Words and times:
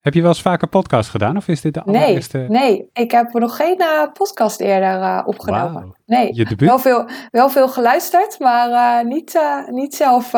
Heb 0.00 0.14
je 0.14 0.20
wel 0.20 0.30
eens 0.30 0.42
vaker 0.42 0.68
podcast 0.68 1.10
gedaan 1.10 1.36
of 1.36 1.48
is 1.48 1.60
dit 1.60 1.74
de 1.74 1.82
allereerste? 1.82 2.38
Nee, 2.38 2.48
nee. 2.48 2.88
ik 2.92 3.10
heb 3.10 3.32
nog 3.32 3.56
geen 3.56 3.80
uh, 3.80 4.02
podcast 4.12 4.60
eerder 4.60 5.00
uh, 5.00 5.22
opgenomen. 5.24 5.82
Wow. 5.82 5.94
Nee, 6.06 6.34
Je 6.34 6.44
debuut? 6.44 6.68
wel 6.68 6.78
veel, 6.78 7.08
wel 7.30 7.48
veel 7.48 7.68
geluisterd, 7.68 8.38
maar 8.38 8.70
uh, 8.70 9.08
niet, 9.08 9.40
niet 9.70 9.94
zelf 9.94 10.30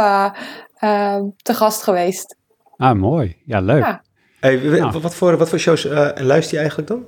te 1.37 1.55
gast 1.55 1.83
geweest. 1.83 2.37
Ah, 2.77 2.99
mooi. 2.99 3.37
Ja, 3.45 3.61
leuk. 3.61 3.85
Ja. 3.85 4.03
Hey, 4.41 4.57
nou. 4.57 5.01
wat, 5.01 5.15
voor, 5.15 5.37
wat 5.37 5.49
voor 5.49 5.59
shows 5.59 5.85
luister 6.15 6.53
je 6.53 6.59
eigenlijk 6.59 6.89
dan? 6.89 7.05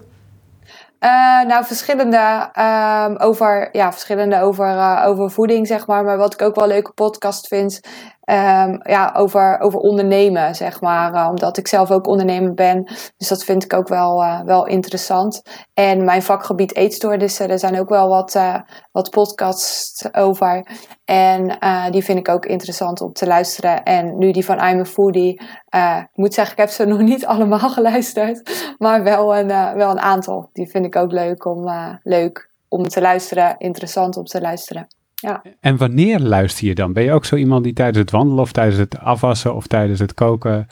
Uh, 1.05 1.11
nou, 1.47 1.65
verschillende, 1.65 2.51
um, 2.59 3.17
over, 3.17 3.69
ja, 3.73 3.93
verschillende 3.93 4.41
over, 4.41 4.67
uh, 4.67 5.05
over 5.07 5.31
voeding, 5.31 5.67
zeg 5.67 5.87
maar. 5.87 6.05
Maar 6.05 6.17
wat 6.17 6.33
ik 6.33 6.43
ook 6.43 6.55
wel 6.55 6.65
een 6.65 6.71
leuke 6.71 6.93
podcast 6.93 7.47
vind, 7.47 7.81
um, 8.31 8.81
ja, 8.83 9.15
over, 9.17 9.61
over 9.61 9.79
ondernemen, 9.79 10.55
zeg 10.55 10.81
maar. 10.81 11.15
Uh, 11.15 11.29
omdat 11.31 11.57
ik 11.57 11.69
zelf 11.69 11.91
ook 11.91 12.07
ondernemer 12.07 12.55
ben. 12.55 12.85
Dus 13.17 13.29
dat 13.29 13.45
vind 13.45 13.65
ik 13.65 13.73
ook 13.73 13.89
wel, 13.89 14.43
wel 14.45 14.67
interessant. 14.67 15.43
En 15.75 16.05
mijn 16.05 16.23
vakgebied 16.23 16.77
eetstoornissen, 16.77 17.51
er 17.51 17.59
zijn 17.59 17.81
ook 17.81 17.89
wel 17.89 18.09
wat, 18.09 18.39
wat 18.93 19.11
podcasts 19.11 20.15
over. 20.15 20.67
En 21.05 21.59
die 21.91 22.05
vind 22.05 22.19
ik 22.19 22.29
ook 22.29 22.47
interessant 22.47 23.01
om 23.01 23.13
te 23.13 23.27
luisteren. 23.27 23.83
En 23.83 24.19
nu 24.19 24.31
die 24.31 24.45
van 24.45 24.69
I'm 24.69 24.81
a 24.81 24.85
Foodie, 24.85 25.41
ik 25.71 26.09
moet 26.13 26.35
zeggen, 26.35 26.53
ik 26.53 26.61
heb 26.61 26.71
ze 26.71 26.85
nog 26.95 27.01
niet 27.01 27.27
allemaal 27.27 27.71
geluisterd. 27.71 28.75
Maar 28.79 29.03
wel 29.03 29.37
een, 29.37 29.77
wel 29.77 29.91
een 29.91 30.01
aantal. 30.01 30.49
Die 30.53 30.71
vind 30.71 30.85
ik 30.85 30.97
ook 30.97 31.13
leuk 31.13 31.45
om, 31.45 31.71
leuk 32.03 32.51
om 32.69 32.89
te 32.89 33.01
luisteren, 33.01 33.55
interessant 33.59 34.17
om 34.17 34.25
te 34.25 34.41
luisteren. 34.41 34.87
Ja. 35.25 35.43
En 35.61 35.77
wanneer 35.77 36.21
luister 36.21 36.67
je 36.67 36.75
dan? 36.75 36.93
Ben 36.93 37.03
je 37.03 37.13
ook 37.13 37.25
zo 37.25 37.37
iemand 37.37 37.65
die 37.65 37.73
tijdens 37.73 37.99
het 37.99 38.11
wandelen 38.11 38.43
of 38.43 38.53
tijdens 38.53 38.79
het 38.79 38.99
afwassen 38.99 39.55
of 39.55 39.67
tijdens 39.67 40.01
het 40.01 40.15
koken 40.15 40.67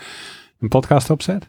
een 0.60 0.68
podcast 0.68 1.10
opzet? 1.10 1.48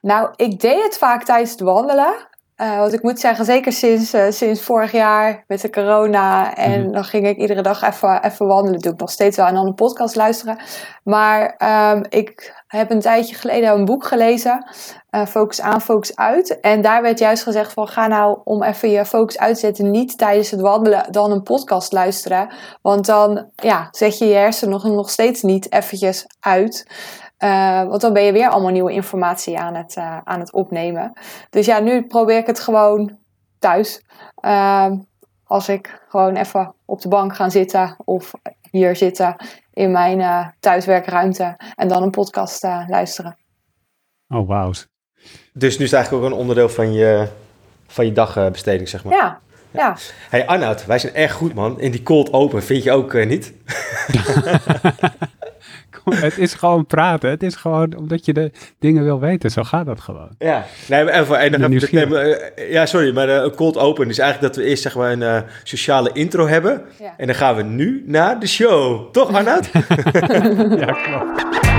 Nou, 0.00 0.30
ik 0.36 0.60
deed 0.60 0.82
het 0.82 0.98
vaak 0.98 1.24
tijdens 1.24 1.50
het 1.50 1.60
wandelen. 1.60 2.28
Uh, 2.60 2.78
want 2.78 2.92
ik 2.92 3.02
moet 3.02 3.20
zeggen, 3.20 3.44
zeker 3.44 3.72
sinds, 3.72 4.14
uh, 4.14 4.30
sinds 4.30 4.62
vorig 4.62 4.92
jaar 4.92 5.44
met 5.46 5.60
de 5.60 5.70
corona. 5.70 6.54
En 6.56 6.78
mm 6.78 6.84
-hmm. 6.84 6.92
dan 6.92 7.04
ging 7.04 7.26
ik 7.26 7.36
iedere 7.36 7.62
dag 7.62 7.82
even, 7.82 8.24
even 8.24 8.46
wandelen. 8.46 8.80
Doe 8.80 8.92
ik 8.92 9.00
nog 9.00 9.10
steeds 9.10 9.36
wel 9.36 9.46
en 9.46 9.54
dan 9.54 9.66
een 9.66 9.74
podcast 9.74 10.16
luisteren. 10.16 10.58
Maar 11.04 11.54
um, 11.92 12.04
ik 12.08 12.62
heb 12.66 12.90
een 12.90 13.00
tijdje 13.00 13.34
geleden 13.34 13.72
een 13.72 13.84
boek 13.84 14.04
gelezen. 14.04 14.66
Uh, 15.10 15.26
focus 15.26 15.60
aan, 15.60 15.80
focus 15.80 16.16
uit. 16.16 16.60
En 16.60 16.80
daar 16.80 17.02
werd 17.02 17.18
juist 17.18 17.42
gezegd 17.42 17.72
van 17.72 17.88
ga 17.88 18.06
nou 18.06 18.38
om 18.44 18.62
even 18.62 18.90
je 18.90 19.04
focus 19.04 19.38
uit 19.38 19.54
te 19.54 19.60
zetten. 19.60 19.90
Niet 19.90 20.18
tijdens 20.18 20.50
het 20.50 20.60
wandelen 20.60 21.12
dan 21.12 21.30
een 21.30 21.42
podcast 21.42 21.92
luisteren. 21.92 22.48
Want 22.82 23.06
dan 23.06 23.50
ja, 23.54 23.88
zet 23.90 24.18
je 24.18 24.24
je 24.24 24.34
hersenen 24.34 24.72
nog, 24.72 24.84
nog 24.84 25.10
steeds 25.10 25.42
niet 25.42 25.72
eventjes 25.72 26.26
uit. 26.40 26.86
Uh, 27.44 27.84
want 27.84 28.00
dan 28.00 28.12
ben 28.12 28.22
je 28.22 28.32
weer 28.32 28.48
allemaal 28.48 28.70
nieuwe 28.70 28.92
informatie 28.92 29.58
aan 29.58 29.74
het, 29.74 29.96
uh, 29.96 30.18
aan 30.24 30.40
het 30.40 30.52
opnemen. 30.52 31.12
Dus 31.50 31.66
ja, 31.66 31.78
nu 31.78 32.06
probeer 32.06 32.38
ik 32.38 32.46
het 32.46 32.60
gewoon 32.60 33.18
thuis. 33.58 34.02
Uh, 34.44 34.90
als 35.44 35.68
ik 35.68 36.02
gewoon 36.08 36.36
even 36.36 36.74
op 36.84 37.00
de 37.00 37.08
bank 37.08 37.34
ga 37.34 37.48
zitten 37.48 37.96
of 38.04 38.32
hier 38.70 38.96
zitten 38.96 39.36
in 39.72 39.90
mijn 39.90 40.18
uh, 40.18 40.46
thuiswerkruimte 40.60 41.56
en 41.74 41.88
dan 41.88 42.02
een 42.02 42.10
podcast 42.10 42.62
luisteren. 42.86 43.36
Oh, 44.28 44.48
wauw. 44.48 44.72
Dus 45.52 45.78
nu 45.78 45.84
is 45.84 45.90
het 45.90 45.92
eigenlijk 45.92 46.24
ook 46.24 46.30
een 46.30 46.38
onderdeel 46.38 46.68
van 46.68 46.92
je, 46.92 47.28
van 47.86 48.06
je 48.06 48.12
dagbesteding, 48.12 48.88
zeg 48.88 49.04
maar. 49.04 49.14
Ja, 49.14 49.40
ja. 49.70 49.96
Hey 50.28 50.46
Arnoud, 50.46 50.86
wij 50.86 50.98
zijn 50.98 51.14
echt 51.14 51.34
goed 51.34 51.54
man. 51.54 51.80
In 51.80 51.90
die 51.90 52.02
cold 52.02 52.32
open 52.32 52.62
vind 52.62 52.82
je 52.82 52.92
ook 52.92 53.12
uh, 53.12 53.26
niet? 53.26 53.52
het 56.10 56.38
is 56.38 56.54
gewoon 56.54 56.86
praten. 56.86 57.30
Het 57.30 57.42
is 57.42 57.54
gewoon 57.54 57.96
omdat 57.96 58.24
je 58.24 58.32
de 58.32 58.50
dingen 58.78 59.04
wil 59.04 59.20
weten. 59.20 59.50
Zo 59.50 59.62
gaat 59.62 59.86
dat 59.86 60.00
gewoon. 60.00 60.30
Ja, 60.38 60.64
nee, 60.88 61.04
maar 61.04 61.20
even, 61.20 61.38
en 61.38 61.52
dan 61.52 61.72
even, 61.72 62.08
nee, 62.10 62.70
ja, 62.70 62.86
sorry, 62.86 63.14
maar 63.14 63.28
een 63.28 63.54
cold 63.54 63.78
open 63.78 64.08
is 64.08 64.18
eigenlijk 64.18 64.54
dat 64.54 64.64
we 64.64 64.70
eerst 64.70 64.82
zeg 64.82 64.96
maar 64.96 65.12
een 65.12 65.20
uh, 65.20 65.40
sociale 65.62 66.10
intro 66.12 66.46
hebben. 66.46 66.82
Ja. 66.98 67.14
En 67.16 67.26
dan 67.26 67.36
gaan 67.36 67.56
we 67.56 67.62
nu 67.62 68.02
naar 68.06 68.40
de 68.40 68.46
show. 68.46 69.10
Toch 69.12 69.34
Arnoud? 69.34 69.70
ja, 70.78 70.92
klopt. 70.92 71.68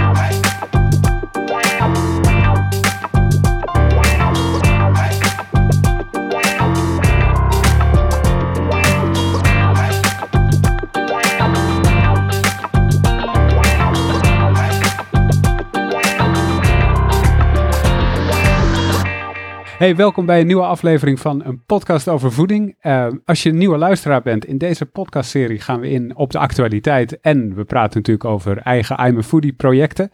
Hey, 19.81 19.95
welkom 19.95 20.25
bij 20.25 20.39
een 20.39 20.47
nieuwe 20.47 20.65
aflevering 20.65 21.19
van 21.19 21.45
een 21.45 21.63
podcast 21.65 22.07
over 22.07 22.31
voeding. 22.31 22.75
Uh, 22.81 23.07
als 23.25 23.43
je 23.43 23.49
een 23.49 23.57
nieuwe 23.57 23.77
luisteraar 23.77 24.21
bent, 24.21 24.45
in 24.45 24.57
deze 24.57 24.85
podcastserie 24.85 25.59
gaan 25.59 25.79
we 25.79 25.89
in 25.89 26.15
op 26.15 26.31
de 26.31 26.37
actualiteit 26.37 27.19
en 27.19 27.55
we 27.55 27.63
praten 27.63 27.97
natuurlijk 27.97 28.25
over 28.25 28.57
eigen 28.57 29.05
I'm 29.05 29.17
a 29.17 29.21
Foodie 29.21 29.53
projecten. 29.53 30.09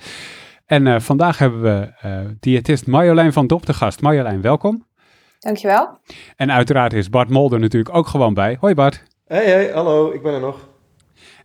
En 0.66 0.86
uh, 0.86 1.00
vandaag 1.00 1.38
hebben 1.38 1.62
we 1.62 1.94
uh, 2.06 2.20
diëtist 2.40 2.88
Marjolein 2.88 3.34
van 3.34 3.48
Dop 3.48 3.66
te 3.66 3.74
gast. 3.74 4.02
Marjolein, 4.02 4.42
welkom. 4.42 4.86
Dankjewel. 5.40 6.00
En 6.36 6.52
uiteraard 6.52 6.94
is 6.94 7.10
Bart 7.10 7.30
Molder 7.30 7.60
natuurlijk 7.60 7.96
ook 7.96 8.08
gewoon 8.08 8.34
bij. 8.34 8.58
Hoi 8.60 8.74
Bart. 8.74 9.04
Hey, 9.26 9.46
hey, 9.46 9.72
hallo, 9.74 10.12
ik 10.12 10.22
ben 10.22 10.34
er 10.34 10.40
nog. 10.40 10.68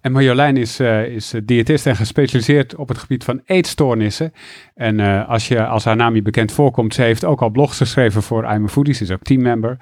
En 0.02 0.12
Marjolein 0.12 0.56
is, 0.56 0.80
uh, 0.80 1.06
is 1.06 1.34
diëtist 1.44 1.86
en 1.86 1.96
gespecialiseerd 1.96 2.76
op 2.76 2.88
het 2.88 2.98
gebied 2.98 3.24
van 3.24 3.40
eetstoornissen. 3.44 4.32
En 4.74 4.98
uh, 4.98 5.28
als, 5.28 5.48
je, 5.48 5.66
als 5.66 5.84
haar 5.84 5.96
naam 5.96 6.14
je 6.14 6.22
bekend 6.22 6.52
voorkomt, 6.52 6.94
ze 6.94 7.02
heeft 7.02 7.24
ook 7.24 7.42
al 7.42 7.50
blogs 7.50 7.76
geschreven 7.76 8.22
voor 8.22 8.44
I'm 8.44 8.64
a 8.64 8.68
Foodie. 8.68 8.94
Ze 8.94 9.02
is 9.02 9.10
ook 9.10 9.22
teammember. 9.22 9.76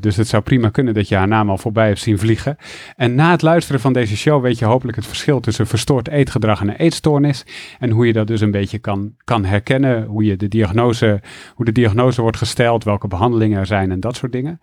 Dus 0.00 0.16
het 0.16 0.28
zou 0.28 0.42
prima 0.42 0.68
kunnen 0.68 0.94
dat 0.94 1.08
je 1.08 1.14
haar 1.14 1.28
naam 1.28 1.50
al 1.50 1.58
voorbij 1.58 1.86
hebt 1.86 1.98
zien 1.98 2.18
vliegen. 2.18 2.56
En 2.96 3.14
na 3.14 3.30
het 3.30 3.42
luisteren 3.42 3.80
van 3.80 3.92
deze 3.92 4.16
show 4.16 4.42
weet 4.42 4.58
je 4.58 4.64
hopelijk 4.64 4.96
het 4.96 5.06
verschil 5.06 5.40
tussen 5.40 5.66
verstoord 5.66 6.08
eetgedrag 6.08 6.60
en 6.60 6.68
een 6.68 6.76
eetstoornis. 6.76 7.44
En 7.78 7.90
hoe 7.90 8.06
je 8.06 8.12
dat 8.12 8.26
dus 8.26 8.40
een 8.40 8.50
beetje 8.50 8.78
kan, 8.78 9.14
kan 9.24 9.44
herkennen. 9.44 10.04
Hoe, 10.04 10.24
je 10.24 10.36
de 10.36 10.48
diagnose, 10.48 11.20
hoe 11.54 11.64
de 11.64 11.72
diagnose 11.72 12.22
wordt 12.22 12.36
gesteld, 12.36 12.84
welke 12.84 13.08
behandelingen 13.08 13.58
er 13.58 13.66
zijn 13.66 13.90
en 13.90 14.00
dat 14.00 14.16
soort 14.16 14.32
dingen. 14.32 14.60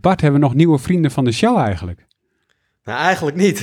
Bart, 0.00 0.20
hebben 0.20 0.40
we 0.40 0.46
nog 0.46 0.54
nieuwe 0.54 0.78
vrienden 0.78 1.10
van 1.10 1.24
de 1.24 1.32
show 1.32 1.58
eigenlijk? 1.58 2.08
Nou, 2.84 2.98
eigenlijk 2.98 3.36
niet. 3.36 3.58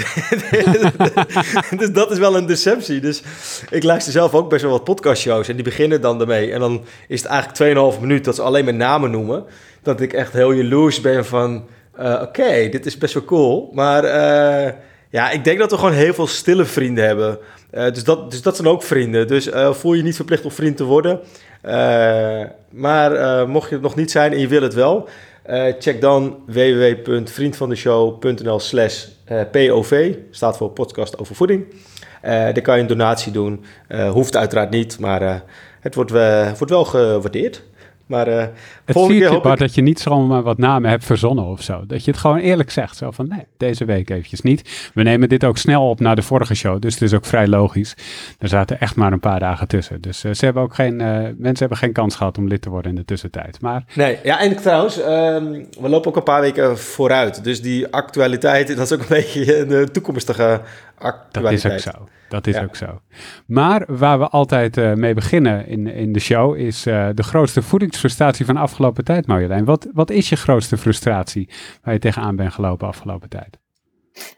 dus 1.80 1.92
dat 1.92 2.12
is 2.12 2.18
wel 2.18 2.38
een 2.38 2.46
deceptie. 2.46 3.00
Dus 3.00 3.22
ik 3.70 3.84
luister 3.84 4.12
zelf 4.12 4.34
ook 4.34 4.50
best 4.50 4.62
wel 4.62 4.72
wat 4.72 4.84
podcastshows 4.84 5.48
en 5.48 5.56
die 5.56 5.64
beginnen 5.64 6.02
dan 6.02 6.22
ermee. 6.22 6.52
En 6.52 6.60
dan 6.60 6.84
is 7.08 7.24
het 7.24 7.32
eigenlijk 7.32 7.96
2,5 7.96 8.02
minuut 8.02 8.26
dat 8.26 8.36
ze 8.36 8.42
alleen 8.42 8.66
maar 8.66 8.74
namen 8.74 9.12
noemen. 9.12 9.46
Dat 9.82 10.02
ik 10.02 10.14
echt 10.14 10.34
heel 10.34 10.52
jaloers 10.52 11.02
ben 11.02 11.26
van, 11.26 11.66
uh, 12.00 12.20
oké, 12.22 12.70
dit 12.70 12.86
is 12.86 12.98
best 12.98 13.14
wel 13.14 13.24
cool. 13.24 13.72
Maar 13.74 14.04
uh, 14.04 14.74
ja, 15.10 15.30
ik 15.30 15.44
denk 15.44 15.60
dat 15.60 15.72
we 15.72 15.78
gewoon 15.78 15.94
heel 15.94 16.14
veel 16.14 16.28
stille 16.28 16.66
vrienden 16.66 17.06
hebben. 17.06 17.40
Uh, 17.74 17.92
dus, 17.92 18.04
dat, 18.04 18.32
dus 18.32 18.42
dat 18.42 18.56
zijn 18.56 18.68
ook 18.68 18.84
vrienden. 18.84 19.28
Dus 19.28 19.50
voel 19.72 19.94
je 19.94 20.04
niet 20.04 20.16
verplicht 20.16 20.44
om 20.44 20.52
vriend 20.52 20.78
te 20.78 20.84
worden. 20.84 21.20
maar 22.70 23.48
mocht 23.48 23.70
je 23.70 23.76
het 23.76 23.84
nog 23.84 23.96
niet 23.96 24.12
zijn 24.12 24.32
en 24.32 24.40
je 24.40 24.48
wil 24.48 24.62
het 24.62 24.74
wel... 24.74 25.10
Uh, 25.50 25.74
check 25.80 26.02
dan 26.02 26.38
www.vriendvandeshow.nl 26.46 28.60
slash 28.60 29.06
POV. 29.52 30.16
Staat 30.32 30.58
voor 30.58 30.70
podcast 30.70 31.18
over 31.18 31.36
voeding. 31.36 31.66
Uh, 31.70 31.76
daar 32.32 32.62
kan 32.62 32.76
je 32.76 32.82
een 32.82 32.88
donatie 32.88 33.32
doen. 33.32 33.66
Hoeft 34.12 34.36
uiteraard 34.36 34.70
niet, 34.70 35.00
maar 35.00 35.44
het 35.80 35.96
wordt, 35.96 36.12
wordt 36.58 36.70
wel 36.70 36.86
gewaardeerd. 36.86 37.64
Maar 38.08 38.28
uh, 38.28 38.46
het 38.86 38.96
Bart, 39.42 39.54
ik... 39.54 39.58
dat 39.60 39.76
je 39.76 39.82
niet 39.82 40.00
zomaar 40.00 40.42
wat 40.42 40.58
namen 40.58 40.90
hebt 40.90 41.06
verzonnen 41.06 41.46
of 41.46 41.62
zo. 41.62 41.84
Dat 41.88 42.06
je 42.06 42.12
het 42.12 42.20
gewoon 42.20 42.38
eerlijk 42.38 42.72
zegt. 42.72 42.98
Zo 42.98 43.12
van, 43.12 43.28
nee, 43.28 43.46
deze 43.58 43.86
week 43.86 44.10
eventjes 44.10 44.42
niet. 44.42 44.90
We 44.94 45.04
nemen 45.04 45.30
dit 45.30 45.44
ook 45.44 45.58
snel 45.58 45.90
op 45.90 46.00
naar 46.00 46.16
de 46.16 46.22
vorige 46.22 46.56
show. 46.56 46.82
Dus 46.82 46.94
het 46.94 47.02
is 47.02 47.14
ook 47.14 47.26
vrij 47.26 47.48
logisch. 47.48 47.96
Er 48.40 48.48
zaten 48.48 48.80
echt 48.80 48.96
maar 48.96 49.12
een 49.12 49.20
paar 49.20 49.40
dagen 49.40 49.68
tussen. 49.68 50.02
Dus 50.02 50.26
uh, 50.26 50.34
ze 50.34 50.46
hebben 50.46 50.64
ook 50.64 50.76
geen, 50.76 50.94
uh, 50.94 51.08
mensen 51.18 51.60
hebben 51.60 51.78
geen 51.78 51.94
kans 51.94 52.16
gehad 52.16 52.38
om 52.38 52.48
lid 52.48 52.62
te 52.62 52.70
worden 52.70 52.92
in 52.92 52.98
de 52.98 53.06
tussentijd. 53.06 53.62
Maar... 53.62 53.84
Nee, 53.94 54.20
ja, 54.24 54.40
en 54.40 54.56
trouwens, 54.56 55.00
um, 55.00 55.68
we 55.80 55.90
lopen 55.90 56.10
ook 56.10 56.16
een 56.16 56.24
paar 56.24 56.42
weken 56.42 56.78
vooruit. 56.78 57.44
Dus 57.44 57.62
die 57.62 57.88
actualiteit, 57.88 58.68
dat 58.78 58.92
is 58.92 58.94
ook 58.94 59.00
een 59.00 59.06
beetje 59.10 59.66
de 59.66 59.92
toekomstige 59.92 60.62
actualiteit. 60.98 61.62
Dat 61.62 61.74
is 61.74 61.88
ook 61.88 61.96
zo. 61.96 62.08
Dat 62.30 62.48
is 62.48 62.56
ja. 62.56 62.64
ook 62.64 62.76
zo. 62.76 63.02
Maar 63.48 63.86
waar 63.88 64.20
we 64.20 64.28
altijd 64.28 64.78
uh, 64.78 64.94
mee 64.94 65.14
beginnen 65.14 65.68
in, 65.68 65.88
in 65.88 66.14
de 66.14 66.20
show 66.20 66.56
is 66.56 66.88
uh, 66.88 67.10
de 67.14 67.24
grootste 67.24 67.62
voedingsfrustratie 67.62 68.46
van 68.46 68.56
de 68.56 68.62
afgelopen 68.62 69.04
tijd, 69.04 69.28
Marjolein. 69.28 69.66
Wat, 69.66 69.88
wat 69.94 70.10
is 70.10 70.30
je 70.30 70.36
grootste 70.36 70.78
frustratie 70.78 71.50
waar 71.84 71.94
je 71.94 72.00
tegenaan 72.00 72.36
bent 72.36 72.54
gelopen 72.54 72.88
afgelopen 72.88 73.30
tijd? 73.30 73.58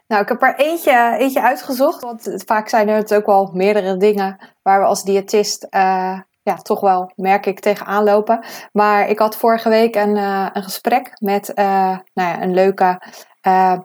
Nou, 0.06 0.22
ik 0.22 0.28
heb 0.28 0.42
er 0.42 0.54
eentje, 0.56 1.16
eentje 1.18 1.42
uitgezocht, 1.42 2.02
want 2.02 2.42
vaak 2.46 2.68
zijn 2.68 2.88
er 2.88 2.96
het 2.96 3.14
ook 3.14 3.26
wel 3.26 3.50
meerdere 3.54 3.96
dingen 3.96 4.36
waar 4.62 4.80
we 4.80 4.86
als 4.86 5.04
diëtist 5.04 5.66
uh, 5.70 6.20
ja, 6.42 6.56
toch 6.62 6.80
wel, 6.80 7.12
merk 7.14 7.46
ik, 7.46 7.60
tegenaan 7.60 8.04
lopen. 8.04 8.44
Maar 8.72 9.08
ik 9.08 9.18
had 9.18 9.36
vorige 9.36 9.68
week 9.68 9.96
een, 9.96 10.16
een 10.16 10.62
gesprek 10.62 11.10
met 11.20 11.52
nou 11.54 12.02
ja, 12.14 12.42
een 12.42 12.54
leuke 12.54 13.00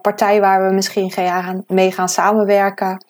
partij 0.00 0.40
waar 0.40 0.68
we 0.68 0.74
misschien 0.74 1.10
gaan, 1.10 1.64
mee 1.66 1.92
gaan 1.92 2.08
samenwerken. 2.08 3.04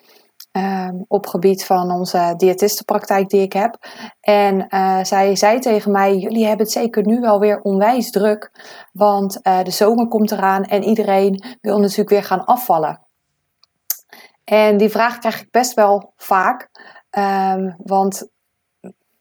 Ehm, 0.57 0.95
op 1.09 1.27
gebied 1.27 1.65
van 1.65 1.91
onze 1.91 2.35
diëtistenpraktijk 2.37 3.29
die 3.29 3.41
ik 3.41 3.53
heb. 3.53 3.77
En 4.21 4.67
uh, 4.69 5.05
zij 5.05 5.37
zei 5.37 5.59
tegen 5.59 5.93
mij: 5.93 6.17
Jullie 6.17 6.47
hebben 6.47 6.65
het 6.65 6.75
zeker 6.75 7.07
nu 7.07 7.21
wel 7.21 7.39
weer 7.39 7.61
onwijs 7.61 8.11
druk. 8.11 8.51
Want 8.93 9.41
uh, 9.43 9.63
de 9.63 9.71
zomer 9.71 10.09
komt 10.09 10.31
eraan 10.31 10.65
en 10.65 10.83
iedereen 10.83 11.45
wil 11.61 11.79
natuurlijk 11.79 12.11
weer 12.11 12.25
gaan 12.25 12.45
afvallen. 12.45 13.01
En 14.45 14.77
die 14.77 14.89
vraag 14.89 15.19
krijg 15.19 15.41
ik 15.41 15.51
best 15.51 15.75
wel 15.75 16.13
vaak. 16.17 16.69
Um, 17.19 17.77
want 17.79 18.29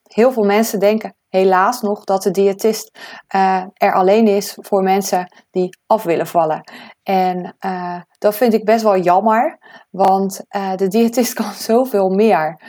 heel 0.04 0.32
veel 0.32 0.44
mensen 0.44 0.80
denken 0.80 1.16
helaas 1.36 1.82
nog 1.82 2.04
dat 2.04 2.24
de 2.24 2.32
diëtist 2.32 3.00
uh, 3.36 3.64
er 3.74 3.94
alleen 3.94 4.28
is 4.28 4.58
voor 4.62 4.84
mensen 4.84 5.34
die 5.52 5.78
af 5.86 6.04
willen 6.04 6.28
vallen. 6.28 6.72
En 7.04 7.56
uh, 7.66 8.02
dat 8.18 8.36
vind 8.36 8.54
ik 8.54 8.66
best 8.66 8.84
wel 8.84 8.98
jammer, 8.98 9.58
want 9.92 10.42
uh, 10.50 10.76
de 10.76 10.88
diëtist 10.88 11.34
kan 11.40 11.52
zoveel 11.54 12.10
meer 12.10 12.62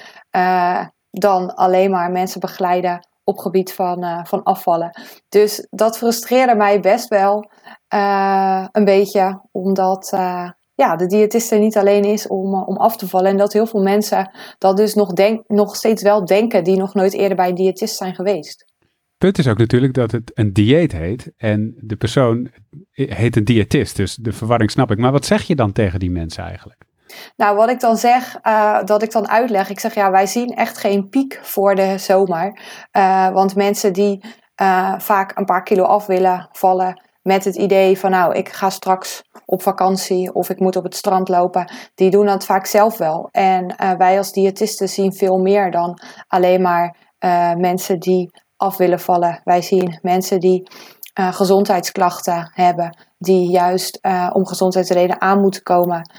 dan 1.10 1.54
alleen 1.54 1.90
maar 1.90 2.10
mensen 2.10 2.40
begeleiden 2.40 3.08
op 3.24 3.38
gebied 3.38 3.72
van, 3.72 4.26
van 4.26 4.42
afvallen. 4.42 5.00
Dus 5.28 5.66
dat 5.70 5.98
frustreerde 5.98 6.54
mij 6.54 6.80
best 6.80 7.08
wel 7.08 7.50
een 8.72 8.84
beetje, 8.84 9.40
omdat 9.52 10.16
ja, 10.76 10.96
de 10.96 11.06
diëtist 11.06 11.52
er 11.52 11.58
niet 11.58 11.76
alleen 11.76 12.05
is 12.05 12.26
om, 12.26 12.55
om 12.55 12.76
af 12.76 12.96
te 12.96 13.08
vallen. 13.08 13.31
En 13.31 13.37
dat 13.37 13.52
heel 13.52 13.67
veel 13.67 13.82
mensen 13.82 14.31
dat 14.58 14.76
dus 14.76 14.94
nog, 14.94 15.12
denk, 15.12 15.49
nog 15.49 15.76
steeds 15.76 16.02
wel 16.02 16.25
denken 16.25 16.64
die 16.64 16.76
nog 16.76 16.94
nooit 16.94 17.12
eerder 17.12 17.37
bij 17.37 17.49
een 17.49 17.55
diëtist 17.55 17.96
zijn 17.96 18.14
geweest. 18.14 18.64
Punt 19.19 19.38
is 19.38 19.49
ook 19.49 19.58
natuurlijk 19.58 19.94
dat 19.94 20.11
het 20.11 20.31
een 20.34 20.52
dieet 20.52 20.93
heet 20.93 21.32
en 21.37 21.75
de 21.81 21.96
persoon 21.96 22.50
heet 22.90 23.37
een 23.37 23.44
diëtist. 23.44 23.96
Dus 23.96 24.14
de 24.14 24.32
verwarring 24.32 24.70
snap 24.70 24.90
ik. 24.90 24.99
Maar 24.99 25.12
wat 25.12 25.25
zeg 25.25 25.43
je 25.43 25.55
dan 25.55 25.73
tegen 25.73 25.99
die 25.99 26.11
mensen 26.11 26.44
eigenlijk? 26.44 26.84
Nou, 27.37 27.56
wat 27.56 27.70
ik 27.70 27.81
dan 27.81 27.96
zeg, 27.96 28.38
uh, 28.43 28.84
dat 28.84 29.02
ik 29.02 29.12
dan 29.12 29.28
uitleg. 29.28 29.70
Ik 29.70 29.81
zeg 29.81 29.94
ja, 29.94 30.11
wij 30.11 30.26
zien 30.26 30.55
echt 30.55 30.78
geen 30.78 31.08
piek 31.08 31.38
voor 31.43 31.75
de 31.75 31.99
zomer. 31.99 32.58
Uh, 32.96 33.31
want 33.31 33.55
mensen 33.55 33.93
die 33.93 34.25
vaak 34.99 35.38
een 35.38 35.44
paar 35.44 35.62
kilo 35.62 35.82
af 35.82 36.06
willen 36.06 36.49
vallen 36.52 37.00
met 37.26 37.44
het 37.44 37.56
idee 37.56 37.99
van 37.99 38.11
nou, 38.11 38.34
ik 38.34 38.49
ga 38.49 38.70
straks 38.70 39.23
op 39.44 39.62
vakantie 39.62 40.34
of 40.34 40.50
ik 40.50 40.61
moet 40.61 40.76
op 40.76 40.84
het 40.84 40.96
strand 40.96 41.28
lopen, 41.28 41.73
die 41.94 42.11
doen 42.11 42.26
dat 42.26 42.44
vaak 42.44 42.67
zelf 42.67 42.99
wel. 42.99 43.28
En 43.31 43.75
wij 43.99 44.19
als 44.19 44.32
diëtisten 44.32 44.88
zien 44.88 45.12
veel 45.12 45.38
meer 45.38 45.70
dan 45.70 46.00
alleen 46.28 46.62
maar 46.62 46.96
mensen 47.58 47.99
die 47.99 48.31
af 48.56 48.76
willen 48.76 49.00
vallen. 49.00 49.40
Wij 49.44 49.62
zien 49.62 49.99
mensen 50.02 50.40
die 50.40 50.70
uh, 51.20 51.32
gezondheidsklachten 51.32 52.50
hebben, 52.55 52.96
die 53.19 53.50
juist 53.50 53.99
om 54.32 54.46
gezondheidsredenen 54.46 55.20
aan 55.20 55.40
moeten 55.40 55.62
komen, 55.62 56.11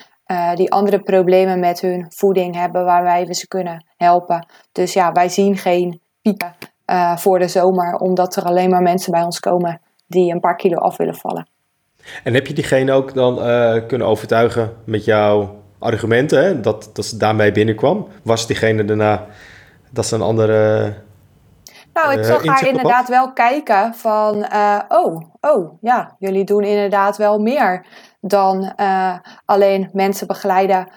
die 0.56 0.71
andere 0.71 1.00
problemen 1.00 1.59
met 1.59 1.81
hun 1.81 2.06
voeding 2.09 2.56
hebben 2.56 2.86
waarbij 2.86 3.25
we 3.25 3.33
ze 3.33 3.48
kunnen 3.48 3.86
helpen. 3.98 4.45
Dus 4.71 4.94
ja, 4.94 5.12
wij 5.12 5.30
zien 5.30 5.57
geen 5.57 6.01
pieken 6.21 6.56
voor 7.15 7.39
de 7.39 7.48
zomer, 7.48 7.95
omdat 7.95 8.36
er 8.36 8.44
alleen 8.44 8.69
maar 8.69 8.81
mensen 8.81 9.12
bij 9.12 9.24
ons 9.24 9.39
komen 9.39 9.81
die 10.07 10.31
een 10.31 10.39
paar 10.39 10.56
kilo 10.56 10.77
af 10.77 10.98
willen 10.98 11.15
vallen. 11.15 11.48
En 12.24 12.33
heb 12.33 12.48
je 12.48 12.54
diegene 12.54 12.92
ook 12.92 13.13
dan 13.13 13.36
kunnen 13.88 14.07
overtuigen 14.07 14.74
met 14.83 15.06
jouw 15.06 15.62
argumenten, 15.80 16.44
hè, 16.44 16.59
dat, 16.59 16.89
dat 16.94 17.06
ze 17.06 17.18
daarmee 17.18 17.51
binnenkwam? 17.51 18.07
Was 18.24 18.48
diegene 18.48 18.86
daarna 18.86 19.25
dat 19.92 20.06
ze 20.06 20.15
een 20.15 20.21
andere 20.21 20.94
nou, 22.04 22.12
ik 22.12 22.19
eh, 22.19 22.25
zag 22.25 22.45
haar 22.45 22.68
inderdaad 22.68 23.07
wel 23.07 23.33
kijken 23.33 23.94
van, 23.95 24.36
uh, 24.54 24.80
oh, 24.88 25.21
oh, 25.42 25.77
ja, 25.81 26.15
jullie 26.19 26.44
doen 26.44 26.63
inderdaad 26.63 27.18
wel 27.18 27.39
meer 27.39 27.86
dan 28.21 28.75
alleen 29.45 29.89
mensen 29.94 30.27
begeleiden 30.27 30.92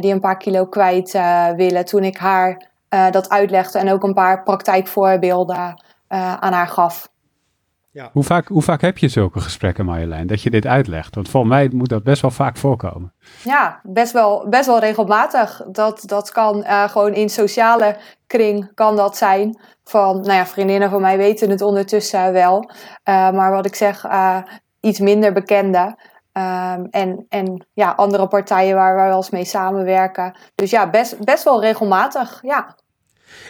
die 0.00 0.12
een 0.12 0.20
paar 0.20 0.36
kilo 0.36 0.66
kwijt 0.66 1.12
willen. 1.56 1.84
Toen 1.84 2.04
ik 2.04 2.16
haar 2.16 2.68
dat 3.10 3.28
uitlegde 3.28 3.78
en 3.78 3.92
ook 3.92 4.02
een 4.02 4.14
paar 4.14 4.42
praktijkvoorbeelden 4.42 5.82
aan 6.08 6.52
haar 6.52 6.68
gaf. 6.68 7.08
Ja. 7.96 8.10
Hoe, 8.12 8.24
vaak, 8.24 8.48
hoe 8.48 8.62
vaak 8.62 8.80
heb 8.80 8.98
je 8.98 9.08
zulke 9.08 9.40
gesprekken, 9.40 9.84
Marjolein, 9.84 10.26
dat 10.26 10.42
je 10.42 10.50
dit 10.50 10.66
uitlegt? 10.66 11.14
Want 11.14 11.28
volgens 11.28 11.52
mij 11.52 11.70
moet 11.72 11.88
dat 11.88 12.02
best 12.02 12.22
wel 12.22 12.30
vaak 12.30 12.56
voorkomen. 12.56 13.12
Ja, 13.44 13.80
best 13.82 14.12
wel, 14.12 14.46
best 14.48 14.66
wel 14.66 14.78
regelmatig. 14.78 15.62
Dat, 15.68 16.02
dat 16.06 16.30
kan 16.30 16.58
uh, 16.58 16.88
gewoon 16.88 17.14
in 17.14 17.28
sociale 17.28 17.96
kring 18.26 18.70
kan 18.74 18.96
dat 18.96 19.16
zijn. 19.16 19.58
Van, 19.84 20.20
nou 20.20 20.32
ja, 20.32 20.46
vriendinnen 20.46 20.90
van 20.90 21.00
mij 21.00 21.16
weten 21.16 21.50
het 21.50 21.62
ondertussen 21.62 22.32
wel. 22.32 22.70
Uh, 23.04 23.30
maar 23.30 23.50
wat 23.50 23.66
ik 23.66 23.74
zeg, 23.74 24.04
uh, 24.04 24.38
iets 24.80 24.98
minder 24.98 25.32
bekende. 25.32 25.96
Um, 26.32 26.86
en, 26.90 27.26
en 27.28 27.66
ja, 27.72 27.90
andere 27.90 28.28
partijen 28.28 28.74
waar 28.74 28.96
we 28.96 29.02
wel 29.02 29.16
eens 29.16 29.30
mee 29.30 29.44
samenwerken. 29.44 30.36
Dus 30.54 30.70
ja, 30.70 30.90
best, 30.90 31.24
best 31.24 31.44
wel 31.44 31.60
regelmatig, 31.60 32.38
ja. 32.42 32.76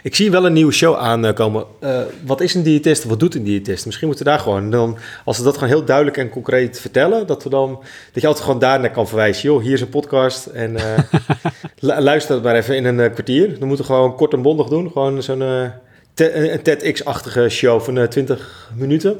Ik 0.03 0.15
zie 0.15 0.31
wel 0.31 0.45
een 0.45 0.53
nieuwe 0.53 0.71
show 0.71 0.95
aankomen. 0.95 1.65
Uh, 1.83 2.01
wat 2.25 2.41
is 2.41 2.53
een 2.53 2.63
diëtist? 2.63 3.03
Wat 3.03 3.19
doet 3.19 3.35
een 3.35 3.43
diëtist? 3.43 3.85
Misschien 3.85 4.07
moeten 4.07 4.25
we 4.25 4.31
daar 4.31 4.39
gewoon 4.39 4.69
dan, 4.69 4.97
als 5.25 5.37
we 5.37 5.43
dat 5.43 5.53
gewoon 5.53 5.69
heel 5.69 5.85
duidelijk 5.85 6.17
en 6.17 6.29
concreet 6.29 6.79
vertellen, 6.79 7.27
dat 7.27 7.43
we 7.43 7.49
dan 7.49 7.83
dat 8.13 8.21
je 8.21 8.27
altijd 8.27 8.45
gewoon 8.45 8.59
daar 8.59 8.79
naar 8.79 8.91
kan 8.91 9.07
verwijzen. 9.07 9.49
Joh, 9.49 9.61
hier 9.61 9.73
is 9.73 9.81
een 9.81 9.89
podcast 9.89 10.45
en 10.45 10.73
uh, 11.81 11.99
luister 11.99 12.35
het 12.35 12.43
maar 12.43 12.55
even 12.55 12.75
in 12.75 12.85
een 12.85 12.99
uh, 12.99 13.11
kwartier. 13.11 13.59
Dan 13.59 13.67
moeten 13.67 13.85
we 13.85 13.93
gewoon 13.93 14.15
kort 14.15 14.33
en 14.33 14.41
bondig 14.41 14.67
doen. 14.67 14.91
Gewoon 14.91 15.23
zo'n 15.23 15.41
een 16.15 16.61
TEDx-achtige 16.61 17.49
show 17.49 17.81
van 17.81 18.07
20 18.07 18.71
minuten. 18.75 19.17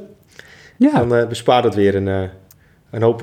Ja. 0.78 1.04
Dan 1.04 1.28
bespaart 1.28 1.64
dat 1.64 1.76
weer 1.76 1.96
een, 1.96 2.30
een 2.92 3.02
hoop 3.02 3.22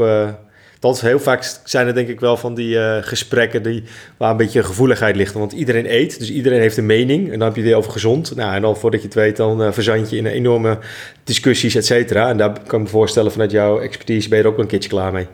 is 0.93 1.01
heel 1.01 1.19
vaak 1.19 1.61
zijn 1.65 1.87
er 1.87 1.95
denk 1.95 2.09
ik 2.09 2.21
wel 2.21 2.37
van 2.37 2.55
die 2.55 2.77
uh, 2.77 2.97
gesprekken 3.01 3.63
die, 3.63 3.85
waar 4.17 4.31
een 4.31 4.37
beetje 4.37 4.63
gevoeligheid 4.63 5.17
ligt. 5.17 5.33
Want 5.33 5.53
iedereen 5.53 5.93
eet, 5.93 6.19
dus 6.19 6.31
iedereen 6.31 6.61
heeft 6.61 6.77
een 6.77 6.87
mening. 6.87 7.33
En 7.33 7.39
dan 7.39 7.49
heb 7.49 7.57
je 7.57 7.63
het 7.63 7.75
over 7.75 7.93
gezond. 7.93 8.37
Nou, 8.37 8.55
en 8.55 8.63
dan 8.63 8.77
voordat 8.77 9.01
je 9.01 9.07
het 9.07 9.17
weet, 9.17 9.37
dan 9.37 9.63
uh, 9.63 9.73
verzand 9.73 10.11
je 10.11 10.17
in 10.17 10.27
enorme 10.27 10.79
discussies, 11.25 11.75
et 11.75 11.87
cetera. 11.87 12.29
En 12.29 12.37
daar 12.37 12.53
kan 12.67 12.79
ik 12.79 12.85
me 12.85 12.91
voorstellen, 12.91 13.33
vanuit 13.33 13.51
jouw 13.51 13.79
expertise 13.79 14.29
ben 14.29 14.39
je 14.39 14.45
er 14.45 14.51
ook 14.51 14.59
een 14.59 14.67
keertje 14.67 14.89
klaar 14.89 15.13
mee. 15.13 15.27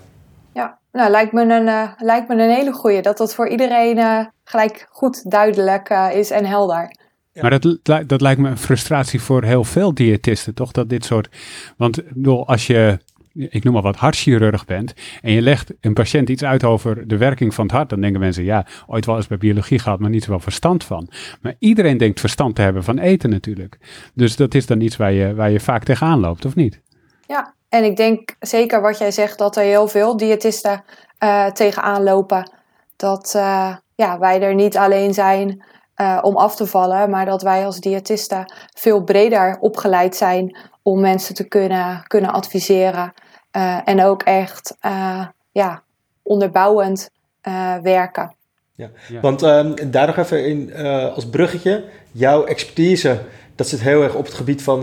Ja, 0.55 0.79
nou, 0.93 1.11
lijkt 1.11 1.33
me 1.33 1.43
een, 1.43 1.67
uh, 1.67 1.91
lijkt 1.99 2.29
me 2.29 2.35
een 2.35 2.55
hele 2.55 2.73
goeie. 2.73 3.03
Dat 3.03 3.19
dat 3.19 3.35
voor 3.35 3.49
iedereen 3.49 4.29
gelijk 4.45 4.87
goed 4.91 5.31
duidelijk 5.31 6.11
is 6.15 6.31
en 6.31 6.45
helder. 6.45 6.99
Ja. 7.33 7.43
Maar 7.43 7.61
dat, 7.61 8.09
dat 8.09 8.21
lijkt 8.21 8.41
me 8.41 8.49
een 8.49 8.59
frustratie 8.59 9.21
voor 9.21 9.45
heel 9.45 9.65
veel 9.65 9.95
diëtisten, 9.95 10.55
toch? 10.55 10.71
Dat 10.71 10.89
dit 10.89 11.05
soort. 11.05 11.29
Want 11.77 12.03
bedoel, 12.15 12.47
als 12.47 12.67
je 12.67 12.99
ik 13.33 13.65
noem 13.65 13.73
maar 13.73 13.83
wat, 13.83 13.97
hartchirurg 13.97 14.65
bent 14.65 14.95
en 15.23 15.33
je 15.33 15.43
legt 15.43 15.73
een 15.81 15.93
patiënt 15.93 16.29
iets 16.29 16.45
uit 16.45 16.65
over 16.65 17.09
de 17.09 17.17
werking 17.17 17.55
van 17.55 17.65
het 17.65 17.75
hart, 17.75 17.89
dan 17.89 18.01
denken 18.01 18.21
mensen, 18.21 18.45
ja, 18.45 18.67
ooit 18.87 19.07
wel 19.07 19.17
eens 19.17 19.27
bij 19.27 19.39
biologie 19.39 19.79
gehad, 19.79 19.99
maar 19.99 20.11
niet 20.11 20.25
zoveel 20.25 20.41
verstand 20.41 20.85
van. 20.85 21.11
Maar 21.41 21.55
iedereen 21.59 21.99
denkt 21.99 22.21
verstand 22.21 22.55
te 22.55 22.63
hebben 22.63 22.85
van 22.85 22.99
eten 22.99 23.31
natuurlijk. 23.31 23.79
Dus 24.15 24.37
dat 24.37 24.55
is 24.55 24.67
dan 24.67 24.81
iets 24.81 24.97
waar 24.97 25.13
je, 25.13 25.35
waar 25.35 25.51
je 25.51 25.61
vaak 25.61 25.85
tegenaan 25.85 26.21
loopt, 26.21 26.45
of 26.45 26.55
niet? 26.55 26.81
Ja, 27.27 27.55
en 27.69 27.85
ik 27.85 27.97
denk 27.97 28.37
zeker 28.41 28.81
wat 28.81 28.99
jij 28.99 29.11
zegt, 29.11 29.39
dat 29.39 29.57
er 29.57 29.63
heel 29.63 29.89
veel 29.89 30.17
diëtisten 30.17 30.85
uh, 31.25 31.47
tegenaan 31.47 32.03
lopen. 32.03 32.51
Dat 32.97 33.33
uh, 33.37 33.77
ja, 33.95 34.19
wij 34.19 34.43
er 34.43 34.55
niet 34.55 34.77
alleen 34.77 35.15
zijn 35.15 35.65
uh, 36.01 36.19
om 36.23 36.37
af 36.37 36.57
te 36.57 36.67
vallen, 36.67 37.11
maar 37.11 37.27
dat 37.27 37.43
wij 37.43 37.65
als 37.65 37.81
diëtisten 37.81 38.53
veel 38.75 39.05
breder 39.05 39.59
opgeleid 39.61 40.17
zijn 40.17 40.57
om 40.83 41.01
mensen 41.01 41.35
te 41.35 41.45
kunnen, 41.45 42.03
kunnen 42.07 42.33
adviseren. 42.33 43.13
Uh, 43.57 43.81
en 43.85 44.05
ook 44.05 44.23
echt 44.23 44.77
uh, 44.87 45.27
ja, 45.53 45.83
onderbouwend 46.23 47.11
uh, 47.49 47.77
werken. 47.77 48.35
Ja. 48.75 48.91
ja. 49.09 49.21
Want 49.21 49.43
um, 49.43 49.91
daar 49.91 50.07
nog 50.07 50.17
even 50.17 50.47
in 50.47 50.77
als 51.15 51.29
bruggetje. 51.29 51.85
Jouw 52.13 52.45
expertise, 52.45 53.21
dat 53.55 53.69
zit 53.69 53.81
heel 53.81 54.03
erg 54.03 54.15
op 54.15 54.25
het 54.25 54.35
gebied 54.35 54.63
van 54.63 54.81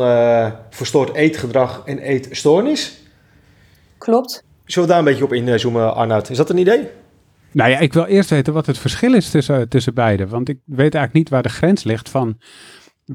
verstoord 0.70 1.16
eetgedrag 1.16 1.82
en 1.86 2.00
eetstoornis. 2.00 3.01
Klopt. 3.98 4.44
Zullen 4.66 4.88
we 4.88 4.94
daar 4.94 5.04
een 5.04 5.10
beetje 5.10 5.24
op 5.24 5.34
inzoomen, 5.34 5.96
Arnoud? 5.96 6.30
Is 6.30 6.38
dat 6.38 6.50
een 6.50 6.58
idee? 6.58 6.88
Nou 7.51 7.70
ja, 7.70 7.80
ik 7.80 7.94
wil 7.94 8.06
eerst 8.06 8.30
weten 8.30 8.54
wat 8.54 8.66
het 8.66 8.77
verschil 8.77 9.13
is 9.13 9.30
tussen, 9.30 9.70
tussen 9.70 9.94
beide. 9.94 10.27
Want 10.27 10.50
ik 10.50 10.60
weet 10.66 10.96
eigenlijk 10.96 11.13
niet 11.13 11.30
waar 11.30 11.44
de 11.44 11.50
grens 11.50 11.84
ligt 11.84 12.10
van 12.10 12.38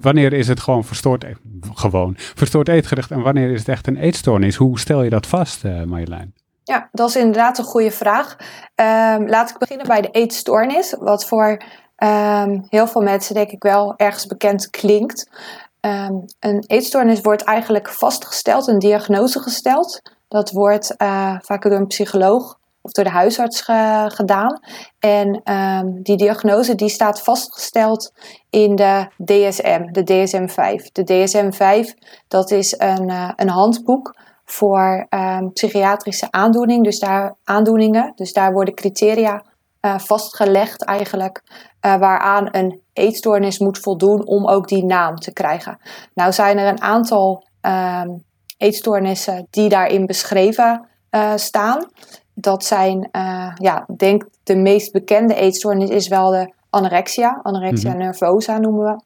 wanneer 0.01 0.33
is 0.33 0.49
het 0.49 0.61
gewoon 0.61 0.85
verstoord, 0.85 1.25
e- 1.25 1.35
gewoon 1.75 2.15
verstoord 2.17 2.69
eetgericht 2.69 3.11
en 3.11 3.23
wanneer 3.23 3.51
is 3.51 3.59
het 3.59 3.69
echt 3.69 3.87
een 3.87 3.97
eetstoornis? 3.97 4.57
Hoe 4.57 4.79
stel 4.79 5.03
je 5.03 5.11
dat 5.11 5.27
vast, 5.27 5.65
uh, 5.65 5.83
Marjolein? 5.83 6.35
Ja, 6.65 6.89
dat 6.93 7.09
is 7.09 7.17
inderdaad 7.17 7.59
een 7.59 7.65
goede 7.65 7.91
vraag. 7.91 8.37
Um, 8.75 9.29
laat 9.29 9.51
ik 9.51 9.59
beginnen 9.59 9.87
bij 9.87 10.01
de 10.01 10.11
eetstoornis, 10.11 10.97
wat 10.99 11.27
voor 11.27 11.63
um, 11.97 12.67
heel 12.69 12.87
veel 12.87 13.01
mensen 13.01 13.35
denk 13.35 13.51
ik 13.51 13.63
wel 13.63 13.95
ergens 13.97 14.27
bekend 14.27 14.71
klinkt. 14.71 15.31
Um, 15.81 16.25
een 16.41 16.65
eetstoornis 16.67 17.21
wordt 17.21 17.43
eigenlijk 17.43 17.89
vastgesteld, 17.89 18.67
een 18.67 18.79
diagnose 18.79 19.41
gesteld. 19.41 20.03
Dat 20.29 20.51
wordt 20.51 20.95
uh, 20.99 21.37
vaak 21.41 21.63
door 21.63 21.73
een 21.73 21.87
psycholoog 21.87 22.59
of 22.83 22.93
door 22.93 23.05
de 23.05 23.11
huisarts 23.11 23.61
gedaan. 24.07 24.61
En 24.99 25.53
um, 25.53 26.03
die 26.03 26.17
diagnose 26.17 26.75
die 26.75 26.89
staat 26.89 27.23
vastgesteld 27.23 28.13
in 28.51 28.77
de 28.77 29.09
DSM, 29.25 29.87
de 29.93 30.03
DSM-5. 30.05 30.93
De 30.93 31.05
DSM-5 31.05 31.99
dat 32.29 32.51
is 32.51 32.75
een, 32.79 33.09
uh, 33.09 33.31
een 33.37 33.49
handboek 33.49 34.17
voor 34.45 35.07
um, 35.11 35.53
psychiatrische 35.53 36.31
aandoening, 36.31 36.85
dus 36.85 36.99
daar, 36.99 37.35
aandoeningen. 37.45 38.13
Dus 38.15 38.33
daar 38.33 38.53
worden 38.53 38.75
criteria 38.75 39.45
vastgelegd 39.97 40.85
eigenlijk, 40.85 41.43
waaraan 41.81 42.49
een 42.51 42.81
eetstoornis 42.93 43.59
moet 43.59 43.79
voldoen 43.79 44.27
om 44.27 44.47
ook 44.49 44.69
die 44.69 44.85
naam 44.85 45.17
te 45.17 45.33
krijgen. 45.33 45.79
Nou 46.15 46.33
zijn 46.33 46.59
er 46.59 46.69
een 46.69 46.83
aantal 46.83 47.47
ehm, 47.61 48.09
eetstoornissen 48.57 49.47
die 49.51 49.69
daarin 49.69 50.07
beschreven 50.07 50.89
staan. 51.37 51.87
Dat 52.35 52.65
zijn, 52.65 53.09
ja, 53.55 53.87
denk 53.97 54.29
de 54.43 54.57
meest 54.57 54.93
bekende 54.93 55.35
eetstoornis 55.35 55.91
is 55.91 56.09
wel 56.09 56.31
de 56.31 56.53
anorexia. 56.71 57.41
Anorexia 57.43 57.91
mhm. 57.91 57.99
nervosa 57.99 58.59
noemen 58.59 58.85
we. 58.85 59.03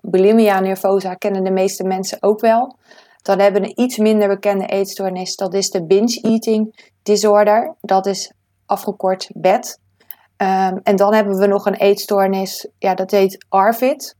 Bulimia 0.00 0.60
nervosa 0.60 1.14
kennen 1.14 1.44
de 1.44 1.50
meeste 1.50 1.84
mensen 1.84 2.18
ook 2.20 2.40
wel. 2.40 2.76
Dan 3.22 3.38
hebben 3.38 3.62
we 3.62 3.68
een 3.68 3.82
iets 3.84 3.96
minder 3.96 4.28
bekende 4.28 4.66
eetstoornis. 4.66 5.36
Dat 5.36 5.54
is 5.54 5.70
de 5.70 5.86
binge 5.86 6.20
eating 6.20 6.90
disorder. 7.02 7.74
Dat 7.80 8.06
is 8.06 8.32
afgekort 8.66 9.30
BED. 9.34 9.78
Um, 10.36 10.80
en 10.82 10.96
dan 10.96 11.14
hebben 11.14 11.38
we 11.38 11.46
nog 11.46 11.66
een 11.66 11.74
eetstoornis. 11.74 12.68
Ja, 12.78 12.94
dat 12.94 13.10
heet 13.10 13.44
ARVID. 13.48 14.16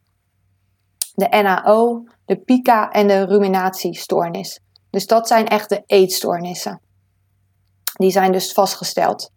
De 1.15 1.29
NAO, 1.29 2.05
de 2.25 2.37
PICA 2.37 2.91
en 2.91 3.09
de 3.09 3.25
ruminatiestoornis. 3.25 4.61
Dus 4.91 5.07
dat 5.07 5.29
zijn 5.29 5.47
echt 5.47 5.69
de 5.69 5.83
eetstoornissen. 5.87 6.81
Die 7.97 8.11
zijn 8.11 8.33
dus 8.33 8.53
vastgesteld. 8.53 9.31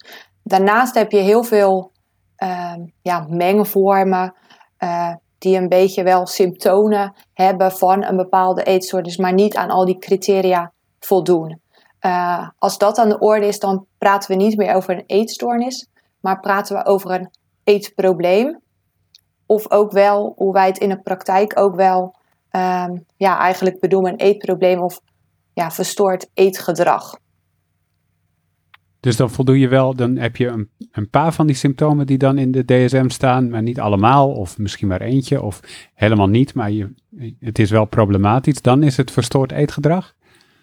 Daarnaast 0.43 0.95
heb 0.95 1.11
je 1.11 1.19
heel 1.19 1.43
veel 1.43 1.91
um, 2.37 2.93
ja, 3.01 3.25
mengenvormen. 3.29 4.33
Uh, 4.79 5.13
die 5.39 5.57
een 5.57 5.69
beetje 5.69 6.03
wel 6.03 6.25
symptomen 6.25 7.13
hebben 7.33 7.71
van 7.71 8.03
een 8.03 8.15
bepaalde 8.15 8.63
eetstoornis, 8.63 9.17
maar 9.17 9.33
niet 9.33 9.55
aan 9.55 9.69
al 9.69 9.85
die 9.85 9.97
criteria 9.97 10.71
voldoen. 10.99 11.61
Uh, 12.01 12.47
als 12.57 12.77
dat 12.77 12.97
aan 12.97 13.09
de 13.09 13.19
orde 13.19 13.47
is, 13.47 13.59
dan 13.59 13.85
praten 13.97 14.31
we 14.31 14.43
niet 14.43 14.57
meer 14.57 14.75
over 14.75 14.93
een 14.93 15.03
eetstoornis, 15.05 15.87
maar 16.19 16.39
praten 16.39 16.75
we 16.75 16.85
over 16.85 17.11
een 17.11 17.29
eetprobleem. 17.63 18.59
Of 19.45 19.71
ook 19.71 19.91
wel, 19.91 20.33
hoe 20.35 20.53
wij 20.53 20.67
het 20.67 20.77
in 20.77 20.89
de 20.89 21.01
praktijk 21.01 21.59
ook 21.59 21.75
wel 21.75 22.15
um, 22.51 23.05
ja, 23.17 23.39
eigenlijk 23.39 23.79
bedoelen, 23.79 24.11
een 24.11 24.19
eetprobleem 24.19 24.79
of 24.79 24.99
ja, 25.53 25.71
verstoord 25.71 26.29
eetgedrag. 26.33 27.17
Dus 28.99 29.17
dan 29.17 29.29
voldoe 29.29 29.59
je 29.59 29.67
wel, 29.67 29.95
dan 29.95 30.15
heb 30.17 30.35
je 30.35 30.47
een, 30.47 30.69
een, 30.91 31.09
paar 31.09 31.33
van 31.33 31.47
die 31.47 31.55
symptomen 31.55 32.07
die 32.07 32.17
dan 32.17 32.37
in 32.37 32.51
de 32.51 32.65
DSM 32.65 33.09
staan, 33.09 33.49
maar 33.49 33.61
niet 33.61 33.79
allemaal, 33.79 34.31
of 34.31 34.57
misschien 34.57 34.87
maar 34.87 35.01
eentje, 35.01 35.41
of 35.41 35.59
helemaal 35.93 36.27
niet, 36.27 36.53
maar 36.53 36.71
je, 36.71 36.93
het 37.39 37.59
is 37.59 37.71
wel 37.71 37.85
problematisch. 37.85 38.61
Dan 38.61 38.83
is 38.83 38.97
het 38.97 39.11
verstoord 39.11 39.51
eetgedrag? 39.51 40.13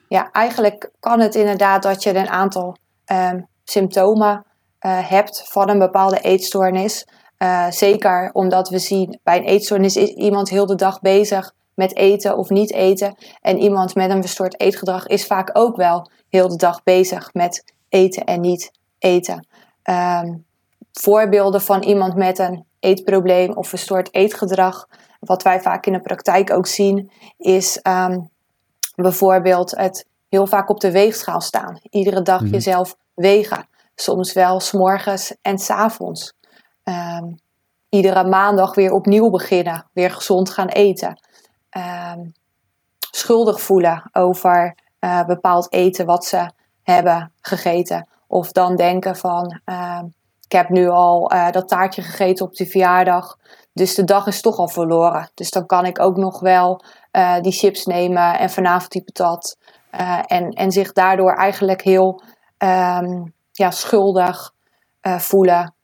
Ja, 0.08 0.30
eigenlijk 0.32 0.90
kan 1.00 1.20
het 1.20 1.34
inderdaad 1.34 1.82
dat 1.82 2.02
je 2.02 2.16
een 2.16 2.28
aantal 2.28 2.76
ehm, 3.04 3.40
symptomen 3.64 4.44
uh, 4.86 5.08
hebt 5.08 5.48
van 5.48 5.68
een 5.68 5.78
bepaalde 5.78 6.20
eetstoornis. 6.20 7.06
Uh, 7.38 7.70
zeker 7.70 8.30
omdat 8.32 8.68
we 8.68 8.78
zien 8.78 9.18
bij 9.22 9.36
een 9.36 9.44
eetstoornis 9.44 9.96
is 9.96 10.08
iemand 10.08 10.48
heel 10.48 10.66
de 10.66 10.74
dag 10.74 11.00
bezig 11.00 11.52
met 11.74 11.96
eten 11.96 12.36
of 12.36 12.50
niet 12.50 12.72
eten. 12.72 13.14
En 13.40 13.58
iemand 13.58 13.94
met 13.94 14.10
een 14.10 14.22
verstoord 14.22 14.60
eetgedrag 14.60 15.06
is 15.06 15.26
vaak 15.26 15.50
ook 15.52 15.76
wel 15.76 16.10
heel 16.28 16.48
de 16.48 16.56
dag 16.56 16.82
bezig 16.82 17.32
met 17.32 17.74
eten 17.88 18.24
en 18.24 18.40
niet 18.40 18.70
eten. 18.98 19.46
Ehm, 19.82 20.34
voorbeelden 20.92 21.60
van 21.60 21.82
iemand 21.82 22.14
met 22.14 22.38
een 22.38 22.64
eetprobleem 22.80 23.52
of 23.52 23.68
verstoord 23.68 24.14
eetgedrag, 24.14 24.88
wat 25.20 25.42
wij 25.42 25.60
vaak 25.60 25.86
in 25.86 25.92
de 25.92 26.00
praktijk 26.00 26.52
ook 26.52 26.66
zien, 26.66 27.10
is 27.38 27.80
ehm, 27.80 28.18
bijvoorbeeld 28.94 29.70
het 29.70 30.06
heel 30.28 30.46
vaak 30.46 30.68
op 30.68 30.80
de 30.80 30.92
weegschaal 30.92 31.40
staan. 31.40 31.78
Iedere 31.90 32.22
dag 32.22 32.40
mhm. 32.40 32.50
jezelf 32.50 32.96
wegen. 33.14 33.68
Soms 33.94 34.32
wel 34.32 34.60
s'morgens 34.60 35.36
en 35.42 35.58
s'avonds. 35.58 36.34
Um, 36.84 37.38
iedere 37.88 38.24
maandag 38.24 38.74
weer 38.74 38.92
opnieuw 38.92 39.30
beginnen. 39.30 39.86
Weer 39.92 40.10
gezond 40.10 40.50
gaan 40.50 40.68
eten. 40.68 41.20
schuldig 43.10 43.60
voelen 43.60 44.02
over 44.12 44.74
uh, 45.00 45.24
bepaald 45.24 45.72
eten 45.72 46.06
wat 46.06 46.24
ze 46.24 46.50
hebben 46.86 47.32
gegeten. 47.40 48.08
Of 48.26 48.52
dan 48.52 48.76
denken 48.76 49.16
van, 49.16 49.60
uh, 49.66 50.02
ik 50.44 50.52
heb 50.52 50.68
nu 50.68 50.88
al 50.88 51.32
uh, 51.32 51.50
dat 51.50 51.68
taartje 51.68 52.02
gegeten 52.02 52.46
op 52.46 52.54
de 52.54 52.66
verjaardag. 52.66 53.38
Dus 53.72 53.94
de 53.94 54.04
dag 54.04 54.26
is 54.26 54.40
toch 54.40 54.58
al 54.58 54.68
verloren. 54.68 55.30
Dus 55.34 55.50
dan 55.50 55.66
kan 55.66 55.86
ik 55.86 56.00
ook 56.00 56.16
nog 56.16 56.40
wel 56.40 56.82
uh, 57.12 57.40
die 57.40 57.52
chips 57.52 57.86
nemen 57.86 58.38
en 58.38 58.50
vanavond 58.50 58.92
die 58.92 59.02
patat. 59.02 59.56
en, 60.26 60.50
en 60.50 60.72
zich 60.72 60.92
daardoor 60.92 61.34
eigenlijk 61.34 61.82
heel 61.82 62.22
um, 62.58 63.32
ja, 63.52 63.70
schuldig 63.70 64.52
voelen. 65.00 65.74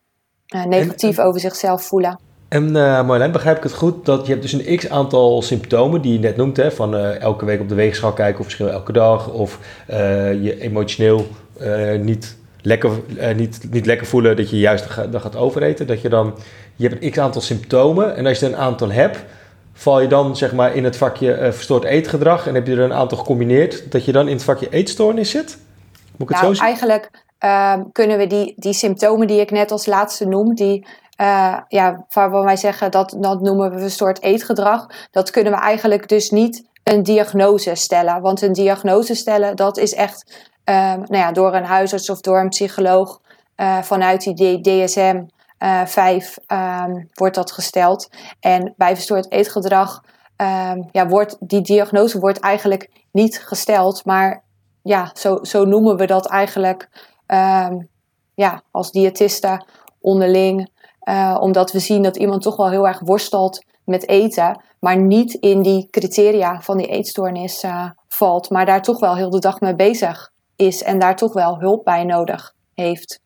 negatief 0.47 1.19
over 1.19 1.41
zichzelf 1.41 1.83
voelen. 1.83 2.19
En 2.53 2.67
uh, 2.67 2.73
Marjolein, 2.73 3.33
begrijp 3.33 3.57
ik 3.57 3.63
het 3.63 3.73
goed 3.73 4.05
dat 4.05 4.27
je 4.27 4.31
hebt 4.33 4.43
dus 4.43 4.53
een 4.53 4.77
x 4.77 4.89
aantal 4.89 5.43
symptomen 5.43 6.01
die 6.01 6.13
je 6.13 6.19
net 6.19 6.37
noemt, 6.37 6.57
hè, 6.57 6.73
van 6.73 6.95
uh, 6.95 7.21
elke 7.21 7.45
week 7.45 7.61
op 7.61 7.69
de 7.69 7.75
weegschaal 7.75 8.13
kijken 8.13 8.39
of 8.39 8.45
misschien 8.45 8.69
elke 8.69 8.93
dag, 8.93 9.29
of 9.29 9.59
uh, 9.91 9.97
je 10.43 10.61
emotioneel 10.61 11.27
niet, 12.01 12.37
lekker, 12.63 12.91
niet, 13.37 13.61
niet 13.71 13.87
lekker 13.87 14.07
voelen 14.07 14.37
dat 14.37 14.51
je 14.51 14.59
juist 14.59 14.87
dan 15.11 15.21
gaat 15.21 15.37
overeten, 15.37 15.87
dat 15.87 16.01
je 16.01 16.09
dan, 16.09 16.35
je 16.77 16.89
hebt 16.89 17.03
een 17.03 17.11
x 17.11 17.19
aantal 17.19 17.41
symptomen 17.41 18.17
en 18.17 18.27
als 18.27 18.39
je 18.39 18.47
er 18.47 18.53
een 18.53 18.59
aantal 18.59 18.91
hebt, 18.91 19.25
val 19.73 20.01
je 20.01 20.09
dan 20.09 20.37
zeg 20.37 20.53
maar 20.53 20.75
in 20.77 20.85
het 20.85 20.97
vakje 20.97 21.53
verstoord 21.53 21.85
eetgedrag 21.85 22.47
en 22.47 22.55
heb 22.55 22.67
je 22.67 22.73
er 22.73 22.79
een 22.81 22.93
aantal 22.93 23.19
gecombineerd, 23.19 23.93
dat 23.93 24.05
je 24.05 24.13
dan 24.13 24.29
in 24.29 24.35
het 24.35 24.45
vakje 24.45 24.69
eetstoornis 24.71 25.31
zit? 25.31 25.59
Moet 26.17 26.31
ik 26.31 26.37
het 26.37 26.43
nou, 26.43 26.47
zo 26.47 26.53
zien? 26.55 26.65
eigenlijk 26.67 27.11
ehm, 27.39 27.83
kunnen 27.93 28.19
we 28.19 28.27
die, 28.27 28.55
die 28.57 28.73
symptomen 28.73 29.27
die 29.27 29.41
ik 29.41 29.51
net 29.51 29.71
als 29.71 29.87
laatste 29.87 30.27
noem, 30.27 30.55
die 30.55 30.87
uh, 31.23 31.59
ja, 31.69 32.05
waarvan 32.09 32.45
wij 32.45 32.57
zeggen 32.57 32.91
dat, 32.91 33.17
dat 33.19 33.41
noemen 33.41 33.75
we 33.75 33.81
een 33.81 33.91
soort 33.91 34.23
eetgedrag. 34.23 34.87
Dat 35.11 35.31
kunnen 35.31 35.53
we 35.53 35.59
eigenlijk 35.59 36.09
dus 36.09 36.31
niet 36.31 36.65
een 36.83 37.03
diagnose 37.03 37.75
stellen. 37.75 38.21
Want 38.21 38.43
een 38.43 38.53
diagnose 38.53 39.15
stellen, 39.15 39.57
dat 39.57 39.77
is 39.77 39.95
echt 39.95 40.51
uh, 40.65 40.75
nou 40.95 41.17
ja, 41.17 41.33
door 41.33 41.55
een 41.55 41.65
huisarts 41.65 42.11
of 42.11 42.21
door 42.21 42.39
een 42.39 42.49
psycholoog 42.49 43.21
uh, 43.57 43.83
vanuit 43.83 44.37
die 44.37 44.61
DSM 44.61 45.23
5 45.85 46.39
um, 46.47 47.09
wordt 47.15 47.35
dat 47.35 47.53
gesteld. 47.53 48.09
En 48.41 48.75
bij 48.77 48.95
verstoord 48.95 49.33
eetgedrag 49.33 50.05
um, 50.37 50.89
ja, 50.93 51.09
wordt 51.09 51.37
die 51.41 51.61
diagnose 51.61 52.19
wordt 52.19 52.41
eigenlijk 52.41 52.91
niet 53.13 53.39
gesteld. 53.39 54.05
Maar 54.05 54.43
ja, 54.83 55.11
zo, 55.15 55.39
zo 55.43 55.65
noemen 55.65 55.97
we 55.97 56.07
dat 56.07 56.27
eigenlijk 56.27 56.89
um, 57.27 57.89
ja, 58.35 58.63
als 58.71 58.91
diëtisten 58.91 59.65
onderling. 60.01 60.71
Uh, 61.09 61.37
omdat 61.41 61.73
we 61.73 61.79
zien 61.79 62.03
dat 62.03 62.17
iemand 62.17 62.43
toch 62.43 62.57
wel 62.57 62.71
heel 62.71 62.87
erg 62.87 63.01
worstelt 63.01 63.65
met 63.85 64.09
eten, 64.09 64.61
maar 64.81 64.97
niet 64.97 65.35
in 65.35 65.63
die 65.63 65.89
criteria 65.91 66.61
van 66.61 66.77
die 66.77 66.87
eetstoornis 66.87 67.65
uh, 67.65 67.91
valt, 68.09 68.51
maar 68.51 68.67
daar 68.67 68.83
toch 68.83 69.01
wel 69.01 69.17
heel 69.17 69.31
de 69.31 69.39
dag 69.39 69.61
mee 69.61 69.75
bezig 69.75 70.31
is 70.57 70.83
en 70.83 70.99
daar 70.99 71.17
toch 71.17 71.33
wel 71.33 71.59
hulp 71.59 71.85
bij 71.85 72.05
nodig 72.05 72.55
heeft. 72.75 73.21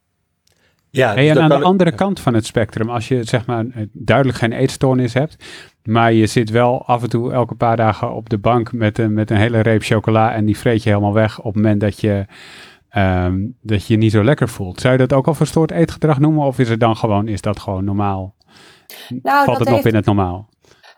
Ja, 0.91 1.15
dus 1.15 1.29
en 1.29 1.41
aan 1.41 1.49
de 1.49 1.65
andere 1.65 1.93
kant 1.93 2.21
van 2.21 2.35
het 2.35 2.47
spectrum, 2.47 2.91
als 2.91 3.09
je 3.09 3.25
zeg 3.25 3.47
maar 3.47 3.65
duidelijk 3.93 4.39
geen 4.39 4.53
eetstoornis 4.53 5.15
hebt, 5.15 5.45
maar 5.83 6.13
je 6.13 6.27
zit 6.27 6.51
wel 6.51 6.87
af 6.87 7.03
en 7.03 7.09
toe 7.09 7.33
elke 7.33 7.55
paar 7.55 7.77
dagen 7.77 8.15
op 8.15 8.29
de 8.29 8.39
bank 8.39 8.73
met 8.73 8.99
een, 8.99 9.13
met 9.13 9.31
een 9.31 9.37
hele 9.37 9.61
reep 9.61 9.83
chocola 9.83 10.35
en 10.35 10.45
die 10.45 10.59
vreet 10.59 10.83
je 10.83 10.89
helemaal 10.89 11.13
weg 11.13 11.39
op 11.39 11.45
het 11.45 11.55
moment 11.55 11.81
dat 11.81 12.01
je 12.01 12.27
um, 12.99 13.57
dat 13.63 13.87
je 13.87 13.93
je 13.93 13.99
niet 13.99 14.13
zo 14.13 14.25
lekker 14.25 14.49
voelt. 14.49 14.81
Zou 14.81 14.93
je 14.93 15.07
dat 15.07 15.13
ook 15.13 15.27
al 15.27 15.35
verstoord 15.35 15.71
eetgedrag 15.71 16.19
noemen 16.19 16.47
of 16.47 16.59
is 16.59 16.69
het 16.69 16.81
dan 16.81 16.97
gewoon, 16.97 17.29
is 17.29 17.41
dat 17.41 17.61
gewoon 17.61 17.85
normaal? 17.85 18.35
Nou, 19.23 19.45
Valt 19.45 19.59
het 19.59 19.69
nog 19.69 19.85
in 19.85 19.95
het 19.95 20.05
normaal? 20.05 20.49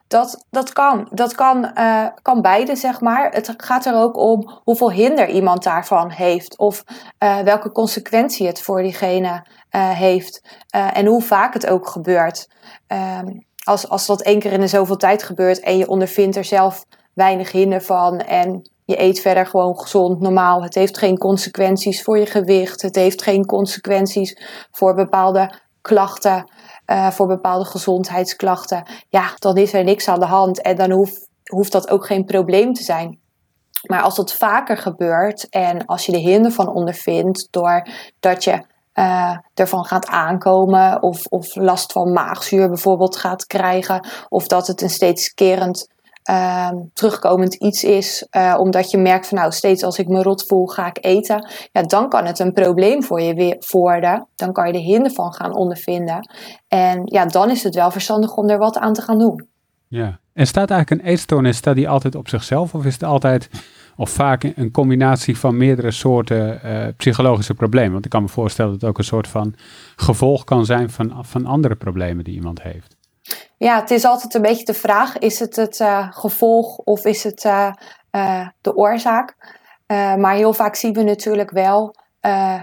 Dat, 0.07 0.47
dat 0.51 0.73
kan. 0.73 1.09
Dat 1.11 1.35
kan, 1.35 1.71
uh, 1.75 2.07
kan 2.23 2.43
beide, 2.43 2.77
zeg 2.77 3.01
maar. 3.01 3.31
Het 3.31 3.55
gaat 3.57 3.87
er 3.87 3.95
ook 3.95 4.17
om 4.17 4.51
hoeveel 4.65 4.93
hinder 4.93 5.29
iemand 5.29 5.63
daarvan 5.63 6.11
heeft. 6.11 6.59
Of 6.59 6.85
uh, 7.23 7.39
welke 7.39 7.73
consequentie 7.73 8.47
het 8.47 8.63
voor 8.63 8.83
diegene 8.83 9.47
uh, 9.77 9.91
heeft. 9.91 10.65
en 10.71 11.07
hoe 11.07 11.23
vaak 11.23 11.53
het 11.55 11.67
ook 11.67 11.89
gebeurt. 11.89 12.49
Um, 13.23 13.47
als, 13.69 13.89
als 13.89 14.07
dat 14.07 14.23
één 14.23 14.39
keer 14.39 14.53
in 14.53 14.61
de 14.61 14.67
zoveel 14.67 14.97
tijd 14.97 15.23
gebeurt 15.23 15.61
en 15.61 15.79
je 15.79 15.89
ondervindt 15.89 16.37
er 16.37 16.45
zelf 16.45 16.85
weinig 17.15 17.53
hinder 17.53 17.83
van. 17.83 18.19
En 18.19 18.71
je 18.89 19.01
eet 19.01 19.21
verder 19.21 19.47
gewoon 19.47 19.79
gezond, 19.79 20.21
normaal. 20.21 20.63
Het 20.63 20.75
heeft 20.75 20.99
geen 20.99 21.19
consequenties 21.19 22.03
voor 22.03 22.19
je 22.19 22.27
gewicht. 22.27 22.83
Het 22.83 22.95
heeft 22.95 23.23
geen 23.23 23.47
consequenties 23.47 24.43
voor 24.71 24.95
bepaalde 24.95 25.53
klachten, 25.81 26.51
uh, 26.87 27.11
voor 27.11 27.27
bepaalde 27.27 27.65
gezondheidsklachten. 27.65 28.83
Ja, 29.09 29.31
dan 29.39 29.57
is 29.57 29.73
er 29.73 29.85
niks 29.85 30.09
aan 30.09 30.21
de 30.21 30.27
hand 30.27 30.63
en 30.63 30.77
dan 30.77 30.91
hoeft, 30.91 31.29
hoeft 31.45 31.73
dat 31.73 31.91
ook 31.91 32.07
geen 32.07 32.25
probleem 32.25 32.73
te 32.73 32.83
zijn. 32.83 33.19
Maar 33.83 34.03
als 34.03 34.17
dat 34.17 34.33
vaker 34.33 34.77
gebeurt 34.77 35.49
en 35.49 35.87
als 35.87 36.07
je 36.07 36.13
er 36.13 36.19
hinder 36.19 36.53
van 36.53 36.69
ondervindt 36.69 37.49
doordat 37.51 38.45
je 38.45 38.63
uh, 38.95 39.37
ervan 39.55 39.85
gaat 39.85 40.07
aankomen 40.07 41.03
of, 41.03 41.27
of 41.27 41.57
last 41.57 41.93
van 41.93 42.13
maagzuur 42.13 42.69
bijvoorbeeld 42.69 43.17
gaat 43.17 43.47
krijgen 43.47 44.09
of 44.29 44.47
dat 44.47 44.67
het 44.67 44.83
een 44.83 44.91
steeds 44.91 45.35
kerend 45.35 45.89
ehm, 46.29 46.77
terugkomend 46.93 47.55
iets 47.55 47.85
is, 47.85 48.27
uh, 48.37 48.57
omdat 48.59 48.91
je 48.91 48.99
merkt 48.99 49.27
van 49.27 49.39
nou 49.39 49.53
steeds 49.53 49.83
als 49.83 49.99
ik 49.99 50.09
me 50.09 50.23
rot 50.23 50.47
voel 50.47 50.67
ga 50.67 50.87
ik 50.87 50.99
eten, 51.01 51.49
ja, 51.73 51.83
dan 51.83 52.09
kan 52.09 52.27
het 52.27 52.39
een 52.39 52.53
probleem 52.53 53.03
voor 53.03 53.21
je 53.21 53.65
worden. 53.71 54.27
Dan 54.37 54.53
kan 54.53 54.67
je 54.67 54.73
er 54.73 54.85
hinder 54.85 55.13
van 55.13 55.33
gaan 55.33 55.55
ondervinden. 55.55 56.29
En 56.69 57.03
ja, 57.05 57.27
dan 57.27 57.51
is 57.51 57.63
het 57.63 57.75
wel 57.75 57.91
verstandig 57.91 58.37
om 58.37 58.49
er 58.49 58.59
wat 58.59 58.79
aan 58.79 58.93
te 58.93 59.03
gaan 59.03 59.19
doen. 59.19 59.49
Ja, 59.89 60.19
en 60.33 60.47
staat 60.47 60.71
eigenlijk 60.71 61.03
een 61.03 61.09
eetstoornis, 61.09 61.57
staat 61.57 61.75
die 61.75 61.89
altijd 61.89 62.15
op 62.15 62.29
zichzelf 62.29 62.75
of 62.75 62.85
is 62.85 62.93
het 62.93 63.05
altijd 63.05 63.51
of 63.97 64.11
vaak 64.11 64.43
een 64.43 64.71
combinatie 64.71 65.39
van 65.39 65.57
meerdere 65.57 65.91
soorten 65.91 66.61
uh, 66.65 66.87
psychologische 66.97 67.55
problemen? 67.55 67.93
Want 67.93 68.05
ik 68.05 68.11
kan 68.11 68.23
me 68.23 68.29
voorstellen 68.29 68.73
dat 68.73 68.81
het 68.81 68.91
ook 68.91 68.99
een 68.99 69.05
soort 69.05 69.29
van 69.29 69.55
gevolg 69.97 70.45
kan 70.45 70.65
zijn 70.65 70.91
van, 70.91 71.25
van 71.25 71.47
andere 71.47 71.75
problemen 71.75 72.25
die 72.25 72.35
iemand 72.35 72.63
heeft. 72.63 72.98
Ja, 73.57 73.81
het 73.81 73.91
is 73.91 74.05
altijd 74.05 74.35
een 74.35 74.43
beetje 74.43 74.65
de 74.65 74.75
vraag: 74.75 75.19
is 75.19 75.39
het 75.39 75.57
het 75.57 75.81
uh, 75.81 76.07
gevolg 76.11 76.77
of 76.77 77.05
is 77.05 77.25
het 77.25 77.45
uh, 77.45 77.71
de 78.61 78.77
oorzaak? 78.77 79.57
maar 80.17 80.35
heel 80.35 80.53
vaak 80.53 80.75
zien 80.75 80.93
we 80.93 81.03
natuurlijk 81.03 81.51
wel 81.51 81.95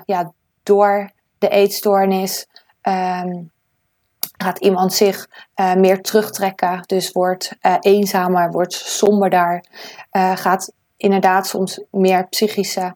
ja, 0.06 0.32
door 0.64 1.10
de 1.38 1.50
eetstoornis. 1.50 2.48
Um, 2.82 3.52
gaat 4.38 4.60
iemand 4.60 4.94
zich 4.94 5.28
meer 5.76 6.02
terugtrekken, 6.02 6.82
dus 6.86 7.12
wordt 7.12 7.56
eenzamer, 7.80 8.52
wordt 8.52 8.74
somberder, 8.74 9.66
gaat 10.12 10.72
inderdaad 10.98 11.48
soms 11.48 11.82
meer 11.92 12.28
psychische 12.28 12.96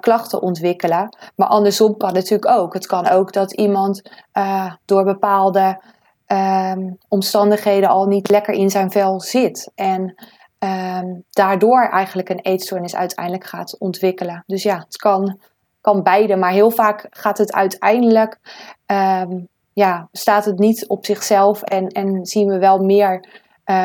klachten 0.00 0.42
ontwikkelen. 0.42 1.16
Maar 1.36 1.48
andersom 1.48 1.96
kan 1.96 2.08
het 2.08 2.16
natuurlijk 2.16 2.50
ook. 2.50 2.74
Het 2.74 2.86
kan 2.86 3.08
ook 3.08 3.32
dat 3.32 3.52
iemand 3.52 4.02
door 4.84 5.04
bepaalde 5.04 5.80
um, 6.32 6.98
omstandigheden 7.08 7.88
al 7.88 8.06
niet 8.06 8.30
lekker 8.30 8.54
in 8.54 8.70
zijn 8.70 8.90
vel 8.90 9.20
zit. 9.20 9.70
En 9.74 10.14
um, 10.58 11.24
daardoor 11.30 11.88
eigenlijk 11.88 12.28
een 12.28 12.40
eetstoornis 12.40 12.96
uiteindelijk 12.96 13.46
gaat 13.46 13.78
ontwikkelen. 13.78 14.44
Dus 14.46 14.62
ja, 14.62 14.78
het 14.78 14.96
kan, 14.96 15.38
kan 15.80 16.02
beide. 16.02 16.36
Maar 16.36 16.52
heel 16.52 16.70
vaak 16.70 17.06
gaat 17.10 17.38
het 17.38 17.52
uiteindelijk. 17.52 18.38
Um, 18.86 19.48
ja, 19.72 20.08
staat 20.12 20.44
het 20.44 20.58
niet 20.58 20.86
op 20.88 21.06
zichzelf 21.06 21.62
en, 21.62 21.86
en 21.86 22.26
zien 22.26 22.46
we 22.46 22.58
wel 22.58 22.78
meer 22.78 23.24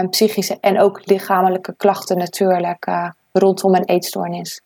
psychische 0.09 0.57
en 0.61 0.79
ook 0.79 1.01
lichamelijke 1.05 1.73
klachten 1.77 2.17
natuurlijk 2.17 2.87
uh, 2.87 3.09
rondom 3.31 3.75
een 3.75 3.85
eetstoornis. 3.85 4.61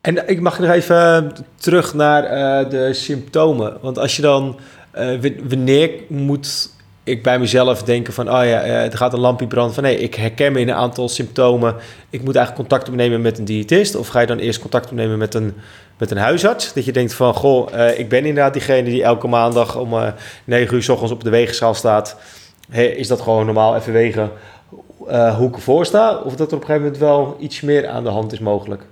En 0.00 0.28
ik 0.28 0.40
mag 0.40 0.58
nog 0.58 0.70
even 0.70 1.32
terug 1.54 1.94
naar 1.94 2.22
de 2.68 2.92
symptomen. 2.92 3.78
Want 3.80 3.98
als 3.98 4.16
je 4.16 4.22
dan, 4.22 4.58
wanneer 5.48 6.04
moet 6.08 6.70
ik 7.04 7.22
bij 7.22 7.38
mezelf 7.38 7.82
denken 7.82 8.12
van, 8.12 8.28
oh 8.28 8.44
ja, 8.44 8.64
uh, 8.64 8.84
er 8.84 8.96
gaat 8.96 9.12
een 9.12 9.20
lampje 9.20 9.46
branden 9.46 9.74
van, 9.74 9.82
nee, 9.82 9.98
ik 9.98 10.14
herken 10.14 10.52
me 10.52 10.60
in 10.60 10.68
een 10.68 10.74
aantal 10.74 11.08
symptomen. 11.08 11.74
Ik 12.10 12.22
moet 12.24 12.36
eigenlijk 12.36 12.68
contact 12.68 12.88
opnemen 12.88 13.20
met 13.20 13.38
een 13.38 13.44
diëtist. 13.44 13.94
Of 13.94 14.08
ga 14.08 14.20
je 14.20 14.26
dan 14.26 14.38
eerst 14.38 14.60
contact 14.60 14.90
opnemen 14.90 15.18
met 15.18 15.34
een, 15.34 15.54
met 15.98 16.10
een 16.10 16.16
huisarts? 16.16 16.72
Dat 16.72 16.84
je 16.84 16.92
denkt 16.92 17.14
van, 17.14 17.34
goh, 17.34 17.68
ik 17.96 18.08
ben 18.08 18.24
inderdaad 18.24 18.52
diegene 18.52 18.90
die 18.90 19.02
elke 19.02 19.26
maandag 19.26 19.76
om 19.76 19.94
9 20.44 20.74
uur 20.74 20.82
s 20.82 20.88
ochtends 20.88 21.12
op 21.12 21.24
de 21.24 21.30
weegschaal 21.30 21.74
staat. 21.74 22.16
Is 22.70 23.08
dat 23.08 23.20
gewoon 23.20 23.44
normaal 23.44 23.76
even 23.76 23.92
wegen? 23.92 24.30
uh, 25.08 25.36
hoe 25.36 25.48
ik 25.48 25.54
ervoor 25.54 25.86
sta? 25.86 26.16
Of 26.16 26.36
dat 26.36 26.50
er 26.50 26.56
op 26.56 26.60
een 26.60 26.66
gegeven 26.66 26.82
moment 26.82 26.98
wel 26.98 27.36
iets 27.38 27.60
meer 27.60 27.88
aan 27.88 28.04
de 28.04 28.10
hand 28.10 28.32
is 28.32 28.38
mogelijk? 28.38 28.86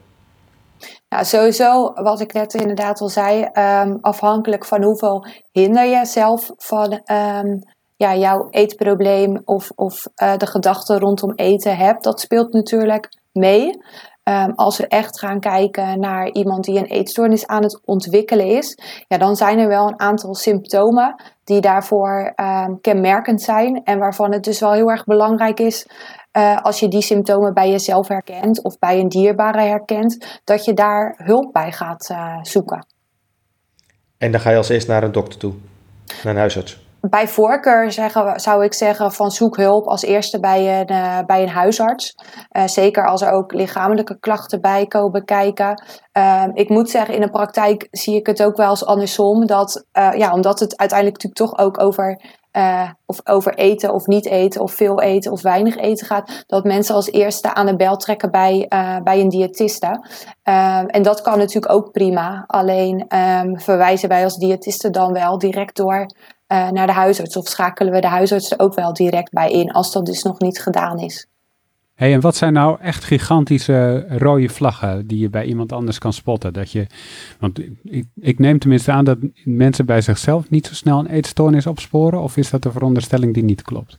Nou, 1.09 1.25
sowieso, 1.25 1.93
wat 1.95 2.21
ik 2.21 2.33
net 2.33 2.55
inderdaad 2.55 3.01
al 3.01 3.09
zei, 3.09 3.49
um, 3.53 3.99
afhankelijk 4.01 4.65
van 4.65 4.83
hoeveel 4.83 5.27
hinder 5.53 5.85
je 5.85 6.07
zelf 6.07 6.51
van 6.57 6.93
um, 6.93 7.59
ja, 8.01 8.17
jouw 8.17 8.47
eetprobleem 8.51 9.43
of, 9.45 9.73
of 9.75 10.07
uh, 10.23 10.37
de 10.37 10.47
gedachten 10.47 10.99
rondom 10.99 11.33
eten 11.35 11.77
hebt, 11.77 12.05
dat 12.05 12.21
speelt 12.21 12.53
natuurlijk 12.53 13.09
mee. 13.33 13.79
Um, 14.25 14.53
als 14.55 14.79
we 14.79 14.87
echt 14.87 15.19
gaan 15.19 15.41
kijken 15.41 16.01
naar 16.01 16.29
iemand 16.31 16.65
die 16.65 16.79
een 16.79 16.85
eetstoornis 16.85 17.47
aan 17.47 17.63
het 17.63 17.81
ontwikkelen 17.85 18.47
is, 18.47 18.79
ja, 19.09 19.19
dan 19.19 19.37
zijn 19.37 19.59
er 19.59 19.69
wel 19.69 19.89
een 19.89 20.01
aantal 20.01 20.35
symptomen 20.35 21.23
die 21.45 21.61
daarvoor 21.61 22.33
um, 22.37 22.81
kenmerkend 22.81 23.43
zijn. 23.43 23.85
En 23.85 23.99
waarvan 23.99 24.33
het 24.33 24.45
dus 24.45 24.61
wel 24.61 24.73
heel 24.73 24.91
erg 24.91 25.05
belangrijk 25.05 25.61
is, 25.61 25.87
uh, 26.33 26.63
als 26.63 26.81
je 26.81 26.89
die 26.89 27.03
symptomen 27.03 27.55
bij 27.55 27.71
jezelf 27.71 28.09
herkent 28.09 28.63
of 28.63 28.79
bij 28.79 29.01
een 29.01 29.09
dierbare 29.09 29.63
herkent, 29.63 30.41
dat 30.45 30.65
je 30.65 30.75
daar 30.75 31.15
hulp 31.17 31.53
bij 31.53 31.73
gaat 31.73 32.09
uh, 32.11 32.39
zoeken. 32.43 32.87
En 34.19 34.33
dan 34.33 34.41
ga 34.41 34.51
je 34.51 34.57
als 34.57 34.69
eerst 34.69 34.89
naar 34.89 35.03
een 35.03 35.13
dokter 35.13 35.39
toe, 35.39 35.55
naar 36.25 36.33
een 36.33 36.39
huisarts? 36.39 36.89
Bij 37.01 37.29
voorkeur 37.29 37.93
zeggen, 37.93 38.41
zou 38.41 38.65
ik 38.65 38.75
zeggen 38.75 39.13
van 39.13 39.31
zoek 39.31 39.57
hulp 39.57 39.87
als 39.87 40.03
eerste 40.03 40.41
bij 40.41 40.81
een, 40.81 40.93
uh, 40.93 41.19
bij 41.27 41.43
een 41.43 41.49
huisarts. 41.49 42.15
Uh, 42.53 42.67
zeker 42.67 43.07
als 43.07 43.23
er 43.23 43.31
ook 43.31 43.53
lichamelijke 43.53 44.19
klachten 44.19 44.61
bij 44.61 44.87
komen 44.87 45.25
kijken. 45.25 45.83
Uh, 46.19 46.45
ik 46.53 46.69
moet 46.69 46.91
zeggen, 46.91 47.15
in 47.15 47.21
de 47.21 47.31
praktijk 47.31 47.89
zie 47.91 48.15
ik 48.17 48.27
het 48.27 48.43
ook 48.43 48.57
wel 48.57 48.71
eens 48.71 48.85
andersom. 48.85 49.47
Dat, 49.47 49.85
uh, 49.99 50.13
ja, 50.17 50.33
omdat 50.33 50.61
het 50.61 50.77
uiteindelijk 50.77 51.23
natuurlijk 51.23 51.53
toch 51.53 51.67
ook 51.67 51.81
over, 51.83 52.21
of 53.07 53.21
over 53.25 53.55
eten 53.55 53.95
of 53.95 54.07
niet 54.07 54.27
eten, 54.27 54.61
of 54.61 54.73
veel 54.73 55.01
eten 55.01 55.33
of 55.33 55.43
weinig 55.43 55.77
eten 55.77 56.07
gaat. 56.07 56.45
Dat 56.47 56.65
mensen 56.65 56.95
als 56.95 57.11
eerste 57.11 57.55
aan 57.55 57.67
de 57.67 57.77
bel 57.77 57.97
trekken 57.97 58.31
bij, 58.31 58.67
bij 59.05 59.21
een 59.21 59.29
diëtiste. 59.29 60.07
Ehm, 60.43 60.87
en 60.87 61.03
dat 61.03 61.21
kan 61.21 61.39
natuurlijk 61.39 61.73
ook 61.73 61.93
prima. 61.93 62.45
Alleen 62.47 63.05
ehm, 63.09 63.57
verwijzen 63.57 64.09
wij 64.09 64.25
als 64.25 64.37
diëtiste 64.37 64.91
dan 64.91 65.13
wel 65.13 65.39
direct 65.39 65.77
door 65.77 66.07
uh, 66.53 66.71
naar 66.71 66.87
de 66.87 66.93
huisarts. 66.93 67.37
Of 67.37 67.49
schakelen 67.49 67.93
we 67.93 68.01
de 68.01 68.07
huisarts 68.07 68.51
er 68.51 68.59
ook 68.59 68.75
wel 68.75 68.93
direct 68.93 69.33
bij 69.33 69.51
in 69.51 69.73
als 69.73 69.93
dat 69.93 70.07
dus 70.07 70.23
nog 70.23 70.39
niet 70.39 70.61
gedaan 70.61 70.99
is. 70.99 71.27
Hey, 71.95 72.13
en 72.13 72.21
wat 72.21 72.37
zijn 72.37 72.53
nou 72.53 72.81
echt 72.81 73.05
gigantische 73.05 74.07
rode 74.09 74.49
vlaggen 74.49 75.07
die 75.07 75.19
je 75.19 75.31
bij 75.31 75.45
iemand 75.45 75.73
anders 75.73 75.99
kan 75.99 76.13
spotten? 76.13 76.53
Dat 76.53 76.73
je, 76.73 76.87
want 77.41 77.61
ik, 77.85 78.05
ik 78.15 78.39
neem 78.39 78.59
tenminste 78.59 78.93
aan 78.93 79.05
dat 79.05 79.19
mensen 79.45 79.87
bij 79.87 80.01
zichzelf 80.01 80.51
niet 80.51 80.67
zo 80.67 80.75
snel 80.75 80.99
een 80.99 81.07
eetstoornis 81.07 81.67
opsporen. 81.67 82.21
Of 82.21 82.37
is 82.37 82.51
dat 82.51 82.65
een 82.65 82.73
veronderstelling 82.73 83.35
die 83.35 83.45
niet 83.45 83.63
klopt? 83.63 83.99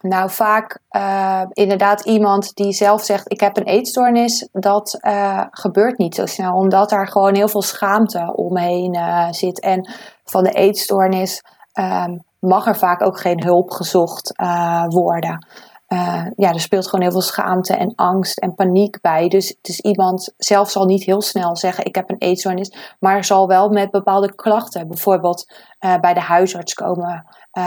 Nou, 0.00 0.30
vaak 0.30 0.78
uh, 0.90 1.42
inderdaad 1.52 2.04
iemand 2.04 2.54
die 2.54 2.72
zelf 2.72 3.04
zegt: 3.04 3.32
Ik 3.32 3.40
heb 3.40 3.56
een 3.56 3.66
eetstoornis. 3.66 4.48
Dat 4.52 4.98
uh, 5.02 5.44
gebeurt 5.50 5.98
niet 5.98 6.14
zo 6.14 6.26
snel, 6.26 6.54
omdat 6.54 6.90
daar 6.90 7.08
gewoon 7.08 7.34
heel 7.34 7.48
veel 7.48 7.62
schaamte 7.62 8.32
omheen 8.36 8.94
uh, 8.94 9.26
zit. 9.30 9.60
En 9.60 9.90
van 10.24 10.44
de 10.44 10.52
eetstoornis 10.52 11.42
um, 11.78 12.22
mag 12.38 12.66
er 12.66 12.76
vaak 12.76 13.02
ook 13.02 13.20
geen 13.20 13.42
hulp 13.44 13.70
gezocht 13.70 14.32
uh, 14.40 14.84
worden. 14.88 15.46
Uh, 15.88 16.26
ja, 16.36 16.52
er 16.52 16.60
speelt 16.60 16.84
gewoon 16.84 17.00
heel 17.00 17.10
veel 17.10 17.20
schaamte 17.20 17.76
en 17.76 17.92
angst 17.94 18.38
en 18.38 18.54
paniek 18.54 19.00
bij. 19.00 19.28
Dus, 19.28 19.56
dus 19.60 19.80
iemand 19.80 20.34
zelf 20.36 20.70
zal 20.70 20.84
niet 20.84 21.04
heel 21.04 21.22
snel 21.22 21.56
zeggen: 21.56 21.84
Ik 21.84 21.94
heb 21.94 22.10
een 22.10 22.18
eetstoornis, 22.18 22.96
maar 23.00 23.24
zal 23.24 23.46
wel 23.46 23.68
met 23.68 23.90
bepaalde 23.90 24.34
klachten, 24.34 24.88
bijvoorbeeld 24.88 25.52
uh, 25.80 25.98
bij 25.98 26.14
de 26.14 26.20
huisarts 26.20 26.74
komen. 26.74 27.26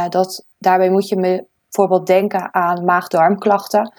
dat, 0.09 0.45
daarbij 0.57 0.89
moet 0.89 1.07
je 1.07 1.45
bijvoorbeeld 1.69 2.07
denken 2.07 2.53
aan 2.53 2.85
maag-darmklachten. 2.85 3.93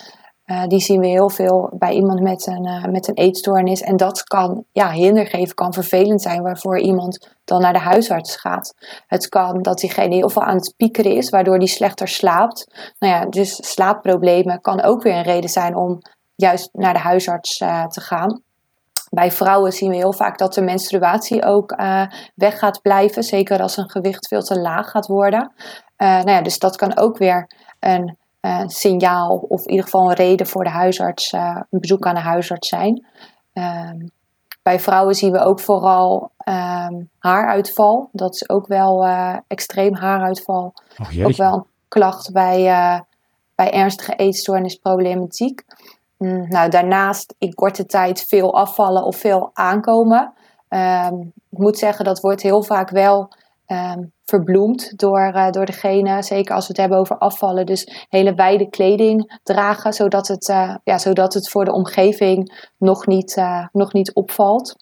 Uh, 0.51 0.67
die 0.67 0.81
zien 0.81 1.01
we 1.01 1.07
heel 1.07 1.29
veel 1.29 1.71
bij 1.75 1.93
iemand 1.93 2.21
met 2.21 2.47
een, 2.47 2.67
uh, 2.67 2.85
met 2.85 3.09
een 3.09 3.15
eetstoornis. 3.15 3.83
En 3.83 3.97
dat 3.97 4.23
kan 4.23 4.65
ja, 4.73 4.91
hinder 4.91 5.27
geven, 5.27 5.55
kan 5.55 5.73
vervelend 5.73 6.23
zijn, 6.23 6.43
waarvoor 6.43 6.79
iemand 6.79 7.37
dan 7.45 7.61
naar 7.61 7.73
de 7.73 7.79
huisarts 7.79 8.37
gaat. 8.37 8.75
Het 9.07 9.29
kan 9.29 9.63
dat 9.63 9.79
diegene 9.79 10.15
heel 10.15 10.29
veel 10.29 10.43
aan 10.43 10.57
het 10.57 10.75
piekeren 10.77 11.13
is, 11.13 11.29
waardoor 11.29 11.59
die 11.59 11.69
slechter 11.69 12.09
slaapt. 12.09 12.67
Nou 12.99 13.15
ja, 13.15 13.27
dus 13.27 13.73
slaapproblemen 13.73 14.61
kan 14.61 14.83
ook 14.83 15.03
weer 15.03 15.15
een 15.15 15.23
reden 15.23 15.51
zijn 15.51 15.77
om 15.77 15.99
juist 16.35 16.69
naar 16.73 16.95
de 16.95 17.01
huisarts 17.01 17.61
uh, 17.61 17.87
te 17.87 18.01
gaan. 18.01 18.43
Bij 19.11 19.33
vrouwen 19.33 19.73
zien 19.73 19.91
we 19.91 19.97
heel 19.97 20.13
vaak 20.13 20.39
dat 20.39 20.55
de 20.55 20.63
menstruatie 20.63 21.45
ook 21.45 21.77
weg 22.35 22.59
gaat 22.59 22.83
blijven, 22.83 23.23
zeker 23.23 23.61
als 23.61 23.77
een 23.77 23.91
gewicht 23.91 24.29
veel 24.29 24.43
te 24.43 24.61
laag 24.61 24.91
gaat 24.91 25.07
worden. 25.07 25.53
nou 25.97 26.31
ja, 26.31 26.43
dus 26.43 26.59
dat 26.59 26.77
kan 26.77 26.97
ook 26.97 27.19
weer 27.19 27.47
een 27.81 28.19
uh, 28.41 28.63
signaal 28.67 29.37
of 29.37 29.63
in 29.63 29.71
ieder 29.71 29.85
geval 29.85 30.09
een 30.09 30.17
reden 30.17 30.47
voor 30.47 30.65
de 30.65 30.71
huisarts, 30.71 31.33
uh, 31.33 31.61
een 31.71 31.81
bezoek 31.81 32.07
aan 32.07 32.15
de 32.15 32.21
huisarts 32.21 32.69
zijn. 32.69 33.07
Uh, 33.55 33.91
bij 34.63 34.81
vrouwen 34.81 35.15
zien 35.15 35.33
we 35.33 35.39
ook 35.39 35.61
vooral 35.61 36.31
ehm, 36.37 36.95
haaruitval. 37.19 38.09
Dat 38.13 38.35
is 38.35 38.49
ook 38.49 38.67
wel 38.67 39.07
uh, 39.07 39.37
extreem 39.47 39.95
haaruitval. 39.95 40.73
Oh, 40.99 41.27
ook 41.27 41.37
wel 41.37 41.55
een 41.55 41.67
klacht 41.89 42.33
bij, 42.33 42.63
bij 43.55 43.73
ernstige 43.73 44.15
eetstoornisproblematiek. 44.15 45.65
Mm, 46.17 46.49
nou, 46.49 46.71
daarnaast 46.71 47.35
in 47.39 47.55
korte 47.55 47.87
tijd 47.87 48.25
veel 48.29 48.55
afvallen 48.55 49.05
of 49.05 49.17
veel 49.17 49.51
aankomen. 49.53 50.33
Ehm, 50.69 51.21
ik 51.51 51.59
moet 51.59 51.79
zeggen, 51.79 52.05
dat 52.05 52.21
wordt 52.21 52.43
heel 52.43 52.63
vaak 52.63 52.91
wel 52.91 53.33
um, 53.71 54.13
verbloemd 54.25 54.99
door, 54.99 55.33
uh, 55.35 55.51
door 55.51 55.67
degene. 55.67 56.23
Zeker 56.23 56.55
als 56.55 56.67
we 56.67 56.73
het 56.73 56.81
hebben 56.81 56.99
over 56.99 57.19
afvallen. 57.19 57.67
Dus 57.67 58.07
hele 58.09 58.35
wijde 58.35 58.69
kleding 58.69 59.41
dragen, 59.43 59.93
zodat 59.93 60.29
het, 60.29 60.49
uh, 60.49 60.75
ja, 60.85 60.99
zodat 60.99 61.35
het 61.35 61.49
voor 61.49 61.65
de 61.65 61.73
omgeving 61.73 62.69
nog 62.79 63.07
niet, 63.07 63.37
uh, 63.37 63.67
nog 63.73 63.93
niet 63.93 64.15
opvalt. 64.15 64.77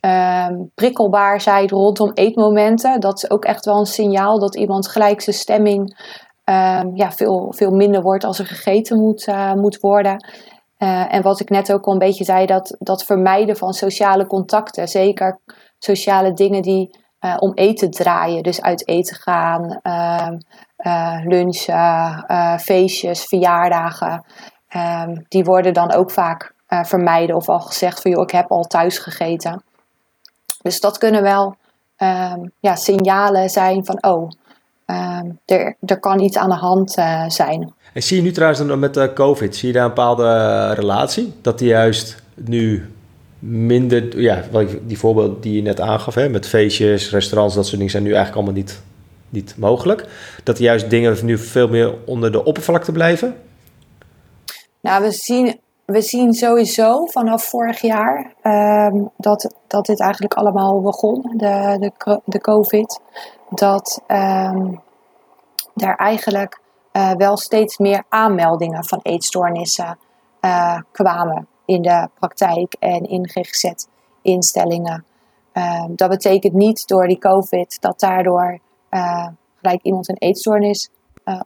Um, 0.00 0.70
prikkelbaar 0.74 1.40
zijn 1.40 1.68
rondom 1.68 2.10
eetmomenten. 2.14 3.00
Dat 3.00 3.22
is 3.22 3.30
ook 3.30 3.44
echt 3.44 3.64
wel 3.64 3.78
een 3.78 3.86
signaal 3.86 4.38
dat 4.38 4.56
iemand 4.56 4.88
gelijk 4.88 5.20
zijn 5.20 5.36
stemming 5.36 5.98
ehm, 6.44 6.90
ja, 6.94 7.12
veel, 7.12 7.52
veel 7.56 7.70
minder 7.70 8.02
wordt 8.02 8.24
als 8.24 8.38
er 8.38 8.46
gegeten 8.46 8.98
moet, 8.98 9.26
moet 9.54 9.80
worden. 9.80 10.24
en 11.08 11.22
wat 11.22 11.40
ik 11.40 11.48
net 11.48 11.72
ook 11.72 11.84
al 11.84 11.92
een 11.92 11.98
beetje 11.98 12.24
zei, 12.24 12.46
dat, 12.46 12.76
dat 12.78 13.04
vermijden 13.04 13.56
van 13.56 13.72
sociale 13.72 14.26
contacten, 14.26 14.88
zeker 14.88 15.38
sociale 15.78 16.32
dingen 16.32 16.62
die 16.62 16.90
om 17.38 17.52
eten 17.54 17.90
draaien, 17.90 18.42
dus 18.42 18.62
uit 18.62 18.88
eten 18.88 19.16
gaan, 19.16 19.80
ehm, 19.82 20.38
lunchen, 21.28 22.24
feestjes, 22.60 23.24
verjaardagen, 23.24 24.24
ehm, 24.68 25.16
die 25.28 25.44
worden 25.44 25.74
dan 25.74 25.92
ook 25.92 26.10
vaak 26.10 26.54
vermijden 26.68 27.36
of 27.36 27.48
al 27.48 27.60
gezegd 27.60 28.02
van 28.02 28.10
joh, 28.10 28.22
ik 28.22 28.30
heb 28.30 28.50
al 28.50 28.64
thuis 28.64 28.98
gegeten. 28.98 29.62
Dus 30.62 30.80
dat 30.80 30.98
kunnen 30.98 31.22
wel 31.22 31.56
um, 31.98 32.52
ja, 32.60 32.76
signalen 32.76 33.50
zijn 33.50 33.84
van, 33.84 33.98
oh, 34.02 34.30
er, 35.44 35.76
er 35.86 36.00
kan 36.00 36.20
iets 36.20 36.36
aan 36.36 36.48
de 36.48 36.54
hand 36.54 36.98
uh, 36.98 37.28
zijn. 37.28 37.72
En 37.92 38.02
zie 38.02 38.16
je 38.16 38.22
nu 38.22 38.32
trouwens 38.32 38.62
met 38.62 38.94
de 38.94 39.12
COVID, 39.12 39.56
zie 39.56 39.68
je 39.68 39.74
daar 39.74 39.82
een 39.82 39.88
bepaalde 39.88 40.72
relatie? 40.72 41.34
Dat 41.42 41.58
die 41.58 41.68
juist 41.68 42.22
nu 42.34 42.92
minder, 43.38 44.20
ja, 44.20 44.42
die 44.82 44.98
voorbeeld 44.98 45.42
die 45.42 45.54
je 45.54 45.62
net 45.62 45.80
aangaf, 45.80 46.14
hè, 46.14 46.28
met 46.28 46.48
feestjes, 46.48 47.10
restaurants, 47.10 47.54
dat 47.54 47.64
soort 47.64 47.76
dingen 47.76 47.92
zijn 47.92 48.02
nu 48.02 48.12
eigenlijk 48.12 48.36
allemaal 48.36 48.62
niet, 48.62 48.82
niet 49.28 49.54
mogelijk. 49.56 50.06
Dat 50.44 50.58
juist 50.58 50.90
dingen 50.90 51.16
nu 51.24 51.38
veel 51.38 51.68
meer 51.68 51.94
onder 52.06 52.32
de 52.32 52.44
oppervlakte 52.44 52.92
blijven? 52.92 53.36
Nou, 54.80 55.02
we 55.02 55.10
zien 55.10 55.60
we 55.92 56.00
zien 56.00 56.32
sowieso 56.32 57.06
vanaf 57.06 57.44
vorig 57.44 57.80
jaar 57.80 58.32
ehm, 58.42 59.04
dat, 59.16 59.54
dat 59.66 59.86
dit 59.86 60.00
eigenlijk 60.00 60.34
allemaal 60.34 60.80
begon, 60.80 61.32
de, 61.36 61.76
de, 61.80 62.20
de 62.24 62.40
COVID. 62.40 63.00
Dat 63.50 64.02
um, 64.06 64.80
er 65.76 65.96
eigenlijk 65.96 66.60
uh, 66.92 67.12
wel 67.12 67.36
steeds 67.36 67.78
meer 67.78 68.04
aanmeldingen 68.08 68.84
van 68.84 69.00
eetstoornissen 69.02 69.98
uh, 70.40 70.80
kwamen 70.92 71.46
in 71.68 71.82
de 71.82 72.08
praktijk 72.14 72.74
en 72.78 73.08
in 73.08 73.28
GGZ-instellingen. 73.28 75.04
Um, 75.52 75.96
dat 75.96 76.08
betekent 76.08 76.52
niet 76.52 76.86
door 76.86 77.06
die 77.06 77.18
COVID 77.18 77.80
dat 77.80 78.00
daardoor 78.00 78.58
uh, 78.90 79.26
gelijk 79.60 79.82
iemand 79.82 80.08
een 80.08 80.18
eetstoornis 80.18 80.90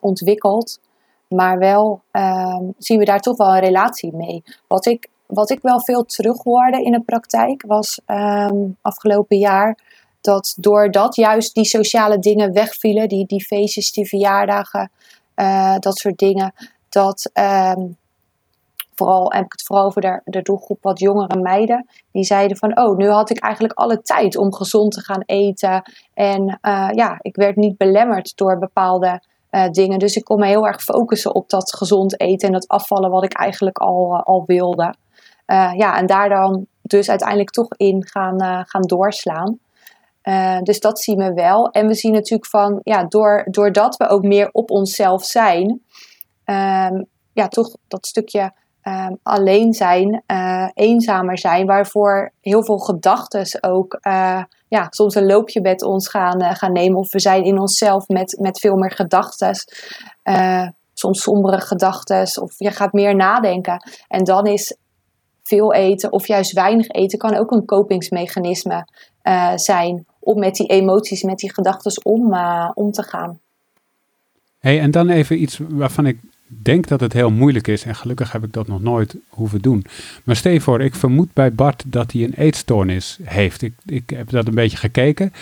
ontwikkelt. 0.00 0.80
Maar 1.28 1.58
wel 1.58 2.02
ehm, 2.10 2.64
zien 2.78 2.98
we 2.98 3.04
daar 3.04 3.20
toch 3.20 3.36
wel 3.36 3.54
een 3.54 3.60
relatie 3.60 4.16
mee. 4.16 4.42
Wat 4.68 4.86
ik, 4.86 5.08
wat 5.26 5.50
ik 5.50 5.58
wel 5.62 5.80
veel 5.80 6.04
terug 6.04 6.42
hoorde 6.42 6.82
in 6.82 6.92
de 6.92 7.00
praktijk 7.00 7.64
was 7.66 8.00
um, 8.06 8.76
afgelopen 8.80 9.38
jaar 9.38 9.78
dat 10.22 10.54
doordat 10.56 11.16
juist 11.16 11.54
die 11.54 11.64
sociale 11.64 12.18
dingen 12.18 12.52
wegvielen, 12.52 13.08
die, 13.08 13.26
die 13.26 13.44
feestjes, 13.44 13.92
die 13.92 14.08
verjaardagen, 14.08 14.90
uh, 15.36 15.78
dat 15.78 15.98
soort 15.98 16.18
dingen, 16.18 16.54
dat 16.88 17.30
vooral, 18.94 19.32
heb 19.32 19.44
ik 19.44 19.52
het 19.52 19.62
vooral 19.62 19.86
over 19.86 20.00
de, 20.00 20.20
de 20.24 20.42
doelgroep 20.42 20.82
wat 20.82 20.98
jongere 20.98 21.40
meiden, 21.40 21.86
die 22.12 22.24
zeiden 22.24 22.56
van, 22.56 22.78
oh, 22.78 22.96
nu 22.96 23.08
had 23.08 23.30
ik 23.30 23.38
eigenlijk 23.38 23.74
alle 23.74 24.02
tijd 24.02 24.36
om 24.36 24.54
gezond 24.54 24.92
te 24.92 25.00
gaan 25.00 25.22
eten. 25.26 25.82
En 26.14 26.58
uh, 26.62 26.88
ja, 26.90 27.18
ik 27.20 27.36
werd 27.36 27.56
niet 27.56 27.76
belemmerd 27.76 28.36
door 28.36 28.58
bepaalde 28.58 29.22
uh, 29.50 29.68
dingen. 29.68 29.98
Dus 29.98 30.16
ik 30.16 30.24
kon 30.24 30.38
me 30.38 30.46
heel 30.46 30.66
erg 30.66 30.82
focussen 30.82 31.34
op 31.34 31.48
dat 31.48 31.74
gezond 31.74 32.20
eten 32.20 32.48
en 32.48 32.54
dat 32.54 32.68
afvallen 32.68 33.10
wat 33.10 33.24
ik 33.24 33.32
eigenlijk 33.32 33.78
al, 33.78 34.14
uh, 34.14 34.22
al 34.22 34.44
wilde. 34.46 34.94
Ja, 35.76 35.96
en 35.96 36.06
daar 36.06 36.28
dan 36.28 36.66
dus 36.82 37.10
uiteindelijk 37.10 37.50
toch 37.50 37.74
in 37.76 38.06
gaan, 38.06 38.64
gaan 38.66 38.82
doorslaan. 38.82 39.58
dus 40.62 40.80
dat 40.80 41.00
zien 41.00 41.18
we 41.18 41.32
wel. 41.32 41.70
En 41.70 41.86
we 41.86 41.94
zien 41.94 42.12
natuurlijk 42.12 42.46
van, 42.50 42.80
ja, 42.82 43.04
door, 43.04 43.46
doordat 43.50 43.96
we 43.96 44.08
ook 44.08 44.22
meer 44.22 44.48
op 44.52 44.70
onszelf 44.70 45.24
zijn, 45.24 45.82
um, 46.44 47.06
ja, 47.32 47.48
toch 47.48 47.76
dat 47.88 48.06
stukje 48.06 48.52
um, 48.84 49.18
alleen 49.22 49.72
zijn, 49.72 50.22
eenzamer 50.74 51.38
zijn, 51.38 51.66
waarvoor 51.66 52.32
heel 52.40 52.64
veel 52.64 52.78
gedachten 52.78 53.62
ook 53.62 54.00
ja, 54.72 54.86
soms 54.90 55.14
een 55.14 55.26
loopje 55.26 55.60
met 55.60 55.82
ons 55.82 56.08
gaan, 56.08 56.42
uh, 56.42 56.54
gaan 56.54 56.72
nemen. 56.72 56.98
Of 56.98 57.12
we 57.12 57.20
zijn 57.20 57.44
in 57.44 57.58
onszelf 57.58 58.08
met, 58.08 58.36
met 58.40 58.58
veel 58.58 58.76
meer 58.76 58.90
gedachten. 58.90 59.54
Soms 60.92 61.22
sombere 61.22 61.60
gedachten. 61.60 62.42
Of 62.42 62.54
je 62.56 62.70
gaat 62.70 62.92
meer 62.92 63.16
nadenken. 63.16 63.82
En 64.08 64.24
dan 64.24 64.46
is 64.46 64.76
veel 65.42 65.72
eten 65.72 66.12
of 66.12 66.26
juist 66.26 66.52
weinig 66.52 66.88
eten 66.88 67.18
kan 67.18 67.36
ook 67.36 67.50
een 67.50 67.64
kopingsmechanisme 67.64 68.88
zijn. 69.54 70.06
Om 70.18 70.38
met 70.38 70.54
die 70.54 70.66
emoties, 70.66 71.22
met 71.22 71.38
die 71.38 71.54
gedachten 71.54 72.04
om, 72.04 72.34
om 72.74 72.90
te 72.90 73.02
gaan. 73.02 73.40
Hey, 74.58 74.80
en 74.80 74.90
dan 74.90 75.08
even 75.08 75.42
iets 75.42 75.60
waarvan 75.68 76.06
ik 76.06 76.18
denk 76.62 76.88
dat 76.88 77.00
het 77.00 77.12
heel 77.12 77.30
moeilijk 77.30 77.68
is. 77.68 77.84
En 77.84 77.94
gelukkig 77.94 78.32
heb 78.32 78.44
ik 78.44 78.52
dat 78.52 78.66
nog 78.66 78.82
nooit 78.82 79.16
hoeven 79.28 79.60
doen. 79.60 79.84
Maar 80.24 80.36
stel 80.36 80.60
voor, 80.60 80.80
ik 80.80 80.94
vermoed 80.94 81.32
bij 81.32 81.52
Bart 81.52 81.84
dat 81.86 82.12
hij 82.12 82.22
een 82.22 82.34
eetstoornis 82.34 83.18
heeft. 83.22 83.62
Ik, 83.62 83.74
ik 83.86 84.10
heb 84.10 84.30
dat 84.30 84.46
een 84.46 84.54
beetje 84.54 84.76
gekeken. 84.76 85.32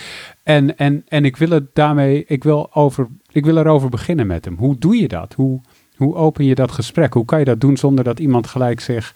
En, 0.43 0.79
en, 0.79 1.05
en 1.09 1.25
ik 1.25 1.37
wil 1.37 1.51
het 1.51 1.75
daarmee, 1.75 2.25
ik 2.27 2.45
wil, 2.45 2.75
over, 2.75 3.07
ik 3.31 3.45
wil 3.45 3.59
erover 3.59 3.89
beginnen 3.89 4.27
met 4.27 4.45
hem. 4.45 4.57
Hoe 4.57 4.79
doe 4.79 4.97
je 4.97 5.09
dat? 5.09 5.33
Hoe, 5.33 5.61
hoe 5.97 6.15
open 6.15 6.45
je 6.45 6.55
dat 6.55 6.73
gesprek? 6.73 7.15
Hoe 7.15 7.25
kan 7.25 7.39
je 7.39 7.45
dat 7.45 7.61
doen 7.61 7.77
zonder 7.77 8.05
dat 8.05 8.19
iemand 8.19 8.47
gelijk 8.47 8.81
zich 8.81 9.15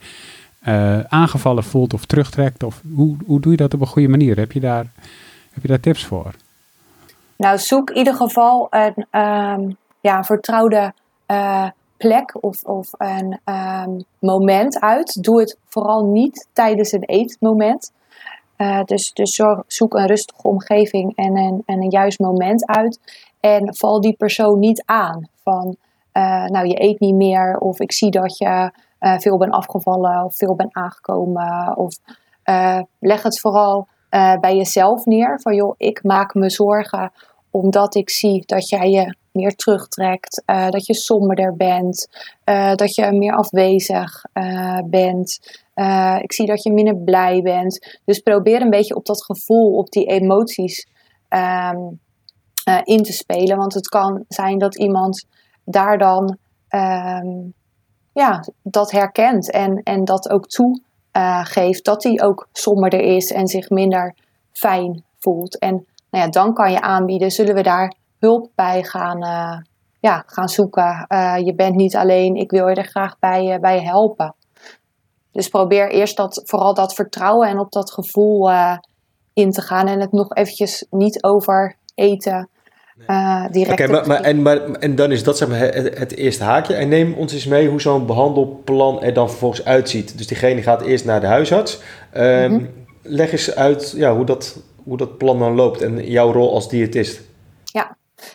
uh, 0.69 1.01
aangevallen 1.01 1.65
voelt 1.65 1.95
of 1.95 2.05
terugtrekt? 2.05 2.63
Of 2.63 2.81
hoe, 2.95 3.17
hoe 3.27 3.41
doe 3.41 3.53
je 3.53 3.59
dat 3.59 3.75
op 3.75 3.81
een 3.81 3.87
goede 3.87 4.09
manier? 4.09 4.37
Heb 4.37 4.53
je 4.53 4.61
daar, 4.61 4.87
heb 5.53 5.63
je 5.63 5.69
daar 5.69 5.81
tips 5.81 6.05
voor? 6.05 6.35
Nou, 7.37 7.59
zoek 7.59 7.91
in 7.91 7.97
ieder 7.97 8.15
geval 8.15 8.69
een 8.71 9.21
um, 9.21 9.77
ja, 10.01 10.25
vertrouwde 10.25 10.93
uh, 11.31 11.67
plek 12.05 12.37
of, 12.41 12.63
of 12.65 12.91
een 12.99 13.39
um, 13.45 14.05
moment 14.19 14.81
uit. 14.81 15.23
Doe 15.23 15.41
het 15.41 15.59
vooral 15.67 16.05
niet 16.05 16.49
tijdens 16.53 16.93
een 16.93 17.05
eetmoment. 17.05 17.93
Uh, 18.59 18.85
dus 18.85 19.13
dus 19.13 19.41
zoek 19.67 19.95
een 19.95 20.07
rustige 20.07 20.43
omgeving 20.43 21.17
en 21.17 21.37
een, 21.37 21.63
en 21.67 21.83
een 21.83 21.91
juist 21.91 22.19
moment 22.19 22.67
uit. 22.67 23.01
En 23.41 23.75
val 23.75 24.01
die 24.01 24.17
persoon 24.17 24.59
niet 24.59 24.83
aan 24.87 25.29
van, 25.43 25.77
uh, 26.13 26.45
nou 26.45 26.67
je 26.67 26.83
eet 26.83 27.01
niet 27.01 27.15
meer 27.15 27.57
of 27.59 27.81
ik 27.81 27.93
zie 27.93 28.11
dat 28.11 28.39
je 28.39 28.71
uh, 29.01 29.19
veel 29.19 29.39
bent 29.39 29.53
afgevallen 29.53 30.25
of 30.25 30.37
veel 30.37 30.55
bent 30.55 30.75
aangekomen. 30.75 31.77
Of 31.77 31.97
leg 32.99 33.23
het 33.23 33.41
vooral 33.41 33.87
bij 34.41 34.57
jezelf 34.57 35.05
neer 35.05 35.41
van 35.41 35.55
joh, 35.55 35.75
ik 35.77 36.03
maak 36.03 36.35
me 36.35 36.51
zorgen 36.51 37.13
omdat 37.51 37.95
ik 37.95 38.11
zie 38.11 38.43
dat 38.47 38.69
jij 38.69 38.91
je 38.91 39.15
meer 39.35 39.55
terugtrekt, 39.55 40.43
uh, 40.47 40.69
dat 40.69 40.87
je 40.87 40.95
somberder 40.95 41.57
bent, 41.57 42.09
uh, 42.45 42.75
dat 42.75 42.95
je 42.95 43.13
meer 43.13 43.35
afwezig 43.35 44.25
uh, 44.35 44.81
bent. 44.85 45.39
ik 46.21 46.33
zie 46.33 46.47
dat 46.47 46.63
je 46.63 46.73
minder 46.73 46.97
blij 46.97 47.43
bent. 47.43 47.99
Dus 48.05 48.19
probeer 48.19 48.61
een 48.61 48.71
beetje 48.71 48.95
op 48.95 49.07
dat 49.07 49.25
gevoel, 49.25 49.77
op 49.77 49.91
die 49.91 50.07
emoties 50.07 50.87
um, 51.29 52.01
in 52.83 53.03
te 53.03 53.13
spelen. 53.13 53.57
Want 53.57 53.75
het 53.75 53.89
kan 53.89 54.25
zijn 54.29 54.59
dat 54.59 54.77
iemand 54.79 55.27
daar 55.65 55.99
dan 55.99 56.37
um, 56.69 57.55
ja, 58.13 58.45
dat 58.63 58.91
herkent 58.91 59.51
en, 59.51 59.81
en 59.83 60.05
dat 60.05 60.31
ook 60.31 60.47
toegeeft 60.47 61.85
dat 61.85 62.03
hij 62.03 62.23
ook 62.23 62.49
somberder 62.53 63.01
is 63.01 63.33
en 63.33 63.47
zich 63.47 63.71
minder 63.71 64.15
fijn 64.53 65.05
voelt. 65.19 65.59
En 65.59 65.87
nou 66.11 66.25
ja, 66.25 66.31
dan 66.31 66.55
kan 66.55 66.73
je 66.73 66.81
aanbieden, 66.81 67.31
zullen 67.31 67.55
we 67.55 67.63
daar 67.63 67.95
hulp 68.25 68.51
bij 68.55 68.83
gaan, 68.83 69.23
uh, 69.23 69.59
ja, 70.01 70.23
gaan 70.27 70.49
zoeken. 70.49 71.07
Uh, 71.09 71.37
je 71.45 71.55
bent 71.55 71.75
niet 71.75 71.97
alleen, 71.97 72.35
ik 72.35 72.51
wil 72.51 72.69
je 72.69 72.75
er 72.75 72.85
graag 72.85 73.19
bij, 73.19 73.55
uh, 73.55 73.59
bij 73.59 73.81
helpen. 73.81 74.35
Dus 75.33 75.49
probeer 75.49 75.91
eerst 75.91 76.17
dat, 76.17 76.43
vooral 76.45 76.75
dat 76.75 76.95
vertrouwen 76.95 77.49
en 77.49 77.59
op 77.59 77.73
dat 77.73 77.93
gevoel 77.93 78.51
in 79.33 79.51
te 79.51 79.61
gaan. 79.61 79.87
En 79.87 80.01
het 80.01 80.13
nog 80.13 80.35
eventjes 80.35 80.87
niet 80.91 81.25
over 81.25 81.77
eten 81.95 82.49
uh, 83.07 83.45
direct. 83.51 83.81
Oké, 83.81 83.91
maar, 83.91 84.07
maar, 84.07 84.21
en, 84.21 84.43
maar, 84.43 84.71
en 84.73 84.95
dan 84.95 85.13
is 85.13 85.23
dat 85.23 85.39
zeg 85.39 85.49
maar, 85.49 85.59
het, 85.59 85.99
het, 85.99 86.17
eerste 86.17 86.45
haakje. 86.45 86.75
En 86.75 86.89
neem 86.89 87.15
ons 87.15 87.33
eens 87.33 87.47
mee 87.47 87.69
hoe 87.69 87.81
zo'n 87.81 88.07
behandelplan 88.07 89.03
er 89.03 89.15
dan 89.15 89.29
vervolgens 89.29 89.65
uitziet. 89.65 90.19
Dus 90.19 90.27
diegene 90.27 90.63
gaat 90.63 90.83
eerst 90.83 91.05
naar 91.05 91.21
de 91.21 91.27
huisarts. 91.27 91.81
Um, 92.17 92.51
mm 92.51 92.57
-hmm. 92.57 92.69
Leg 93.03 93.33
eens 93.33 93.55
uit 93.55 93.95
ja, 93.97 94.17
hoe, 94.17 94.25
dat, 94.25 94.57
hoe 94.85 94.97
dat 94.97 95.19
plan 95.19 95.39
dan 95.39 95.55
loopt 95.55 95.83
en 95.83 96.11
jouw 96.11 96.33
rol 96.33 96.55
als 96.55 96.69
diëtist. 96.69 97.21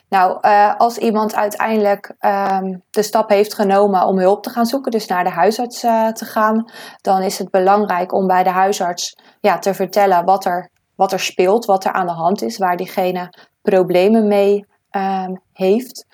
Nou, 0.09 0.37
uh, 0.41 0.75
als 0.75 0.97
iemand 0.97 1.35
uiteindelijk 1.35 2.15
um, 2.19 2.83
de 2.89 3.01
stap 3.01 3.29
heeft 3.29 3.53
genomen 3.53 4.05
om 4.05 4.19
hulp 4.19 4.43
te 4.43 4.49
gaan 4.49 4.65
zoeken, 4.65 4.91
dus 4.91 5.07
naar 5.07 5.23
de 5.23 5.29
huisarts 5.29 5.83
uh, 5.83 6.07
te 6.07 6.25
gaan, 6.25 6.71
dan 7.01 7.21
is 7.21 7.37
het 7.37 7.49
belangrijk 7.49 8.13
om 8.13 8.27
bij 8.27 8.43
de 8.43 8.49
huisarts 8.49 9.15
ja, 9.41 9.59
te 9.59 9.73
vertellen 9.73 10.25
wat 10.25 10.45
er, 10.45 10.69
wat 10.95 11.11
er 11.11 11.19
speelt, 11.19 11.65
wat 11.65 11.85
er 11.85 11.91
aan 11.91 12.05
de 12.05 12.11
hand 12.11 12.41
is, 12.41 12.57
waar 12.57 12.77
diegene 12.77 13.33
problemen 13.61 14.27
mee 14.27 14.65
um, 14.91 15.41
heeft. 15.53 16.05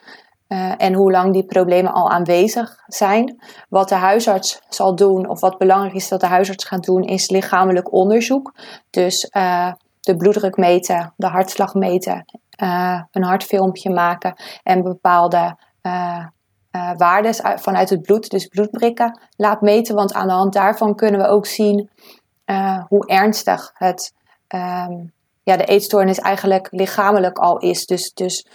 Uh, 0.48 0.74
en 0.78 0.94
hoe 0.94 1.12
lang 1.12 1.34
die 1.34 1.46
problemen 1.46 1.94
al 1.94 2.12
aanwezig 2.12 2.76
zijn. 2.88 3.44
Wat 3.70 3.90
de 3.90 3.96
huisarts 3.96 4.62
zal 4.70 4.96
doen, 4.96 5.30
of 5.30 5.40
wat 5.40 5.58
belangrijk 5.58 5.94
is 5.94 6.08
dat 6.08 6.20
de 6.20 6.28
huisarts 6.28 6.66
gaat 6.66 6.84
doen, 6.84 7.04
is 7.04 7.30
lichamelijk 7.30 7.94
onderzoek. 7.94 8.54
Dus 8.90 9.30
de 10.06 10.16
bloeddruk 10.18 10.58
meten, 10.58 11.14
de 11.18 11.28
hartslag 11.28 11.74
meten, 11.74 12.26
uh, 12.63 13.02
een 13.12 13.24
hartfilmpje 13.24 13.89
maken 13.89 14.36
en 14.63 14.84
bepaalde 14.84 15.58
uh, 15.82 16.26
waarden 16.98 17.60
vanuit 17.60 17.89
het 17.89 18.02
bloed, 18.02 18.30
dus 18.30 18.48
bloedprikken, 18.48 19.20
laat 19.36 19.62
meten. 19.62 19.96
Want 19.96 20.13
aan 20.13 20.28
de 20.28 20.34
hand 20.34 20.54
daarvan 20.54 20.96
kunnen 20.96 21.22
we 21.22 21.28
ook 21.28 21.46
zien 21.46 21.89
hoe 22.88 23.08
ernstig 23.08 23.72
het, 23.74 24.13
ehm, 24.48 24.94
ja, 25.44 25.58
de 25.58 25.65
eetstoornis 25.65 26.20
eigenlijk 26.20 26.68
lichamelijk 26.72 27.38
al 27.38 27.58
is. 27.58 27.86
Dus, 27.86 28.13
dus 28.13 28.48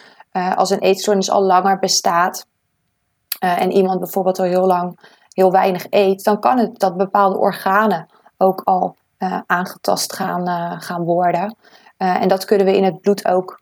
als 0.55 0.71
een 0.71 0.79
eetstoornis 0.79 1.31
al 1.31 1.43
langer 1.43 1.79
bestaat 1.79 2.47
en 3.39 3.73
iemand 3.73 3.99
bijvoorbeeld 4.01 4.39
al 4.39 4.45
heel 4.45 4.67
lang 4.67 4.99
heel 5.33 5.51
weinig 5.51 5.87
eet, 5.91 6.25
dan 6.25 6.41
kan 6.41 6.59
het 6.59 6.79
dat 6.79 6.97
bepaalde 6.97 7.39
organen 7.39 8.07
ook 8.37 8.61
al 8.65 8.97
aangetast 9.47 10.13
gaan, 10.13 10.81
gaan 10.81 11.05
worden. 11.05 11.57
en 11.97 12.29
dat 12.29 12.45
kunnen 12.45 12.67
we 12.67 12.77
in 12.77 12.85
het 12.85 13.01
bloed 13.01 13.27
ook 13.27 13.61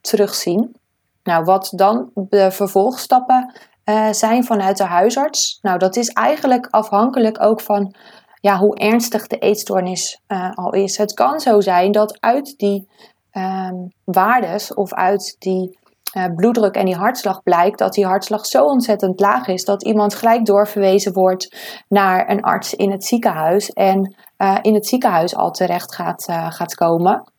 terugzien. 0.00 0.76
Nou, 1.22 1.44
wat 1.44 1.72
dan 1.76 2.10
de 2.14 2.50
vervolgstappen 2.50 3.52
uh, 3.84 4.12
zijn 4.12 4.44
vanuit 4.44 4.76
de 4.76 4.84
huisarts? 4.84 5.58
Nou, 5.62 5.78
dat 5.78 5.96
is 5.96 6.08
eigenlijk 6.08 6.66
afhankelijk 6.70 7.42
ook 7.42 7.60
van 7.60 7.94
ja, 8.40 8.58
hoe 8.58 8.76
ernstig 8.76 9.26
de 9.26 9.38
eetstoornis 9.38 10.20
uh, 10.28 10.50
al 10.54 10.72
is. 10.72 10.96
Het 10.96 11.14
kan 11.14 11.40
zo 11.40 11.60
zijn 11.60 11.92
dat 11.92 12.20
uit 12.20 12.54
die 12.56 12.88
um, 13.32 13.92
waardes 14.04 14.74
of 14.74 14.92
uit 14.92 15.36
die 15.38 15.78
bloeddruk 16.36 16.74
en 16.74 16.84
die 16.84 16.96
hartslag 16.96 17.42
blijkt 17.42 17.78
dat 17.78 17.92
die 17.92 18.06
hartslag 18.06 18.46
zo 18.46 18.64
ontzettend 18.64 19.20
laag 19.20 19.46
is 19.46 19.64
dat 19.64 19.84
iemand 19.84 20.14
gelijk 20.14 20.44
doorverwezen 20.44 21.12
wordt 21.12 21.56
naar 21.88 22.30
een 22.30 22.42
arts 22.42 22.74
in 22.74 22.90
het 22.90 23.04
ziekenhuis 23.04 23.70
en 23.70 24.14
in 24.62 24.74
het 24.74 24.86
ziekenhuis 24.86 25.36
al 25.36 25.50
terecht 25.50 25.94
gaat, 25.94 26.24
gaat 26.48 26.74
komen. 26.74 27.32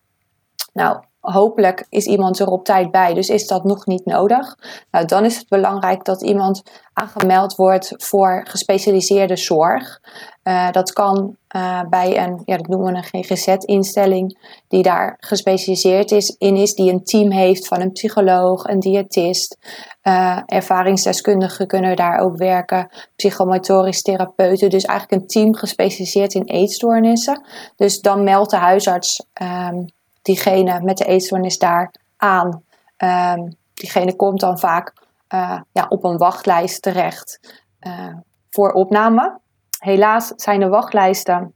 Nou, 0.74 1.04
hopelijk 1.32 1.86
is 1.90 2.06
iemand 2.06 2.40
er 2.40 2.48
op 2.48 2.66
tijd 2.66 2.92
bij, 2.92 3.14
dus 3.14 3.30
is 3.30 3.48
dat 3.48 3.64
nog 3.64 3.86
niet 3.86 4.06
nodig. 4.06 4.58
Nou, 4.92 5.06
dan 5.06 5.26
is 5.26 5.38
het 5.38 5.48
belangrijk 5.48 6.04
dat 6.06 6.22
iemand 6.22 6.64
aangemeld 6.94 7.56
wordt 7.56 7.94
voor 7.98 8.46
gespecialiseerde 8.48 9.36
zorg. 9.36 10.02
Uh, 10.44 10.72
dat 10.72 10.94
kan 10.94 11.38
uh, 11.56 11.82
bij 11.90 12.18
een, 12.18 12.42
ja, 12.46 12.58
dat 12.58 12.68
noemen 12.68 12.94
we 12.94 12.98
een 12.98 13.24
GGZ-instelling, 13.24 14.38
die 14.68 14.84
daar 14.84 15.16
gespecialiseerd 15.20 16.12
is, 16.12 16.36
in 16.38 16.56
is, 16.56 16.74
die 16.74 16.92
een 16.92 17.04
team 17.04 17.32
heeft 17.32 17.68
van 17.68 17.82
een 17.82 17.92
psycholoog, 17.92 18.64
een 18.64 18.80
diëtist. 18.80 19.58
Uh, 20.04 20.40
ervaringsdeskundigen 20.46 21.68
kunnen 21.68 21.96
daar 21.96 22.20
ook 22.20 22.38
werken, 22.38 22.90
psychomotorisch 23.16 24.02
therapeuten. 24.02 24.70
Dus 24.70 24.84
eigenlijk 24.84 25.22
een 25.22 25.28
team 25.28 25.56
gespecialiseerd 25.56 26.34
in 26.34 26.44
eetstoornissen. 26.44 27.46
Dus 27.76 28.02
dan 28.02 28.24
meldt 28.24 28.52
de 28.52 28.58
huisarts 28.58 29.26
um, 29.42 29.86
diegene 30.26 30.82
met 30.82 30.98
de 30.98 31.06
eetstoornis 31.06 31.58
daar 31.58 31.94
aan. 32.18 32.64
Um, 32.98 33.56
diegene 33.74 34.16
komt 34.16 34.40
dan 34.40 34.60
vaak 34.60 34.94
uh, 35.34 35.62
ja, 35.72 35.86
op 35.90 36.04
een 36.04 36.18
wachtlijst 36.18 36.82
terecht 36.82 37.60
uh, 37.88 38.16
voor 38.50 38.72
opname. 38.72 39.40
Helaas 39.80 40.34
zijn 40.36 40.60
de 40.60 40.68
wachtlijsten 40.68 41.54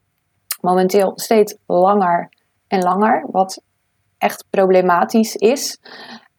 momenteel 0.61 1.11
steeds 1.15 1.55
langer 1.65 2.29
en 2.67 2.81
langer, 2.81 3.25
wat 3.31 3.61
echt 4.17 4.45
problematisch 4.49 5.35
is. 5.35 5.79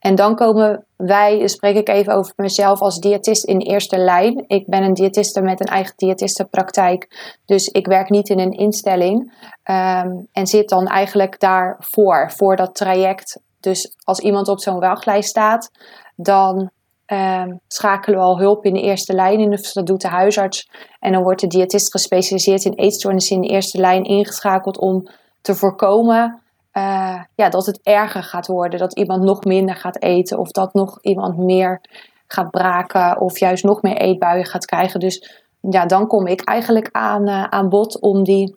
En 0.00 0.14
dan 0.14 0.34
komen 0.34 0.84
wij, 0.96 1.48
spreek 1.48 1.76
ik 1.76 1.88
even 1.88 2.14
over 2.14 2.32
mezelf 2.36 2.80
als 2.80 2.98
diëtist 2.98 3.44
in 3.44 3.58
eerste 3.58 3.98
lijn. 3.98 4.44
Ik 4.46 4.66
ben 4.66 4.82
een 4.82 4.94
diëtiste 4.94 5.40
met 5.40 5.60
een 5.60 5.66
eigen 5.66 5.92
diëtistenpraktijk. 5.96 7.32
Dus 7.44 7.68
ik 7.68 7.86
werk 7.86 8.10
niet 8.10 8.28
in 8.28 8.38
een 8.38 8.52
instelling. 8.52 9.32
Um, 9.64 10.28
en 10.32 10.46
zit 10.46 10.68
dan 10.68 10.86
eigenlijk 10.86 11.40
daarvoor, 11.40 12.30
voor 12.30 12.56
dat 12.56 12.74
traject. 12.74 13.40
Dus 13.60 13.94
als 14.04 14.18
iemand 14.18 14.48
op 14.48 14.60
zo'n 14.60 14.80
wachtlijst 14.80 15.28
staat, 15.28 15.70
dan 16.16 16.70
um, 17.06 17.60
schakelen 17.68 18.18
we 18.18 18.24
al 18.24 18.38
hulp 18.38 18.64
in 18.64 18.74
de 18.74 18.82
eerste 18.82 19.14
lijn 19.14 19.40
in. 19.40 19.50
Dat 19.50 19.86
doet 19.86 20.00
de 20.00 20.08
huisarts. 20.08 20.70
En 21.00 21.12
dan 21.12 21.22
wordt 21.22 21.40
de 21.40 21.46
diëtist 21.46 21.90
gespecialiseerd 21.90 22.64
in 22.64 22.74
eetstoornissen 22.74 23.36
in 23.36 23.42
de 23.42 23.48
eerste 23.48 23.78
lijn 23.78 24.04
ingeschakeld 24.04 24.78
om 24.78 25.08
te 25.40 25.54
voorkomen 25.54 26.42
uh, 26.72 27.22
ja, 27.34 27.48
dat 27.48 27.66
het 27.66 27.80
erger 27.82 28.22
gaat 28.22 28.46
worden. 28.46 28.78
Dat 28.78 28.98
iemand 28.98 29.22
nog 29.22 29.44
minder 29.44 29.76
gaat 29.76 30.02
eten 30.02 30.38
of 30.38 30.50
dat 30.50 30.74
nog 30.74 30.98
iemand 31.02 31.36
meer 31.36 31.80
gaat 32.26 32.50
braken 32.50 33.20
of 33.20 33.38
juist 33.38 33.64
nog 33.64 33.82
meer 33.82 33.96
eetbuien 33.96 34.46
gaat 34.46 34.64
krijgen. 34.64 35.00
Dus 35.00 35.44
ja, 35.60 35.86
dan 35.86 36.06
kom 36.06 36.26
ik 36.26 36.40
eigenlijk 36.40 36.88
aan, 36.92 37.28
uh, 37.28 37.44
aan 37.44 37.68
bod 37.68 38.00
om 38.00 38.24
die, 38.24 38.56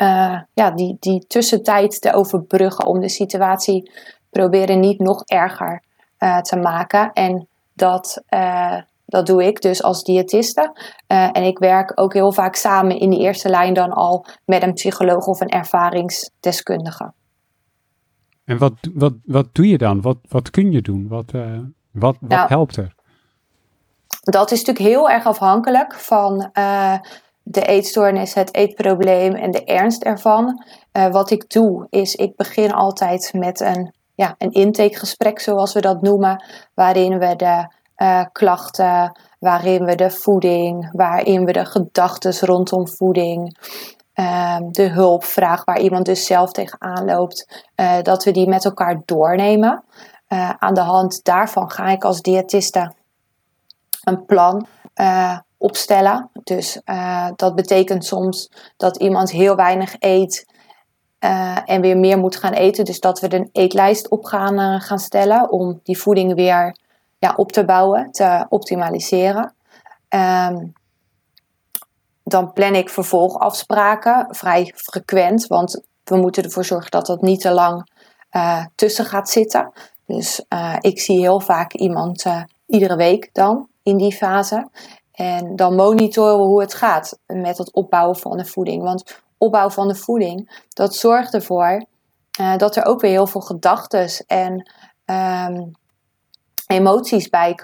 uh, 0.00 0.40
ja, 0.54 0.70
die, 0.70 0.96
die 1.00 1.26
tussentijd 1.26 2.00
te 2.00 2.12
overbruggen. 2.12 2.86
Om 2.86 3.00
de 3.00 3.08
situatie 3.08 3.90
proberen 4.30 4.80
niet 4.80 4.98
nog 4.98 5.22
erger 5.24 5.82
te 6.40 6.56
maken. 6.56 7.12
En 7.12 7.48
dat, 7.72 8.22
dat 9.06 9.26
doe 9.26 9.44
ik 9.44 9.60
dus 9.60 9.82
als 9.82 10.04
diëtiste. 10.04 10.72
en 11.06 11.42
ik 11.42 11.58
werk 11.58 11.92
ook 11.94 12.12
heel 12.12 12.32
vaak 12.32 12.54
samen 12.54 12.98
in 12.98 13.10
de 13.10 13.18
eerste 13.18 13.48
lijn 13.48 13.74
dan 13.74 13.92
al 13.92 14.26
met 14.44 14.62
een 14.62 14.72
psycholoog 14.72 15.26
of 15.26 15.40
een 15.40 15.48
ervaringsdeskundige. 15.48 17.12
En 18.44 18.58
wat, 18.58 18.72
wat, 18.94 19.12
wat 19.24 19.46
doe 19.52 19.68
je 19.68 19.78
dan? 19.78 20.00
Wat, 20.00 20.18
wat 20.28 20.50
kun 20.50 20.72
je 20.72 20.82
doen? 20.82 21.08
Wat, 21.08 21.32
uh, 21.32 21.58
wat, 21.92 22.16
wat 22.20 22.30
nou, 22.30 22.48
helpt 22.48 22.76
er? 22.76 22.94
Dat 24.20 24.50
is 24.50 24.64
natuurlijk 24.64 24.94
heel 24.94 25.10
erg 25.10 25.26
afhankelijk 25.26 25.94
van 25.94 26.50
uh, 26.58 26.98
de 27.42 27.62
eetstoornis, 27.62 28.34
het 28.34 28.54
eetprobleem 28.54 29.32
en 29.32 29.50
de 29.50 29.64
ernst 29.64 30.02
ervan. 30.02 30.64
Wat 31.10 31.30
ik 31.30 31.50
doe 31.50 31.86
is, 31.90 32.14
ik 32.14 32.36
begin 32.36 32.72
altijd 32.72 33.32
met 33.32 33.60
een, 33.60 33.94
ja, 34.14 34.34
een 34.38 34.52
intakegesprek, 34.52 35.40
zoals 35.40 35.72
we 35.72 35.80
dat 35.80 36.02
noemen, 36.02 36.44
waarin 36.74 37.18
we 37.18 37.36
de 37.36 37.74
klachten, 38.32 39.20
waarin 39.38 39.84
we 39.84 39.94
de 39.94 40.10
voeding, 40.10 40.88
waarin 40.92 41.44
we 41.44 41.52
de 41.52 41.64
gedachten 41.64 42.46
rondom 42.46 42.88
voeding, 42.88 43.56
Ehm, 44.16 44.70
de 44.70 44.88
hulpvraag 44.88 45.64
waar 45.64 45.80
iemand 45.80 46.04
dus 46.04 46.26
zelf 46.26 46.52
tegenaan 46.52 47.04
loopt, 47.04 47.64
uh, 47.76 48.02
dat 48.02 48.24
we 48.24 48.30
die 48.30 48.48
met 48.48 48.64
elkaar 48.64 49.02
doornemen. 49.04 49.84
Uh, 50.28 50.50
aan 50.58 50.74
de 50.74 50.80
hand 50.80 51.24
daarvan 51.24 51.70
ga 51.70 51.88
ik 51.88 52.04
als 52.04 52.22
diëtiste 52.22 52.92
een 54.04 54.24
plan 54.24 54.66
opstellen. 55.56 56.30
Dus 56.44 56.80
dat 57.36 57.54
betekent 57.54 58.04
soms 58.04 58.50
dat 58.76 58.96
iemand 58.96 59.30
heel 59.30 59.56
weinig 59.56 59.94
eet 59.98 60.46
en 61.64 61.80
weer 61.80 61.96
meer 61.96 62.18
moet 62.18 62.36
gaan 62.36 62.52
eten. 62.52 62.84
Dus 62.84 63.00
dat 63.00 63.20
we 63.20 63.34
een 63.34 63.48
eetlijst 63.52 64.08
op 64.08 64.24
gaan, 64.24 64.80
gaan 64.80 64.98
stellen 64.98 65.50
om 65.50 65.80
die 65.82 65.98
voeding 65.98 66.34
weer 66.34 66.76
op 67.34 67.52
te 67.52 67.64
bouwen, 67.64 68.10
te 68.12 68.46
optimaliseren. 68.48 69.54
Um, 70.08 70.72
dan 72.22 72.52
plan 72.52 72.74
ik 72.74 72.90
vervolgafspraken 72.90 74.26
vrij 74.30 74.72
frequent, 74.76 75.46
want 75.46 75.82
we 76.04 76.16
moeten 76.16 76.42
ervoor 76.42 76.64
zorgen 76.64 76.90
dat 76.90 77.06
dat 77.06 77.22
niet 77.22 77.40
te 77.40 77.50
lang 77.50 77.90
uh, 78.32 78.64
tussen 78.74 79.04
gaat 79.04 79.28
zitten. 79.28 79.72
Dus 80.06 80.44
uh, 80.48 80.76
ik 80.80 81.00
zie 81.00 81.18
heel 81.18 81.40
vaak 81.40 81.72
iemand 81.72 82.24
uh, 82.24 82.42
iedere 82.66 82.96
week 82.96 83.30
dan 83.32 83.68
in 83.82 83.96
die 83.96 84.12
fase. 84.12 84.68
En 85.12 85.56
dan 85.56 85.74
monitoren 85.74 86.46
hoe 86.46 86.60
het 86.60 86.74
gaat 86.74 87.18
met 87.26 87.58
het 87.58 87.72
opbouwen 87.72 88.16
van 88.16 88.36
de 88.36 88.44
voeding. 88.44 88.82
Want 88.82 89.22
opbouw 89.38 89.70
van 89.70 89.88
de 89.88 89.94
voeding, 89.94 90.64
dat 90.68 90.94
zorgt 90.94 91.34
ervoor 91.34 91.84
dat 92.56 92.76
er 92.76 92.84
ook 92.84 93.00
weer 93.00 93.10
heel 93.10 93.26
veel 93.26 93.40
gedachten 93.40 94.08
en 94.26 94.70
um, 95.04 95.72
emoties 96.66 97.28
bij 97.28 97.54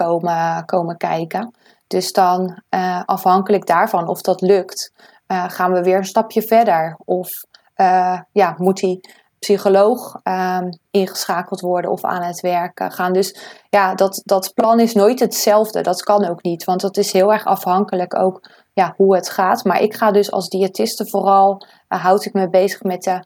komen, 0.65 0.97
kijken. 0.97 1.55
Dus 1.87 2.11
dan 2.11 2.61
uh, 2.69 3.01
afhankelijk 3.05 3.65
daarvan 3.65 4.07
of 4.07 4.21
dat 4.21 4.41
lukt, 4.41 4.91
uh, 5.27 5.43
gaan 5.47 5.71
we 5.71 5.83
weer 5.83 5.97
een 5.97 6.05
stapje 6.05 6.41
verder. 6.41 6.97
Of 7.05 7.29
uh, 7.77 8.19
ja, 8.31 8.53
moet 8.57 8.77
die 8.77 8.99
psycholoog 9.39 10.19
um, 10.23 10.79
ingeschakeld 10.91 11.59
worden 11.61 11.91
of 11.91 12.03
aan 12.03 12.21
het 12.21 12.41
werken 12.41 12.91
gaan. 12.91 13.13
Dus 13.13 13.37
ja, 13.69 13.95
dat, 13.95 14.21
dat 14.25 14.51
plan 14.53 14.79
is 14.79 14.93
nooit 14.93 15.19
hetzelfde. 15.19 15.81
Dat 15.81 16.03
kan 16.03 16.29
ook 16.29 16.43
niet, 16.43 16.63
want 16.63 16.81
dat 16.81 16.97
is 16.97 17.11
heel 17.11 17.33
erg 17.33 17.45
afhankelijk 17.45 18.19
ook 18.19 18.49
ja, 18.73 18.93
hoe 18.97 19.15
het 19.15 19.29
gaat. 19.29 19.63
Maar 19.63 19.81
ik 19.81 19.95
ga 19.95 20.11
dus 20.11 20.31
als 20.31 20.49
diëtiste 20.49 21.07
vooral, 21.07 21.65
houd 21.87 22.25
ik 22.25 22.33
me 22.33 22.49
bezig 22.49 22.83
met 22.83 23.03
de 23.03 23.23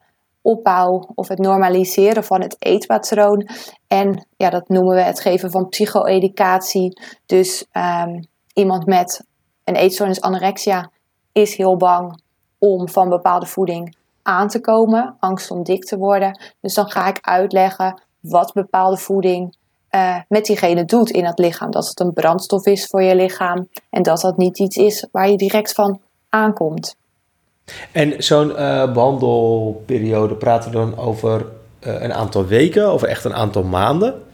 opbouw 0.48 1.08
of 1.16 1.28
het 1.28 1.40
normaliseren 1.40 2.24
van 2.24 2.42
het 2.42 2.56
eetpatroon. 2.60 3.50
En 3.88 4.28
ja, 4.38 4.50
dat 4.50 4.70
noemen 4.70 4.96
we 4.96 5.02
het 5.02 5.20
geven 5.20 5.52
van 5.52 5.70
psycho-educatie. 5.70 7.02
Dus 7.26 7.66
um, 7.74 8.28
iemand 8.54 8.86
met 8.86 9.24
een 9.64 9.76
eetstoornis 9.76 10.22
anorexia 10.22 10.92
is 11.32 11.56
heel 11.56 11.78
bang 11.78 12.22
om 12.58 12.90
van 12.90 13.10
bepaalde 13.10 13.46
voeding 13.46 13.96
aan 14.24 14.48
te 14.48 14.60
komen, 14.60 15.16
angst 15.20 15.52
om 15.52 15.64
dik 15.64 15.84
te 15.84 15.98
worden. 15.98 16.40
Dus 16.62 16.74
dan 16.74 16.90
ga 16.90 17.08
ik 17.08 17.18
uitleggen 17.22 18.02
wat 18.20 18.54
bepaalde 18.54 18.98
voeding 18.98 19.56
uh, 19.92 20.18
met 20.28 20.46
diegene 20.46 20.86
doet 20.86 21.10
in 21.10 21.26
het 21.26 21.40
lichaam. 21.40 21.72
Dat 21.72 21.88
het 21.88 22.00
een 22.00 22.14
brandstof 22.14 22.66
is 22.66 22.86
voor 22.86 23.02
je 23.04 23.16
lichaam 23.16 23.70
en 23.90 24.04
dat 24.04 24.22
dat 24.22 24.38
niet 24.38 24.60
iets 24.60 24.78
is 24.78 25.08
waar 25.12 25.30
je 25.30 25.38
direct 25.38 25.74
van 25.74 26.02
aankomt. 26.30 26.96
En 27.91 28.23
zo'n 28.23 28.49
uh, 28.49 28.91
behandelperiode 28.93 30.36
praten 30.36 30.71
we 30.71 30.77
dan 30.77 30.97
over 30.97 31.45
uh, 31.82 32.01
een 32.01 32.13
aantal 32.13 32.45
weken 32.45 32.93
of 32.93 33.03
echt 33.03 33.23
een 33.23 33.36
aantal 33.36 33.63
maanden? 33.63 34.25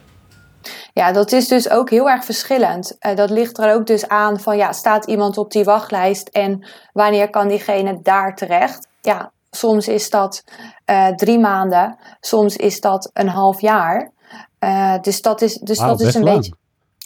Ja, 0.94 1.12
dat 1.12 1.32
is 1.32 1.48
dus 1.48 1.70
ook 1.70 1.90
heel 1.90 2.10
erg 2.10 2.26
verschillend. 2.26 2.96
Uh, 3.00 3.16
dat 3.16 3.30
ligt 3.30 3.58
er 3.58 3.74
ook 3.74 3.88
dus 3.88 4.08
aan 4.08 4.40
van, 4.40 4.58
ja, 4.58 4.72
staat 4.72 5.06
iemand 5.06 5.38
op 5.38 5.52
die 5.52 5.64
wachtlijst 5.64 6.28
en 6.28 6.66
wanneer 6.94 7.30
kan 7.30 7.48
diegene 7.48 8.00
daar 8.02 8.36
terecht? 8.36 8.88
Ja, 9.02 9.32
soms 9.52 9.88
is 9.88 10.10
dat 10.10 10.44
uh, 10.86 11.08
drie 11.08 11.40
maanden, 11.40 11.98
soms 12.20 12.56
is 12.56 12.82
dat 12.82 13.10
een 13.14 13.28
half 13.28 13.62
jaar. 13.62 14.12
Uh, 14.60 15.00
dus 15.02 15.22
dat 15.22 15.42
is, 15.42 15.54
dus 15.54 15.78
dat 15.78 16.02
is 16.02 16.16
een 16.16 16.24
lang. 16.24 16.36
beetje. 16.36 16.54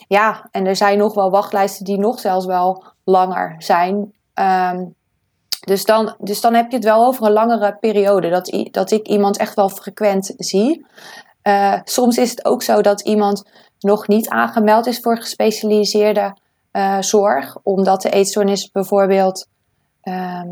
Ja, 0.07 0.47
en 0.51 0.65
er 0.65 0.75
zijn 0.75 0.97
nog 0.97 1.13
wel 1.13 1.29
wachtlijsten 1.29 1.85
die 1.85 1.97
nog 1.97 2.19
zelfs 2.19 2.45
wel 2.45 2.83
langer 3.03 3.55
zijn. 3.57 4.13
Ehm, 4.33 4.83
dus, 5.59 5.85
dan, 5.85 6.15
dus 6.19 6.41
dan 6.41 6.53
heb 6.53 6.69
je 6.69 6.75
het 6.75 6.85
wel 6.85 7.05
over 7.05 7.25
een 7.25 7.31
langere 7.31 7.77
periode 7.79 8.29
dat, 8.29 8.67
dat 8.71 8.91
ik 8.91 9.07
iemand 9.07 9.37
echt 9.37 9.55
wel 9.55 9.69
frequent 9.69 10.33
zie. 10.37 10.85
Eh, 11.41 11.79
soms 11.83 12.17
is 12.17 12.29
het 12.29 12.45
ook 12.45 12.63
zo 12.63 12.81
dat 12.81 13.01
iemand 13.01 13.49
nog 13.79 14.07
niet 14.07 14.29
aangemeld 14.29 14.85
is 14.85 14.99
voor 14.99 15.17
gespecialiseerde 15.17 16.37
eh, 16.71 17.01
zorg, 17.01 17.57
omdat 17.63 18.01
de 18.01 18.09
eetstoornis 18.09 18.71
bijvoorbeeld 18.71 19.47
ehm, 20.01 20.49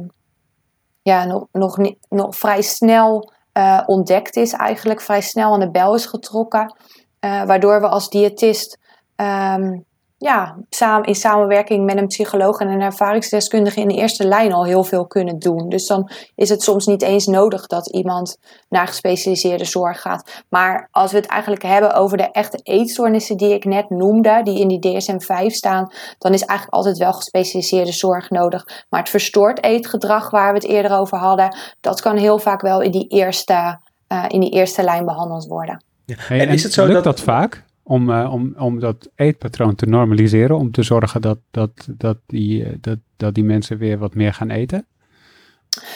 ja, 1.02 1.26
nog, 1.26 1.48
nog, 1.52 1.78
nog 2.10 2.36
vrij 2.36 2.62
snel 2.62 3.32
eh, 3.52 3.82
ontdekt 3.86 4.36
is, 4.36 4.54
eigenlijk 4.54 5.02
vrij 5.02 5.22
snel 5.22 5.54
aan 5.54 5.60
de 5.60 5.72
bel 5.72 5.96
is 5.96 6.06
getrokken. 6.06 6.76
Waardoor 7.20 7.82
we 7.82 7.88
als 7.88 8.10
diëtist 8.10 8.78
ehm, 9.16 9.78
ja, 10.26 10.58
samen, 10.70 11.08
in 11.08 11.16
samenwerking 11.16 11.86
met 11.86 11.98
een 11.98 12.08
psycholoog 12.08 12.60
en 12.60 12.68
een 12.68 12.82
ervaringsdeskundige 12.82 13.80
in 13.80 13.88
de 13.88 13.94
eerste 13.94 14.28
lijn 14.28 14.54
al 14.54 14.66
heel 14.66 14.84
veel 14.84 15.08
kunnen 15.08 15.40
doen. 15.40 15.70
Dus 15.70 15.88
dan 15.88 16.12
is 16.36 16.50
het 16.50 16.64
soms 16.64 16.86
niet 16.86 17.02
eens 17.02 17.26
nodig 17.26 17.68
dat 17.68 17.88
iemand 17.88 18.38
naar 18.70 18.88
gespecialiseerde 18.88 19.66
zorg 19.66 20.02
gaat. 20.02 20.44
Maar 20.50 20.88
als 20.92 21.12
we 21.12 21.18
het 21.18 21.26
eigenlijk 21.26 21.64
hebben 21.64 21.94
over 21.94 22.18
de 22.18 22.32
echte 22.32 22.60
eetstoornissen 22.64 23.38
die 23.38 23.54
ik 23.54 23.66
net 23.66 23.90
noemde, 23.90 24.42
die 24.44 24.60
in 24.60 24.68
die 24.68 24.80
DSM-5 24.80 25.46
staan, 25.46 25.92
dan 26.18 26.34
is 26.34 26.42
eigenlijk 26.42 26.78
altijd 26.78 26.98
wel 26.98 27.14
gespecialiseerde 27.14 27.92
zorg 27.92 28.30
nodig. 28.30 28.86
Maar 28.90 29.00
het 29.00 29.10
verstoord 29.10 29.64
eetgedrag 29.64 30.30
waar 30.30 30.54
we 30.54 30.60
het 30.60 30.68
eerder 30.68 30.98
over 30.98 31.18
hadden, 31.18 31.58
dat 31.82 32.02
kan 32.02 32.18
heel 32.18 32.40
vaak 32.40 32.62
wel 32.62 32.82
in 32.82 32.92
die 32.92 33.08
eerste, 33.08 33.80
uh, 34.08 34.26
in 34.28 34.40
die 34.40 34.52
eerste 34.52 34.84
lijn 34.84 35.06
behandeld 35.06 35.46
worden. 35.46 35.84
Ja. 36.06 36.16
En 36.28 36.50
is 36.50 36.64
het 36.64 36.74
zo 36.74 36.82
lukt 36.82 36.94
dat... 36.94 37.04
dat 37.04 37.20
vaak? 37.20 37.65
Om, 37.88 38.10
uh, 38.10 38.34
om, 38.34 38.54
om 38.58 38.80
dat 38.80 39.10
eetpatroon 39.16 39.76
te 39.76 39.86
normaliseren, 39.86 40.58
om 40.58 40.72
te 40.72 40.84
zorgen 40.84 41.22
dat, 41.22 41.38
dat, 41.52 41.70
dat, 41.88 42.18
die, 42.26 42.64
uh, 42.64 42.76
dat, 42.82 42.98
dat 43.18 43.34
die 43.34 43.44
mensen 43.44 43.78
weer 43.78 43.98
wat 43.98 44.16
meer 44.16 44.34
gaan 44.34 44.50
eten? 44.50 44.86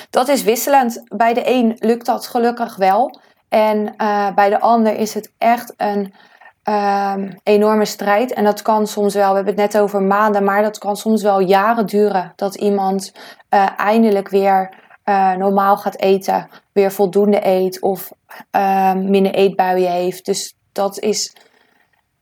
Dat 0.10 0.28
is 0.28 0.44
wisselend. 0.44 1.04
Bij 1.16 1.34
de 1.34 1.50
een 1.50 1.76
lukt 1.80 2.06
dat 2.06 2.28
gelukkig 2.28 2.76
wel. 2.76 3.20
En 3.48 3.94
uh, 3.98 4.34
bij 4.34 4.50
de 4.50 4.60
ander 4.60 4.96
is 4.96 5.14
het 5.14 5.32
echt 5.38 5.74
een 5.78 6.14
um, 6.64 7.40
enorme 7.44 7.86
strijd. 7.86 8.34
En 8.34 8.44
dat 8.44 8.62
kan 8.62 8.88
soms 8.88 9.14
wel, 9.14 9.30
we 9.30 9.36
hebben 9.36 9.54
het 9.54 9.74
net 9.74 9.82
over 9.82 10.02
maanden, 10.02 10.44
maar 10.44 10.62
dat 10.62 10.78
kan 10.78 10.98
soms 10.98 11.24
wel 11.24 11.40
jaren 11.40 11.86
duren. 11.86 12.34
Dat 12.36 12.56
iemand 12.56 13.14
eindelijk 13.78 14.30
weer 14.30 14.74
normaal 15.38 15.78
gaat 15.78 15.98
eten, 16.00 16.50
weer 16.72 16.92
voldoende 16.92 17.46
eet 17.48 17.82
of 17.82 18.12
minder 18.96 19.34
eetbuien 19.34 19.92
heeft. 19.92 20.26
Dus 20.26 20.56
dat 20.72 21.00
is 21.00 21.36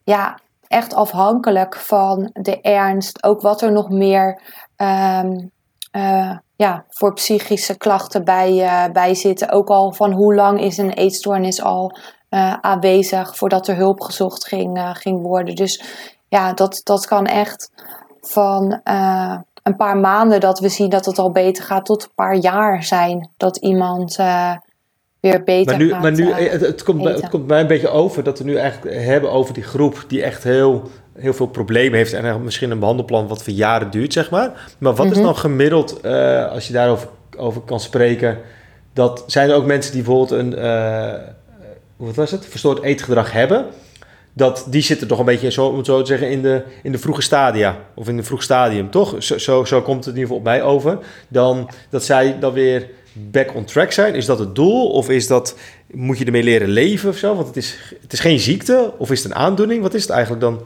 ja, 0.08 0.40
echt 0.68 0.94
afhankelijk 0.94 1.76
van 1.76 2.30
de 2.34 2.62
ernst. 2.62 3.24
Ook 3.24 3.42
wat 3.42 3.62
er 3.62 3.72
nog 3.72 3.90
meer 3.90 4.42
um, 4.78 5.52
uh, 5.92 6.38
ja, 6.56 6.86
voor 6.90 7.14
psychische 7.14 7.78
klachten 7.78 8.24
bij, 8.24 8.52
uh, 8.52 8.92
bij 8.94 9.16
zitten. 9.16 9.50
Ook 9.50 9.70
al 9.70 9.92
van 9.92 10.12
hoe 10.12 10.36
lang 10.36 10.62
is 10.62 10.78
een 10.78 10.92
eetstoornis 10.92 11.62
al 11.62 11.98
uh, 12.30 12.54
aanwezig 12.62 13.38
voordat 13.38 13.68
er 13.68 13.76
hulp 13.76 14.02
gezocht 14.02 14.48
ging, 14.48 14.90
ging 14.94 15.22
worden. 15.22 15.56
Dus 15.56 15.84
ja, 16.28 16.54
dat, 16.54 16.82
dat 16.84 17.06
kan 17.06 17.26
echt 17.26 17.72
van 18.22 18.82
een 19.64 19.76
paar 19.78 19.98
maanden 19.98 20.40
dat 20.40 20.60
we 20.60 20.70
zien 20.70 20.90
dat 20.90 21.06
het 21.06 21.20
al 21.20 21.32
beter 21.32 21.64
gaat, 21.64 21.86
tot 21.86 22.04
een 22.04 22.16
paar 22.16 22.36
jaar 22.36 22.84
zijn 22.84 23.30
dat 23.38 23.58
iemand 23.58 24.18
weer 25.30 25.44
beter 25.44 25.66
maar 25.66 25.78
nu, 25.78 25.90
gaat 25.90 26.02
Maar 26.02 26.12
nu, 26.12 26.32
het, 26.32 26.62
het, 26.62 26.84
komt, 26.84 27.04
het 27.04 27.30
komt 27.30 27.48
mij 27.48 27.62
een 27.62 27.68
beetje 27.68 27.90
over 27.90 28.24
dat 28.24 28.38
we 28.38 28.44
nu 28.44 28.56
eigenlijk 28.56 28.96
hebben 28.96 29.32
over 29.32 29.54
die 29.54 29.64
groep 29.64 30.06
die 30.08 30.24
echt 30.24 30.44
heel, 30.44 30.90
heel 31.18 31.34
veel 31.34 31.48
problemen 31.48 31.98
heeft 31.98 32.14
en 32.14 32.44
misschien 32.44 32.72
een 32.72 32.80
behandelplan 32.80 33.28
wat 33.28 33.44
voor 33.44 33.54
jaren 33.54 33.92
duurt, 33.92 34.14
zeg 34.14 34.30
maar. 34.30 34.76
Maar 34.78 34.94
wat 34.94 35.06
mm 35.06 35.12
-hmm. 35.12 35.22
is 35.22 35.26
dan 35.26 35.38
gemiddeld, 35.38 36.00
uh, 36.06 36.52
als 36.52 36.68
je 36.68 36.74
daarover 36.74 37.08
over 37.38 37.62
kan 37.62 37.80
spreken, 37.80 38.38
dat 38.94 39.24
zijn 39.28 39.50
er 39.50 39.56
ook 39.56 39.66
mensen 39.66 39.94
die 39.94 40.04
bijvoorbeeld 40.04 40.40
een, 40.40 40.60
uh, 40.60 41.14
wat 41.98 42.16
was 42.16 42.32
het, 42.32 42.46
verstoord 42.46 42.82
eetgedrag 42.84 43.32
hebben, 43.32 43.66
dat 44.38 44.66
die 44.70 44.82
zitten 44.82 45.08
toch 45.08 45.20
een 45.20 45.26
beetje, 45.26 45.52
zo, 45.52 45.66
om 45.66 45.78
het 45.78 45.86
zo 45.86 46.02
te 46.02 46.08
zeggen, 46.08 46.30
in 46.30 46.42
de, 46.42 46.64
in 46.84 46.92
de 46.92 46.98
vroege 46.98 47.22
stadia. 47.22 47.78
Of 47.96 48.08
in 48.08 48.18
een 48.18 48.24
vroeg 48.24 48.44
stadium, 48.44 48.90
toch? 48.90 49.16
Zo, 49.20 49.38
zo, 49.38 49.66
zo 49.66 49.82
komt 49.82 50.06
het 50.06 50.16
in 50.16 50.22
ieder 50.22 50.36
geval 50.36 50.38
op 50.38 50.44
mij 50.44 50.64
over. 50.64 50.98
Dan 51.28 51.70
dat 51.90 52.04
zij 52.04 52.40
dan 52.40 52.54
weer 52.54 52.90
back 53.32 53.56
on 53.56 53.66
track 53.66 53.92
zijn? 53.92 54.16
Is 54.16 54.26
dat 54.26 54.40
het 54.40 54.56
doel? 54.56 54.90
Of 54.90 55.10
is 55.10 55.28
dat, 55.28 55.56
moet 55.92 56.18
je 56.18 56.26
ermee 56.26 56.44
leren 56.44 56.70
leven 56.70 57.10
of 57.10 57.16
zo? 57.16 57.36
Want 57.36 57.48
het 57.48 57.58
is, 57.58 57.96
het 58.02 58.14
is 58.14 58.20
geen 58.20 58.40
ziekte. 58.40 58.94
Of 58.98 59.12
is 59.12 59.24
het 59.24 59.32
een 59.32 59.38
aandoening? 59.38 59.82
Wat 59.82 59.94
is 59.94 60.02
het 60.02 60.12
eigenlijk 60.12 60.42
dan? 60.42 60.62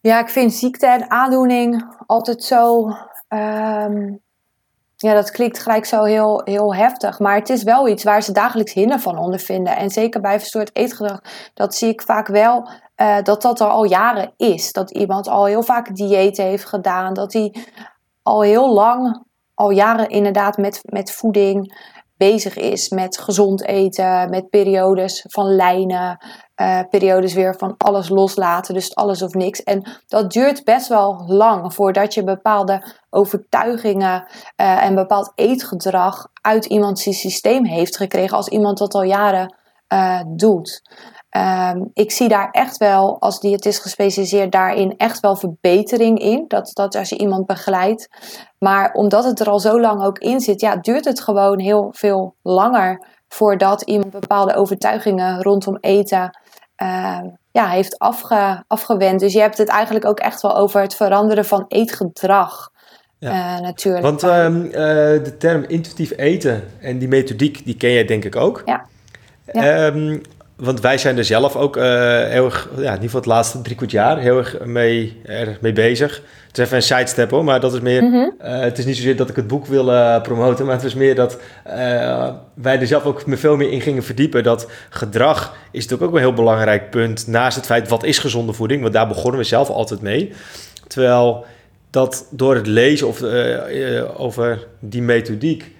Ja, 0.00 0.20
ik 0.20 0.28
vind 0.28 0.54
ziekte 0.54 0.86
en 0.86 1.10
aandoening 1.10 1.84
altijd 2.06 2.44
zo... 2.44 2.88
Um, 3.28 4.20
ja, 4.96 5.14
dat 5.14 5.30
klinkt 5.30 5.58
gelijk 5.58 5.84
zo 5.84 6.04
heel, 6.04 6.40
heel 6.44 6.74
heftig. 6.74 7.18
Maar 7.18 7.34
het 7.34 7.48
is 7.48 7.62
wel 7.62 7.88
iets 7.88 8.04
waar 8.04 8.22
ze 8.22 8.32
dagelijks 8.32 8.72
hinder 8.72 8.98
van 8.98 9.18
ondervinden. 9.18 9.76
En 9.76 9.90
zeker 9.90 10.20
bij 10.20 10.38
verstoord 10.38 10.70
eetgedrag, 10.72 11.20
dat 11.54 11.74
zie 11.74 11.88
ik 11.88 12.02
vaak 12.02 12.26
wel... 12.26 12.68
Uh, 12.96 13.22
dat 13.22 13.42
dat 13.42 13.60
er 13.60 13.66
al 13.66 13.84
jaren 13.84 14.32
is. 14.36 14.72
Dat 14.72 14.90
iemand 14.90 15.28
al 15.28 15.44
heel 15.44 15.62
vaak 15.62 15.96
dieet 15.96 16.36
heeft 16.36 16.64
gedaan. 16.64 17.14
Dat 17.14 17.32
hij 17.32 17.54
al 18.22 18.42
heel 18.42 18.72
lang 18.72 19.24
al 19.60 19.70
jaren 19.70 20.08
inderdaad 20.08 20.56
met, 20.56 20.80
met 20.82 21.12
voeding 21.12 21.78
bezig 22.16 22.56
is. 22.56 22.88
Met 22.88 23.18
gezond 23.18 23.64
eten, 23.64 24.30
met 24.30 24.50
periodes 24.50 25.24
van 25.28 25.54
lijnen, 25.54 26.18
uh, 26.56 26.80
periodes 26.90 27.34
weer 27.34 27.54
van 27.58 27.74
alles 27.76 28.08
loslaten. 28.08 28.74
Dus 28.74 28.94
alles 28.94 29.22
of 29.22 29.34
niks. 29.34 29.62
En 29.62 30.00
dat 30.06 30.32
duurt 30.32 30.64
best 30.64 30.88
wel 30.88 31.24
lang 31.26 31.74
voordat 31.74 32.14
je 32.14 32.24
bepaalde 32.24 32.82
overtuigingen 33.10 34.24
uh, 34.56 34.84
en 34.84 34.94
bepaald 34.94 35.32
eetgedrag 35.34 36.28
uit 36.40 36.64
iemands 36.64 37.02
systeem 37.02 37.64
heeft 37.64 37.96
gekregen. 37.96 38.36
Als 38.36 38.48
iemand 38.48 38.78
dat 38.78 38.94
al 38.94 39.02
jaren 39.02 39.54
uh, 39.92 40.20
doet. 40.26 40.82
Um, 41.36 41.90
ik 41.94 42.10
zie 42.10 42.28
daar 42.28 42.48
echt 42.50 42.76
wel, 42.76 43.20
als 43.20 43.40
diëtist 43.40 43.82
gespecialiseerd 43.82 44.52
daarin, 44.52 44.94
echt 44.96 45.20
wel 45.20 45.36
verbetering 45.36 46.18
in. 46.18 46.44
Dat, 46.48 46.70
dat 46.72 46.94
als 46.94 47.08
je 47.08 47.18
iemand 47.18 47.46
begeleidt. 47.46 48.08
Maar 48.58 48.92
omdat 48.92 49.24
het 49.24 49.40
er 49.40 49.50
al 49.50 49.60
zo 49.60 49.80
lang 49.80 50.02
ook 50.02 50.18
in 50.18 50.40
zit, 50.40 50.60
ja, 50.60 50.76
duurt 50.76 51.04
het 51.04 51.20
gewoon 51.20 51.58
heel 51.58 51.88
veel 51.96 52.34
langer 52.42 53.06
voordat 53.28 53.82
iemand 53.82 54.10
bepaalde 54.10 54.54
overtuigingen 54.54 55.42
rondom 55.42 55.78
eten 55.80 56.38
uh, 56.82 57.20
ja, 57.50 57.68
heeft 57.68 57.98
afge, 57.98 58.64
afgewend. 58.66 59.20
Dus 59.20 59.32
je 59.32 59.40
hebt 59.40 59.58
het 59.58 59.68
eigenlijk 59.68 60.04
ook 60.04 60.20
echt 60.20 60.42
wel 60.42 60.56
over 60.56 60.80
het 60.80 60.94
veranderen 60.94 61.44
van 61.44 61.64
eetgedrag. 61.68 62.70
Ja. 63.18 63.56
Uh, 63.56 63.60
natuurlijk. 63.62 64.02
Want 64.04 64.22
uh, 64.22 64.30
de 65.24 65.36
term 65.38 65.62
intuïtief 65.62 66.12
eten 66.16 66.64
en 66.80 66.98
die 66.98 67.08
methodiek, 67.08 67.64
die 67.64 67.76
ken 67.76 67.92
jij 67.92 68.04
denk 68.04 68.24
ik 68.24 68.36
ook. 68.36 68.62
Ja. 68.64 68.86
ja. 69.52 69.86
Um, 69.86 70.22
want 70.60 70.80
wij 70.80 70.98
zijn 70.98 71.18
er 71.18 71.24
zelf 71.24 71.56
ook 71.56 71.76
uh, 71.76 71.82
heel 72.24 72.44
erg, 72.44 72.68
ja, 72.70 72.78
in 72.78 72.84
ieder 72.84 73.00
geval 73.00 73.20
het 73.20 73.28
laatste 73.28 73.62
drie 73.62 73.76
kwart 73.76 73.90
jaar, 73.90 74.18
heel 74.18 74.36
erg 74.36 74.64
mee, 74.64 75.20
erg 75.24 75.60
mee 75.60 75.72
bezig. 75.72 76.22
Het 76.46 76.58
is 76.58 76.64
even 76.64 76.76
een 76.76 76.82
sidestep 76.82 77.30
hoor, 77.30 77.44
maar 77.44 77.60
dat 77.60 77.74
is 77.74 77.80
meer, 77.80 78.02
mm 78.02 78.12
-hmm. 78.12 78.34
uh, 78.42 78.60
het 78.60 78.78
is 78.78 78.84
niet 78.84 78.96
zozeer 78.96 79.16
dat 79.16 79.28
ik 79.28 79.36
het 79.36 79.46
boek 79.46 79.66
wil 79.66 79.88
uh, 79.88 80.22
promoten, 80.22 80.64
maar 80.64 80.74
het 80.74 80.82
was 80.82 80.94
meer 80.94 81.14
dat 81.14 81.38
wij 82.54 82.80
er 82.80 82.86
zelf 82.86 83.04
ook 83.04 83.22
veel 83.26 83.56
meer 83.56 83.70
in 83.70 83.80
gingen 83.80 84.02
verdiepen. 84.02 84.42
Dat 84.42 84.70
gedrag 84.90 85.54
is 85.70 85.82
natuurlijk 85.82 86.10
ook 86.10 86.16
een 86.16 86.24
heel 86.24 86.34
belangrijk 86.34 86.90
punt, 86.90 87.26
naast 87.26 87.56
het 87.56 87.66
feit 87.66 87.88
wat 87.88 88.04
is 88.04 88.18
gezonde 88.18 88.52
voeding, 88.52 88.82
want 88.82 88.94
daar 88.94 89.08
begonnen 89.08 89.40
we 89.40 89.46
zelf 89.46 89.68
altijd 89.68 90.00
mee. 90.00 90.32
Terwijl 90.86 91.44
dat 91.90 92.26
door 92.30 92.54
het 92.54 92.66
lezen 92.66 93.08
of, 93.08 93.22
over 94.16 94.66
die 94.78 95.02
methodiek, 95.02 95.70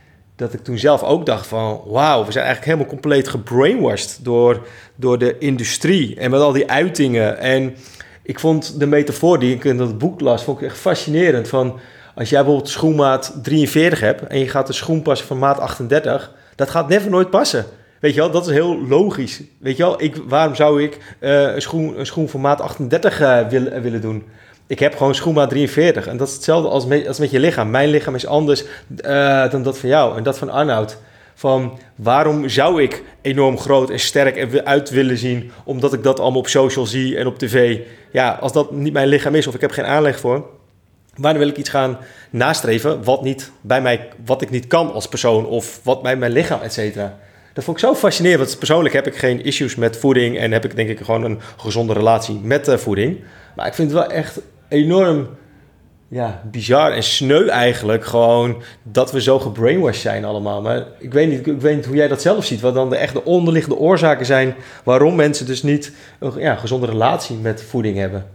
dat 0.41 0.53
ik 0.53 0.65
toen 0.65 0.79
zelf 0.79 1.03
ook 1.03 1.27
dacht 1.27 1.47
van... 1.47 1.81
wauw, 1.87 2.25
we 2.25 2.33
zijn 2.33 2.45
eigenlijk 2.45 2.65
helemaal 2.65 2.87
compleet 2.87 3.29
gebrainwashed 3.29 4.19
door, 4.23 4.67
door 4.97 5.19
de 5.19 5.39
industrie... 5.39 6.17
en 6.17 6.31
met 6.31 6.41
al 6.41 6.53
die 6.53 6.71
uitingen. 6.71 7.39
En 7.39 7.77
ik 8.23 8.41
vond 8.41 8.79
de 8.79 8.87
metafoor 8.87 9.39
die 9.39 9.55
ik 9.55 9.65
in 9.65 9.77
dat 9.77 9.99
boek 9.99 10.21
las, 10.21 10.45
vond 10.45 10.61
ik 10.61 10.67
echt 10.67 10.79
fascinerend. 10.79 11.49
Van 11.49 11.79
als 12.15 12.31
jij 12.31 12.39
bijvoorbeeld 12.39 12.71
schoenmaat 12.71 13.39
43 13.43 14.01
hebt... 14.01 14.27
en 14.27 14.39
je 14.39 14.49
gaat 14.49 14.67
de 14.67 14.73
schoen 14.73 15.03
passen 15.03 15.27
van 15.27 15.39
maat 15.39 15.59
38... 15.59 16.33
dat 16.57 16.71
gaat 16.71 16.89
never 16.89 17.11
nooit 17.11 17.31
passen. 17.31 17.65
Weet 18.01 18.15
je 18.15 18.21
wel, 18.21 18.31
dat 18.31 18.47
is 18.47 18.53
heel 18.53 18.87
logisch. 18.87 19.43
Weet 19.59 19.77
je 19.77 19.83
wel, 19.83 20.03
ik, 20.03 20.17
waarom 20.27 20.55
zou 20.55 20.83
ik 20.83 20.99
uh, 21.21 21.55
een, 21.55 21.63
schoen, 21.63 21.99
een 21.99 22.07
schoen 22.07 22.29
van 22.29 22.41
maat 22.41 22.61
38 22.61 23.21
uh, 23.21 23.49
willen, 23.49 23.83
willen 23.83 24.01
doen... 24.01 24.25
Ik 24.71 24.79
heb 24.79 24.97
gewoon 24.97 25.15
schoenmaat 25.15 25.51
43. 25.51 26.07
En 26.07 26.17
dat 26.17 26.29
is 26.29 26.35
hetzelfde 26.35 26.69
als 26.69 26.87
met, 26.87 27.09
als 27.09 27.19
met 27.19 27.31
je 27.31 27.41
lichaam. 27.41 27.71
Mijn 27.71 27.89
lichaam 27.89 28.15
is 28.15 28.27
anders 28.27 28.65
uh, 29.05 29.51
dan 29.51 29.63
dat 29.63 29.79
van 29.79 29.89
jou. 29.89 30.17
En 30.17 30.23
dat 30.23 30.39
van 30.39 30.51
Arnoud. 30.51 30.99
Van 31.35 31.79
waarom 31.95 32.49
zou 32.49 32.83
ik 32.83 33.03
enorm 33.21 33.59
groot 33.59 33.91
en 33.91 33.99
sterk 34.01 34.37
en 34.37 34.67
uit 34.67 34.91
willen 34.91 35.19
zien, 35.19 35.51
omdat 35.65 35.93
ik 35.93 36.03
dat 36.03 36.21
allemaal 36.21 36.39
op 36.41 36.49
social 36.49 36.87
zie 36.87 37.17
en 37.17 37.27
op 37.27 37.39
tv. 37.39 37.79
Ja, 38.13 38.39
als 38.41 38.53
dat 38.53 38.71
niet 38.71 38.93
mijn 38.93 39.09
lichaam 39.09 39.35
is 39.35 39.47
of 39.47 39.55
ik 39.55 39.61
heb 39.61 39.71
geen 39.71 39.85
aanleg 39.85 40.21
voor, 40.21 40.47
waarom 41.17 41.41
wil 41.41 41.51
ik 41.51 41.57
iets 41.57 41.71
gaan 41.71 41.99
nastreven 42.31 43.05
wat, 43.05 43.23
niet 43.23 43.51
bij 43.61 43.83
mij, 43.83 44.09
wat 44.25 44.43
ik 44.43 44.51
niet 44.51 44.67
kan 44.67 44.93
als 44.93 45.09
persoon 45.09 45.47
of 45.47 45.81
wat 45.83 46.03
bij 46.03 46.17
mijn 46.17 46.33
lichaam, 46.33 46.61
et 46.61 46.73
cetera. 46.73 47.19
Dat 47.53 47.65
vond 47.65 47.77
ik 47.77 47.85
zo 47.85 47.95
fascinerend. 47.95 48.41
Want 48.41 48.59
persoonlijk 48.59 48.95
heb 48.95 49.07
ik 49.07 49.17
geen 49.17 49.45
issues 49.45 49.75
met 49.75 49.97
voeding 49.97 50.39
en 50.39 50.53
heb 50.53 50.65
ik 50.65 50.77
denk 50.77 50.89
ik 50.89 51.01
gewoon 51.01 51.25
een 51.25 51.41
gezonde 51.57 51.93
relatie 51.93 52.41
met 52.43 52.65
de 52.65 52.79
voeding. 52.79 53.21
Maar 53.57 53.67
ik 53.67 53.75
vind 53.75 53.91
het 53.91 54.01
wel 54.01 54.11
echt 54.11 54.41
enorm 54.71 55.29
ja, 56.09 56.43
bizar 56.51 56.93
en 56.93 57.03
sneu 57.03 57.49
eigenlijk 57.49 58.05
gewoon 58.05 58.63
dat 58.83 59.13
we 59.13 59.23
zo 59.23 59.39
gebrainwashed 59.39 60.03
zijn 60.03 60.25
allemaal. 60.25 60.63
Maar 60.63 60.87
ik 60.99 61.13
weet 61.13 61.29
niet, 61.29 61.47
ik 61.47 61.61
weet 61.61 61.77
niet 61.77 61.87
hoe 61.87 61.97
jij 61.97 62.09
dat 62.09 62.23
zelf 62.23 62.45
ziet. 62.45 62.61
Wat 62.61 62.75
dan 62.75 62.91
de 62.91 62.97
echte 62.97 63.25
onderliggende 63.25 63.79
oorzaken 63.79 64.27
zijn 64.27 64.55
waarom 64.85 65.15
mensen 65.15 65.47
dus 65.47 65.63
niet 65.63 65.93
een 66.19 66.39
ja, 66.39 66.55
gezonde 66.55 66.87
relatie 66.87 67.37
met 67.37 67.63
voeding 67.63 67.97
hebben. 67.97 68.27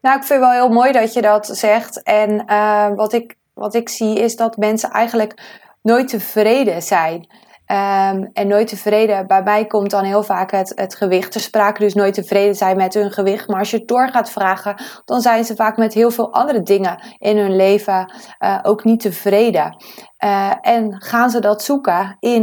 Nou, 0.00 0.16
ik 0.16 0.24
vind 0.24 0.40
het 0.40 0.48
wel 0.48 0.60
heel 0.60 0.74
mooi 0.74 0.92
dat 0.92 1.12
je 1.12 1.22
dat 1.22 1.46
zegt. 1.46 2.02
En 2.02 2.44
uh, 2.46 2.94
wat, 2.94 3.12
ik, 3.12 3.36
wat 3.54 3.74
ik 3.74 3.88
zie 3.88 4.18
is 4.18 4.36
dat 4.36 4.56
mensen 4.56 4.90
eigenlijk 4.90 5.42
nooit 5.82 6.08
tevreden 6.08 6.82
zijn. 6.82 7.26
Um, 7.72 8.30
en 8.32 8.48
nooit 8.48 8.68
tevreden. 8.68 9.26
Bij 9.26 9.42
mij 9.42 9.66
komt 9.66 9.90
dan 9.90 10.04
heel 10.04 10.22
vaak 10.22 10.50
het, 10.50 10.72
het 10.74 10.94
gewicht 10.94 11.32
ter 11.32 11.40
sprake. 11.40 11.80
Dus 11.80 11.94
nooit 11.94 12.14
tevreden 12.14 12.54
zijn 12.54 12.76
met 12.76 12.94
hun 12.94 13.10
gewicht. 13.10 13.48
Maar 13.48 13.58
als 13.58 13.70
je 13.70 13.76
het 13.76 13.88
door 13.88 14.08
gaat 14.08 14.30
vragen, 14.30 14.82
dan 15.04 15.20
zijn 15.20 15.44
ze 15.44 15.54
vaak 15.54 15.76
met 15.76 15.94
heel 15.94 16.10
veel 16.10 16.32
andere 16.32 16.62
dingen 16.62 17.02
in 17.18 17.36
hun 17.36 17.56
leven 17.56 18.12
uh, 18.40 18.58
ook 18.62 18.84
niet 18.84 19.00
tevreden. 19.00 19.76
Uh, 20.24 20.52
en 20.60 21.02
gaan 21.02 21.30
ze 21.30 21.40
dat 21.40 21.62
zoeken 21.62 22.16
in, 22.20 22.42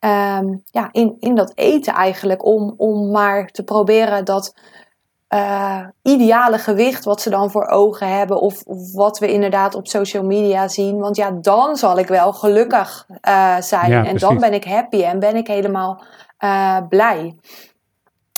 um, 0.00 0.62
ja, 0.64 0.88
in, 0.90 1.16
in 1.18 1.34
dat 1.34 1.52
eten 1.54 1.94
eigenlijk. 1.94 2.44
Om, 2.44 2.74
om 2.76 3.10
maar 3.10 3.46
te 3.46 3.64
proberen 3.64 4.24
dat 4.24 4.54
uh, 5.34 5.84
ideale 6.02 6.58
gewicht 6.58 7.04
wat 7.04 7.20
ze 7.20 7.30
dan 7.30 7.50
voor 7.50 7.66
ogen 7.66 8.16
hebben. 8.16 8.40
Of, 8.40 8.62
of, 8.62 8.92
wat 8.92 9.18
we 9.18 9.32
inderdaad 9.32 9.74
op 9.74 9.86
social 9.86 10.24
media 10.24 10.68
zien. 10.68 10.98
Want 10.98 11.16
ja, 11.16 11.30
dan 11.30 11.76
zal 11.76 11.98
ik 11.98 12.08
wel 12.08 12.32
gelukkig 12.32 13.06
uh, 13.28 13.60
zijn. 13.60 13.90
Ja, 13.90 14.04
en 14.04 14.16
dan 14.16 14.38
ben 14.38 14.52
ik 14.52 14.64
happy 14.64 15.02
en 15.02 15.18
ben 15.18 15.36
ik 15.36 15.46
helemaal 15.46 16.02
uh, 16.44 16.78
blij. 16.88 17.38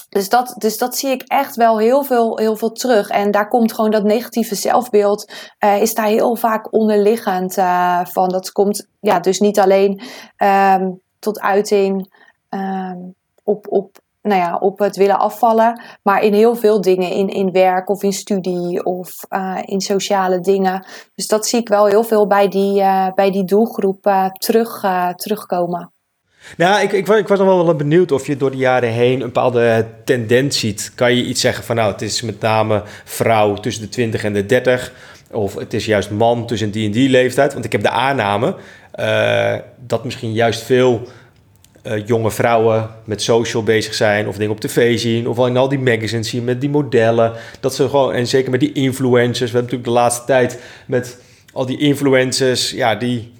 Dus 0.08 0.28
dat, 0.28 0.54
dus 0.58 0.78
dat 0.78 0.96
zie 0.96 1.10
ik 1.10 1.22
echt 1.22 1.56
wel 1.56 1.78
heel 1.78 2.02
veel, 2.02 2.38
heel 2.38 2.56
veel 2.56 2.72
terug. 2.72 3.08
En 3.08 3.30
daar 3.30 3.48
komt 3.48 3.72
gewoon 3.72 3.90
dat 3.90 4.02
negatieve 4.02 4.54
zelfbeeld, 4.54 5.32
is 5.80 5.94
daar 5.94 6.06
heel 6.06 6.36
vaak 6.36 6.72
onderliggend 6.72 7.54
van. 8.02 8.28
Dat 8.28 8.52
komt 8.52 8.86
ja, 9.00 9.20
dus 9.20 9.40
niet 9.40 9.58
alleen 9.58 10.02
um, 10.36 11.00
tot 11.18 11.40
uiting 11.40 12.12
um, 12.48 13.14
op, 13.44 13.66
op 13.68 13.98
nou 14.22 14.40
ja, 14.40 14.56
op 14.56 14.78
het 14.78 14.96
willen 14.96 15.18
afvallen. 15.18 15.80
Maar 16.02 16.22
in 16.22 16.32
heel 16.32 16.56
veel 16.56 16.80
dingen. 16.80 17.10
In, 17.10 17.28
in 17.28 17.52
werk 17.52 17.90
of 17.90 18.02
in 18.02 18.12
studie 18.12 18.84
of 18.84 19.14
uh, 19.30 19.58
in 19.64 19.80
sociale 19.80 20.40
dingen. 20.40 20.86
Dus 21.14 21.26
dat 21.26 21.46
zie 21.46 21.60
ik 21.60 21.68
wel 21.68 21.86
heel 21.86 22.04
veel 22.04 22.26
bij 22.26 22.48
die, 22.48 22.80
uh, 22.80 23.12
bij 23.14 23.30
die 23.30 23.44
doelgroep 23.44 24.06
uh, 24.06 24.26
terug, 24.26 24.84
terugkomen. 25.16 25.92
Nou, 26.56 26.82
ik, 26.82 26.92
ik, 26.92 27.08
ik 27.08 27.28
was 27.28 27.38
nog 27.38 27.64
wel 27.64 27.74
benieuwd 27.74 28.12
of 28.12 28.26
je 28.26 28.36
door 28.36 28.50
de 28.50 28.56
jaren 28.56 28.88
heen 28.88 29.12
een 29.12 29.26
bepaalde 29.26 29.86
tendens 30.04 30.58
ziet. 30.58 30.92
Kan 30.94 31.14
je 31.14 31.24
iets 31.24 31.40
zeggen 31.40 31.64
van 31.64 31.76
nou, 31.76 31.92
het 31.92 32.02
is 32.02 32.22
met 32.22 32.40
name 32.40 32.82
vrouw 33.04 33.54
tussen 33.54 33.82
de 33.82 33.88
20 33.88 34.24
en 34.24 34.32
de 34.32 34.46
30. 34.46 34.92
Of 35.30 35.54
het 35.54 35.74
is 35.74 35.84
juist 35.86 36.10
man 36.10 36.46
tussen 36.46 36.70
die 36.70 36.86
en 36.86 36.92
die 36.92 37.08
leeftijd. 37.08 37.52
Want 37.52 37.64
ik 37.64 37.72
heb 37.72 37.82
de 37.82 37.90
aanname 37.90 38.56
dat 39.86 40.04
misschien 40.04 40.32
juist 40.32 40.62
veel 40.62 41.08
uh, 41.82 42.06
jonge 42.06 42.30
vrouwen 42.30 42.90
met 43.04 43.22
social 43.22 43.62
bezig 43.62 43.94
zijn 43.94 44.28
of 44.28 44.36
dingen 44.36 44.52
op 44.52 44.60
tv 44.60 44.98
zien 44.98 45.28
of 45.28 45.46
in 45.46 45.56
al 45.56 45.68
die 45.68 45.78
magazines 45.78 46.28
zien 46.28 46.44
met 46.44 46.60
die 46.60 46.70
modellen. 46.70 47.32
Dat 47.60 47.74
ze 47.74 47.88
gewoon, 47.88 48.12
en 48.12 48.26
zeker 48.26 48.50
met 48.50 48.60
die 48.60 48.72
influencers. 48.72 49.50
We 49.50 49.56
hebben 49.56 49.62
natuurlijk 49.62 49.84
de 49.84 49.90
laatste 49.90 50.24
tijd 50.24 50.62
met 50.86 51.18
al 51.52 51.66
die 51.66 51.78
influencers, 51.78 52.70
ja, 52.70 52.94
die 52.94 53.32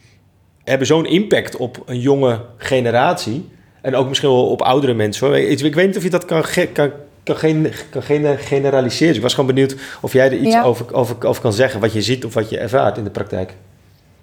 hebben 0.64 0.86
zo'n 0.86 1.06
impact 1.06 1.56
op 1.56 1.82
een 1.86 2.00
jonge 2.00 2.40
generatie. 2.56 3.48
En 3.82 3.94
ook 3.94 4.08
misschien 4.08 4.30
wel 4.30 4.46
op 4.46 4.62
oudere 4.62 4.94
mensen. 4.94 5.26
Hoor. 5.26 5.38
Ik, 5.38 5.60
ik 5.60 5.74
weet 5.74 5.86
niet 5.86 5.96
of 5.96 6.02
je 6.02 6.10
dat 6.10 6.24
kan, 6.24 6.44
kan, 6.72 6.90
kan, 7.22 7.36
geen, 7.36 7.72
kan 7.90 8.02
generaliseren. 8.38 9.14
Ik 9.14 9.22
was 9.22 9.34
gewoon 9.34 9.54
benieuwd 9.54 9.76
of 10.00 10.12
jij 10.12 10.26
er 10.26 10.38
iets 10.38 10.54
ja. 10.54 10.62
over, 10.62 10.94
over, 10.94 11.26
over 11.26 11.42
kan 11.42 11.52
zeggen. 11.52 11.80
Wat 11.80 11.92
je 11.92 12.02
ziet 12.02 12.24
of 12.24 12.34
wat 12.34 12.50
je 12.50 12.58
ervaart 12.58 12.96
in 12.96 13.04
de 13.04 13.10
praktijk. 13.10 13.54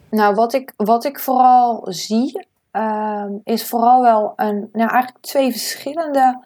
Nou, 0.09 0.36
wat 0.36 0.53
ik, 0.53 0.74
wat 0.76 1.05
ik 1.05 1.20
vooral 1.20 1.86
zie 1.89 2.47
um, 2.78 3.42
is 3.44 3.66
vooral 3.66 4.02
wel 4.02 4.34
een, 4.36 4.70
nou 4.72 4.90
eigenlijk 4.90 5.22
twee 5.22 5.52
verschillende 5.52 6.46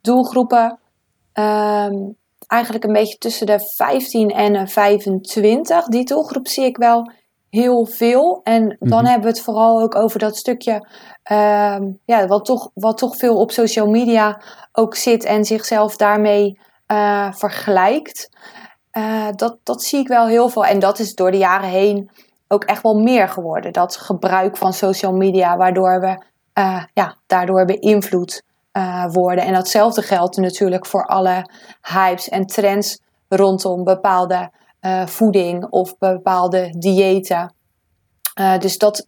doelgroepen. 0.00 0.78
Um, 1.32 2.16
eigenlijk 2.46 2.84
een 2.84 2.92
beetje 2.92 3.18
tussen 3.18 3.46
de 3.46 3.60
15 3.76 4.30
en 4.30 4.52
de 4.52 4.66
25. 4.66 5.84
Die 5.84 6.04
doelgroep 6.04 6.48
zie 6.48 6.64
ik 6.64 6.76
wel 6.76 7.10
heel 7.50 7.86
veel. 7.86 8.40
En 8.42 8.68
dan 8.68 8.76
mm-hmm. 8.78 9.04
hebben 9.04 9.22
we 9.22 9.36
het 9.36 9.40
vooral 9.40 9.80
ook 9.80 9.94
over 9.94 10.18
dat 10.18 10.36
stukje, 10.36 10.72
um, 11.32 12.00
ja, 12.04 12.26
wat, 12.26 12.44
toch, 12.44 12.70
wat 12.74 12.98
toch 12.98 13.16
veel 13.16 13.36
op 13.36 13.50
social 13.50 13.86
media 13.86 14.42
ook 14.72 14.94
zit 14.94 15.24
en 15.24 15.44
zichzelf 15.44 15.96
daarmee 15.96 16.58
uh, 16.86 17.32
vergelijkt. 17.32 18.28
Uh, 18.92 19.28
dat, 19.36 19.58
dat 19.62 19.82
zie 19.82 19.98
ik 19.98 20.08
wel 20.08 20.26
heel 20.26 20.48
veel. 20.48 20.64
En 20.64 20.78
dat 20.78 20.98
is 20.98 21.14
door 21.14 21.30
de 21.30 21.38
jaren 21.38 21.68
heen 21.68 22.10
ook 22.52 22.64
echt 22.64 22.82
wel 22.82 22.94
meer 22.94 23.28
geworden. 23.28 23.72
Dat 23.72 23.96
gebruik 23.96 24.56
van 24.56 24.72
social 24.72 25.12
media, 25.12 25.56
waardoor 25.56 26.00
we 26.00 26.24
uh, 26.54 26.84
ja, 26.92 27.16
daardoor 27.26 27.64
beïnvloed 27.64 28.42
uh, 28.72 29.06
worden. 29.12 29.44
En 29.44 29.52
datzelfde 29.52 30.02
geldt 30.02 30.36
natuurlijk 30.36 30.86
voor 30.86 31.06
alle 31.06 31.50
hypes 31.82 32.28
en 32.28 32.46
trends 32.46 33.00
rondom 33.28 33.84
bepaalde 33.84 34.50
uh, 34.80 35.06
voeding 35.06 35.66
of 35.70 35.98
bepaalde 35.98 36.74
diëten. 36.78 37.54
dus 38.58 38.78
dat, 38.78 39.06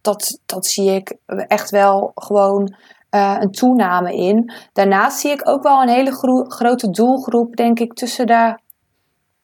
dat, 0.00 0.38
dat 0.46 0.66
zie 0.66 0.90
ik 0.90 1.16
echt 1.26 1.70
wel 1.70 2.12
gewoon 2.14 2.74
een 3.10 3.50
toename 3.50 4.16
in. 4.16 4.52
Daarnaast 4.72 5.18
zie 5.18 5.30
ik 5.30 5.48
ook 5.48 5.62
wel 5.62 5.82
een 5.82 5.88
hele 5.88 6.12
gro 6.12 6.44
grote 6.44 6.90
doelgroep, 6.90 7.56
denk 7.56 7.80
ik, 7.80 7.92
tussen 7.92 8.26
de 8.26 8.58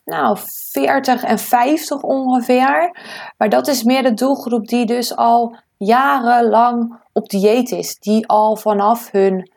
nou, 0.05 0.37
40 0.73 1.23
en 1.23 1.39
50 1.39 2.03
ongeveer. 2.03 2.97
Maar 3.37 3.49
dat 3.49 3.67
is 3.67 3.83
meer 3.83 4.03
de 4.03 4.15
doelgroep 4.15 4.69
die 4.69 4.87
dus 4.87 5.17
al 5.17 5.57
jarenlang 5.77 6.99
op 7.13 7.29
dieet 7.29 7.71
is. 7.71 7.99
Die 7.99 8.29
al 8.29 8.57
vanaf 8.57 9.11
hun 9.11 9.51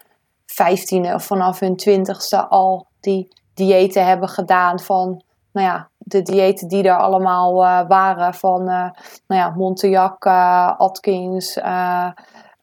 15e 0.45 1.13
of 1.13 1.25
vanaf 1.25 1.59
hun 1.59 1.79
20ste 1.89 2.47
al 2.49 2.87
die 2.99 3.27
diëten 3.53 4.05
hebben 4.05 4.29
gedaan 4.29 4.79
van, 4.79 5.23
nou 5.51 5.67
ja, 5.67 5.87
de 5.97 6.21
diëten 6.21 6.67
die 6.67 6.83
er 6.83 6.97
allemaal 6.97 7.63
uh, 7.63 7.87
waren 7.87 8.33
van, 8.33 8.61
uh, 8.61 8.89
nou 9.27 9.41
ja, 9.41 9.53
Montejac, 9.55 10.25
uh, 10.25 10.77
Atkins, 10.77 11.57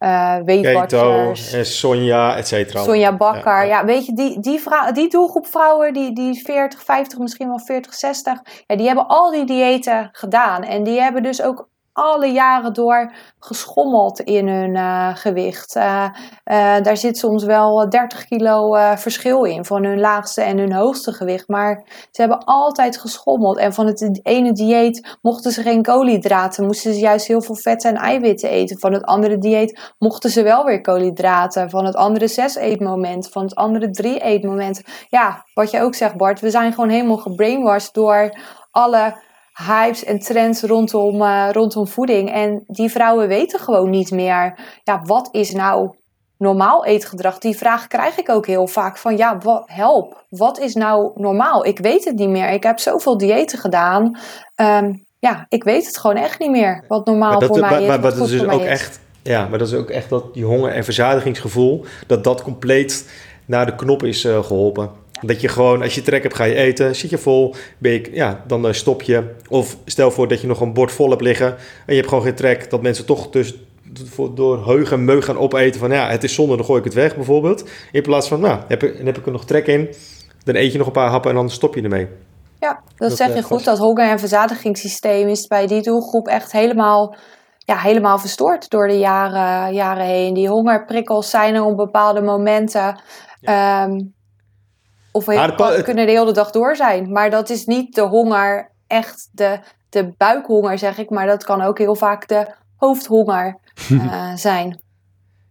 uh, 0.00 0.36
Weight 0.44 0.72
Watchers. 0.72 1.52
en 1.52 1.66
Sonja, 1.66 2.36
et 2.36 2.46
cetera. 2.46 2.82
Sonja 2.82 3.16
Bakker. 3.16 3.52
Ja, 3.52 3.62
ja. 3.62 3.84
weet 3.84 4.06
je, 4.06 4.12
die, 4.12 4.40
die, 4.40 4.60
vrouw, 4.60 4.92
die 4.92 5.08
doelgroep 5.08 5.46
vrouwen, 5.46 5.92
die, 5.92 6.12
die 6.12 6.42
40, 6.44 6.82
50, 6.82 7.18
misschien 7.18 7.48
wel 7.48 7.58
40, 7.58 7.94
60, 7.94 8.40
ja, 8.66 8.76
die 8.76 8.86
hebben 8.86 9.06
al 9.06 9.30
die 9.30 9.44
diëten 9.44 10.08
gedaan. 10.12 10.62
En 10.62 10.82
die 10.82 11.00
hebben 11.00 11.22
dus 11.22 11.42
ook 11.42 11.68
alle 12.00 12.26
jaren 12.26 12.72
door 12.72 13.12
geschommeld 13.38 14.20
in 14.20 14.48
hun 14.48 14.74
uh, 14.74 15.16
gewicht. 15.16 15.76
Uh, 15.76 16.04
uh, 16.44 16.80
daar 16.82 16.96
zit 16.96 17.18
soms 17.18 17.44
wel 17.44 17.88
30 17.88 18.24
kilo 18.24 18.76
verschil 18.96 19.44
in 19.44 19.64
van 19.64 19.84
hun 19.84 20.00
laagste 20.00 20.42
en 20.42 20.58
hun 20.58 20.72
hoogste 20.72 21.12
gewicht. 21.12 21.48
Maar 21.48 21.82
ze 22.10 22.20
hebben 22.20 22.44
altijd 22.44 22.98
geschommeld. 22.98 23.58
En 23.58 23.74
van 23.74 23.86
het 23.86 24.20
ene 24.22 24.52
dieet 24.52 25.16
mochten 25.22 25.52
ze 25.52 25.62
geen 25.62 25.82
koolhydraten, 25.82 26.66
moesten 26.66 26.94
ze 26.94 27.00
juist 27.00 27.26
heel 27.26 27.42
veel 27.42 27.54
vetten 27.54 27.90
en 27.90 27.96
eiwitten 27.96 28.50
eten. 28.50 28.78
Van 28.78 28.92
het 28.92 29.04
andere 29.04 29.38
dieet 29.38 29.94
mochten 29.98 30.30
ze 30.30 30.42
wel 30.42 30.64
weer 30.64 30.80
koolhydraten. 30.80 31.70
Van 31.70 31.84
het 31.84 31.96
andere 31.96 32.28
zes 32.28 32.54
eetmoment, 32.54 33.28
van 33.28 33.42
het 33.42 33.54
andere 33.54 33.90
drie 33.90 34.20
eetmoment. 34.20 34.82
Ja, 35.08 35.44
wat 35.54 35.70
je 35.70 35.82
ook 35.82 35.94
zegt 35.94 36.16
Bart, 36.16 36.40
we 36.40 36.50
zijn 36.50 36.72
gewoon 36.72 36.90
helemaal 36.90 37.16
gebrainwashed 37.16 37.94
door 37.94 38.38
alle 38.70 39.14
hypes 39.66 40.04
en 40.04 40.18
trends 40.18 40.62
rondom, 40.62 41.22
uh, 41.22 41.48
rondom 41.52 41.86
voeding. 41.86 42.32
En 42.32 42.64
die 42.66 42.90
vrouwen 42.90 43.28
weten 43.28 43.60
gewoon 43.60 43.90
niet 43.90 44.10
meer, 44.10 44.58
ja, 44.82 45.02
wat 45.04 45.28
is 45.32 45.52
nou 45.52 45.94
normaal 46.36 46.84
eetgedrag? 46.84 47.38
Die 47.38 47.56
vraag 47.56 47.86
krijg 47.86 48.18
ik 48.18 48.28
ook 48.28 48.46
heel 48.46 48.66
vaak 48.66 48.98
van, 48.98 49.16
ja, 49.16 49.38
wat, 49.38 49.62
help, 49.66 50.24
wat 50.28 50.58
is 50.58 50.74
nou 50.74 51.10
normaal? 51.14 51.66
Ik 51.66 51.78
weet 51.78 52.04
het 52.04 52.16
niet 52.16 52.28
meer. 52.28 52.50
Ik 52.50 52.62
heb 52.62 52.78
zoveel 52.78 53.18
diëten 53.18 53.58
gedaan. 53.58 54.18
Um, 54.56 55.04
ja, 55.18 55.46
ik 55.48 55.64
weet 55.64 55.86
het 55.86 55.98
gewoon 55.98 56.16
echt 56.16 56.38
niet 56.38 56.50
meer, 56.50 56.84
wat 56.88 57.06
normaal 57.06 57.38
dat, 57.38 57.48
voor 57.48 57.60
mij 57.60 57.70
maar, 57.70 57.80
is. 57.80 57.86
Maar, 57.86 58.00
maar 58.00 58.10
dat 58.10 58.20
is 58.20 58.30
dus 58.30 58.48
ook 58.48 58.60
echt, 58.60 59.00
ja, 59.22 59.48
maar 59.48 59.58
dat 59.58 59.68
is 59.68 59.74
ook 59.74 59.90
echt 59.90 60.08
dat 60.08 60.34
die 60.34 60.44
honger- 60.44 60.72
en 60.72 60.84
verzadigingsgevoel, 60.84 61.84
dat 62.06 62.24
dat 62.24 62.42
compleet 62.42 63.10
naar 63.46 63.66
de 63.66 63.74
knop 63.74 64.02
is 64.02 64.24
uh, 64.24 64.44
geholpen. 64.44 64.90
Dat 65.22 65.40
je 65.40 65.48
gewoon, 65.48 65.82
als 65.82 65.94
je 65.94 66.02
trek 66.02 66.22
hebt, 66.22 66.34
ga 66.34 66.44
je 66.44 66.54
eten. 66.54 66.96
Zit 66.96 67.10
je 67.10 67.18
vol, 67.18 67.54
ben 67.78 67.92
je, 67.92 68.10
ja, 68.12 68.44
dan 68.46 68.66
uh, 68.66 68.72
stop 68.72 69.02
je. 69.02 69.24
Of 69.48 69.76
stel 69.84 70.10
voor 70.10 70.28
dat 70.28 70.40
je 70.40 70.46
nog 70.46 70.60
een 70.60 70.72
bord 70.72 70.92
vol 70.92 71.10
hebt 71.10 71.22
liggen. 71.22 71.46
En 71.46 71.56
je 71.86 71.94
hebt 71.94 72.08
gewoon 72.08 72.24
geen 72.24 72.34
trek. 72.34 72.70
Dat 72.70 72.82
mensen 72.82 73.06
toch 73.06 73.30
dus 73.30 73.54
door 74.34 74.66
heug 74.66 74.92
en 74.92 75.04
meug 75.04 75.24
gaan 75.24 75.38
opeten 75.38 75.80
van 75.80 75.90
ja, 75.90 76.08
het 76.08 76.24
is 76.24 76.34
zonde, 76.34 76.56
dan 76.56 76.64
gooi 76.64 76.78
ik 76.78 76.84
het 76.84 76.94
weg 76.94 77.14
bijvoorbeeld. 77.14 77.68
In 77.92 78.02
plaats 78.02 78.28
van, 78.28 78.40
nou, 78.40 78.60
heb 78.68 78.82
ik, 78.82 78.96
dan 78.96 79.06
heb 79.06 79.18
ik 79.18 79.26
er 79.26 79.32
nog 79.32 79.44
trek 79.44 79.66
in, 79.66 79.94
dan 80.44 80.54
eet 80.54 80.72
je 80.72 80.78
nog 80.78 80.86
een 80.86 80.92
paar 80.92 81.10
happen 81.10 81.30
en 81.30 81.36
dan 81.36 81.50
stop 81.50 81.74
je 81.74 81.82
ermee. 81.82 82.08
Ja, 82.60 82.82
dat, 82.96 83.16
zeg 83.16 83.34
je 83.34 83.42
goed. 83.42 83.64
Dat 83.64 83.78
honger- 83.78 84.10
en 84.10 84.18
verzadigingssysteem 84.18 85.28
is 85.28 85.46
bij 85.46 85.66
die 85.66 85.82
doelgroep 85.82 86.26
echt 86.28 86.52
helemaal, 86.52 87.14
ja, 87.58 87.76
helemaal 87.76 88.18
verstoord 88.18 88.70
door 88.70 88.88
de 88.88 88.98
jaren, 88.98 89.74
jaren 89.74 90.06
heen. 90.06 90.34
Die 90.34 90.48
hongerprikkels 90.48 91.30
zijn 91.30 91.54
er 91.54 91.64
op 91.64 91.76
bepaalde 91.76 92.20
momenten. 92.20 93.00
Ehm, 93.40 94.00
of 95.12 95.24
we 95.24 95.80
kunnen 95.84 96.06
de 96.06 96.12
hele 96.12 96.32
dag 96.32 96.50
door 96.50 96.76
zijn. 96.76 97.12
Maar 97.12 97.30
dat 97.30 97.50
is 97.50 97.66
niet 97.66 97.94
de 97.94 98.00
honger, 98.00 98.70
echt 98.86 99.28
de, 99.32 99.58
de 99.88 100.12
buikhonger 100.16 100.78
zeg 100.78 100.98
ik. 100.98 101.10
Maar 101.10 101.26
dat 101.26 101.44
kan 101.44 101.62
ook 101.62 101.78
heel 101.78 101.94
vaak 101.96 102.28
de 102.28 102.46
hoofdhonger 102.76 103.58
eh, 103.90 104.34
zijn. 104.34 104.80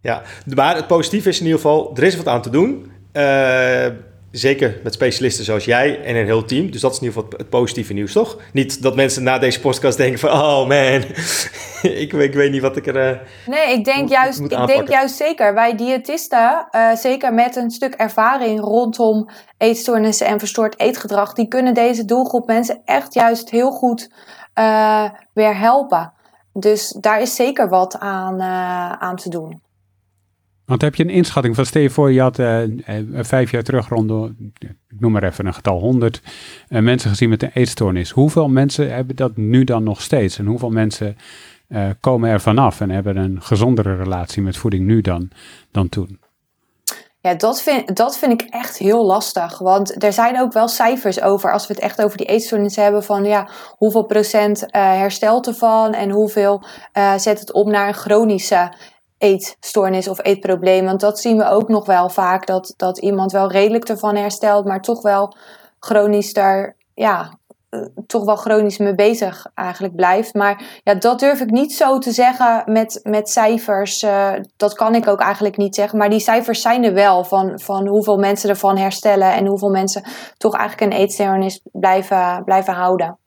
Ja, 0.02 0.22
maar 0.46 0.76
het 0.76 0.88
positieve 0.88 1.30
is 1.30 1.40
in 1.40 1.46
ieder 1.46 1.60
geval, 1.60 1.92
er 1.96 2.04
is 2.04 2.16
wat 2.16 2.28
aan 2.28 2.42
te 2.42 2.50
doen. 2.50 2.92
Eh, 3.12 3.88
zeker 4.32 4.80
met 4.84 4.94
specialisten 4.94 5.46
zoals 5.46 5.66
jij 5.66 6.04
en 6.04 6.16
een 6.16 6.26
heel 6.26 6.46
team. 6.46 6.72
Dus 6.72 6.82
dat 6.82 6.92
is 6.92 6.98
in 7.00 7.04
ieder 7.06 7.22
geval 7.22 7.38
het, 7.40 7.50
positieve 7.50 7.94
nieuws, 7.94 8.12
toch? 8.14 8.38
Niet 8.54 8.82
dat 8.82 8.96
mensen 8.96 9.24
na 9.24 9.38
deze 9.40 9.60
podcast 9.60 9.98
denken 9.98 10.20
van... 10.20 10.30
Oh 10.30 10.68
man, 10.68 11.04
ik, 12.04 12.14
ik 12.14 12.34
weet 12.34 12.52
niet 12.52 12.62
wat 12.62 12.76
ik 12.76 12.88
er... 12.88 13.10
eh, 13.10 13.18
Nee, 13.46 13.74
ik 13.78 13.86
denk, 13.86 14.00
moet- 14.00 14.10
juist, 14.10 14.40
moet 14.40 14.52
ik 14.52 14.68
denk 14.68 14.90
juist 14.90 15.16
zeker. 15.16 15.54
Wij 15.54 15.76
diëtisten, 15.76 16.68
eh, 16.72 16.96
zeker 16.96 17.34
met 17.34 17.56
een 17.56 17.72
stuk 17.72 17.94
ervaring 17.94 18.60
rondom 18.60 19.30
eetstoornissen 19.58 20.28
en 20.28 20.40
verstoord 20.40 20.80
eetgedrag, 20.80 21.34
die 21.34 21.48
kunnen 21.48 21.74
deze 21.74 22.06
doelgroep 22.06 22.48
mensen 22.48 22.82
echt 22.86 23.14
juist 23.14 23.50
heel 23.50 23.72
goed 23.72 24.10
eh, 24.54 25.10
weer 25.34 25.58
helpen. 25.58 26.14
Dus 26.54 26.98
daar 27.00 27.22
is 27.22 27.36
zeker 27.36 27.70
wat 27.70 28.00
aan, 28.00 28.42
aan 29.02 29.16
te 29.16 29.30
doen. 29.30 29.62
Want 30.70 30.82
heb 30.82 30.96
je 30.96 31.04
een 31.04 31.10
inschatting 31.10 31.56
van, 31.56 31.66
stel 31.66 31.82
je 31.82 31.90
voor, 31.90 32.12
je 32.12 32.22
had 32.22 32.40
eh, 32.40 32.64
eh, 32.64 32.70
vijf 33.14 33.52
jaar 33.52 33.64
terug 33.64 33.88
rond, 33.88 34.32
ik 34.60 35.00
noem 35.00 35.12
maar 35.12 35.24
even 35.24 35.46
een 35.46 35.54
getal 35.54 35.80
100 35.80 36.22
eh, 36.68 36.82
mensen 36.82 37.10
gezien 37.10 37.30
met 37.30 37.44
een 37.44 37.52
eetstoornis. 37.54 38.10
Hoeveel 38.10 38.50
mensen 38.50 38.94
hebben 38.94 39.16
dat 39.16 39.38
nu 39.38 39.64
dan 39.64 39.84
nog 39.84 40.02
steeds? 40.02 40.38
En 40.38 40.46
hoeveel 40.46 40.70
mensen 40.70 41.18
komen 42.00 42.30
er 42.30 42.42
vanaf 42.42 42.82
en 42.82 42.90
hebben 42.90 43.18
een 43.18 43.42
gezondere 43.42 43.96
relatie 43.96 44.42
met 44.42 44.58
voeding 44.58 44.86
nu 44.86 45.02
dan, 45.02 45.30
dan 45.72 45.90
toen? 45.90 46.20
Ja, 47.22 47.34
dat 47.34 47.62
vind, 47.62 47.96
dat 47.96 48.18
vind 48.18 48.42
ik 48.42 48.48
echt 48.50 48.78
heel 48.78 49.06
lastig. 49.06 49.58
Want 49.58 50.04
er 50.04 50.14
zijn 50.14 50.40
ook 50.40 50.54
wel 50.54 50.68
cijfers 50.68 51.22
over, 51.22 51.54
als 51.54 51.68
we 51.68 51.74
het 51.74 51.84
echt 51.84 52.02
over 52.02 52.18
die 52.18 52.28
eetstoornissen 52.28 52.84
hebben, 52.84 53.04
van 53.04 53.24
ja, 53.24 53.50
hoeveel 53.78 54.04
procent 54.04 54.66
herstelt 54.72 55.48
ervan 55.48 55.94
en 55.94 56.10
hoeveel 56.10 56.64
zet 57.18 57.40
het 57.40 57.52
om 57.52 57.72
naar 57.72 57.88
een 57.88 57.94
chronische 57.94 58.72
eetstoornis 59.20 60.08
of 60.08 60.24
eetprobleem. 60.24 60.86
Want 60.86 61.00
dat 61.00 61.20
zien 61.20 61.38
we 61.38 61.50
ook 61.50 61.68
nog 61.68 61.86
wel 61.86 62.10
vaak, 62.10 62.46
dat, 62.46 62.74
dat 62.78 62.98
iemand 62.98 63.32
wel 63.32 63.52
redelijk 63.52 63.90
ervan 63.90 64.16
herstelt, 64.16 64.66
maar 64.66 64.82
toch 64.82 65.02
wel 65.02 65.36
chronisch 65.80 66.34
daar, 66.34 66.76
ja, 66.94 67.38
eh, 67.70 67.80
toch 68.08 68.26
wel 68.26 68.36
chronisch 68.36 68.78
mee 68.78 68.96
bezig 68.96 69.48
eigenlijk 69.54 69.96
blijft. 69.96 70.34
Maar 70.34 70.82
ja, 70.84 70.94
dat 70.94 71.20
durf 71.20 71.42
ik 71.42 71.50
niet 71.50 71.74
zo 71.74 71.98
te 71.98 72.12
zeggen 72.12 72.64
met, 72.66 73.00
met 73.04 73.30
cijfers. 73.30 74.02
eh, 74.02 74.32
dat 74.58 74.74
kan 74.74 74.96
ik 74.96 75.08
ook 75.08 75.20
eigenlijk 75.20 75.58
niet 75.58 75.76
zeggen. 75.76 75.98
Maar 75.98 76.10
die 76.10 76.20
cijfers 76.20 76.62
zijn 76.62 76.84
er 76.84 76.94
wel 76.94 77.24
van, 77.24 77.60
van 77.60 77.88
hoeveel 77.88 78.18
mensen 78.18 78.50
ervan 78.50 78.78
herstellen 78.78 79.34
en 79.34 79.46
hoeveel 79.46 79.70
mensen 79.70 80.04
toch 80.38 80.56
eigenlijk 80.56 80.92
een 80.92 81.00
eetstoornis 81.00 81.62
blijven, 81.72 82.42
blijven 82.46 82.74
houden. 82.74 83.18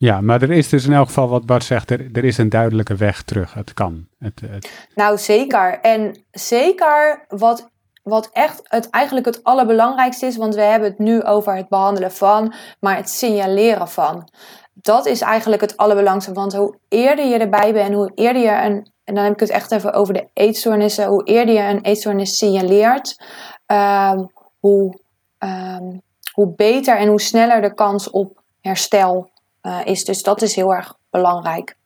Ja, 0.00 0.20
maar 0.20 0.42
er 0.42 0.50
is 0.50 0.68
dus 0.68 0.86
in 0.86 0.92
elk 0.92 1.06
geval 1.06 1.28
wat 1.28 1.46
Bart 1.46 1.64
zegt, 1.64 1.90
er, 1.90 2.24
is 2.24 2.38
een 2.38 2.48
duidelijke 2.48 2.94
weg 2.94 3.22
terug. 3.22 3.54
Het 3.54 3.74
kan. 3.74 4.06
Het, 4.18 4.40
het, 4.46 4.88
Nou, 4.94 5.18
zeker. 5.18 5.80
En 5.80 6.24
zeker 6.30 7.24
wat, 7.28 7.70
wat 8.02 8.30
echt 8.32 8.60
het, 8.62 8.90
eigenlijk 8.90 9.26
het 9.26 9.44
allerbelangrijkste 9.44 10.26
is, 10.26 10.36
want 10.36 10.54
we 10.54 10.60
hebben 10.60 10.88
het 10.88 10.98
nu 10.98 11.22
over 11.22 11.56
het 11.56 11.68
behandelen 11.68 12.12
van, 12.12 12.52
maar 12.78 12.96
het 12.96 13.10
signaleren 13.10 13.88
van. 13.88 14.28
Dat 14.74 15.06
is 15.06 15.20
eigenlijk 15.20 15.62
het 15.62 15.76
allerbelangrijkste, 15.76 16.32
want 16.32 16.54
hoe 16.54 16.76
eerder 16.88 17.24
je 17.24 17.38
erbij 17.38 17.72
bent, 17.72 17.94
hoe 17.94 18.12
eerder 18.14 18.42
je 18.42 18.64
een, 18.64 18.92
en 19.04 19.14
dan 19.14 19.24
heb 19.24 19.32
ik 19.32 19.40
het 19.40 19.50
echt 19.50 19.70
even 19.70 19.92
over 19.92 20.14
de 20.14 20.28
eetstoornissen, 20.32 21.06
hoe 21.06 21.24
eerder 21.24 21.54
je 21.54 21.60
een 21.60 21.80
eetstoornis 21.80 22.38
signaleert, 22.38 23.22
ehm, 23.66 24.24
hoe, 24.58 25.00
ehm, 25.38 25.98
hoe 26.32 26.54
beter 26.56 26.96
en 26.96 27.08
hoe 27.08 27.20
sneller 27.20 27.60
de 27.60 27.74
kans 27.74 28.10
op 28.10 28.42
herstel 28.60 29.29
eh, 29.60 29.80
is. 29.84 30.04
Dus 30.04 30.22
dat 30.22 30.42
is 30.42 30.54
heel 30.54 30.74
erg 30.74 30.94
belangrijk. 31.10 31.76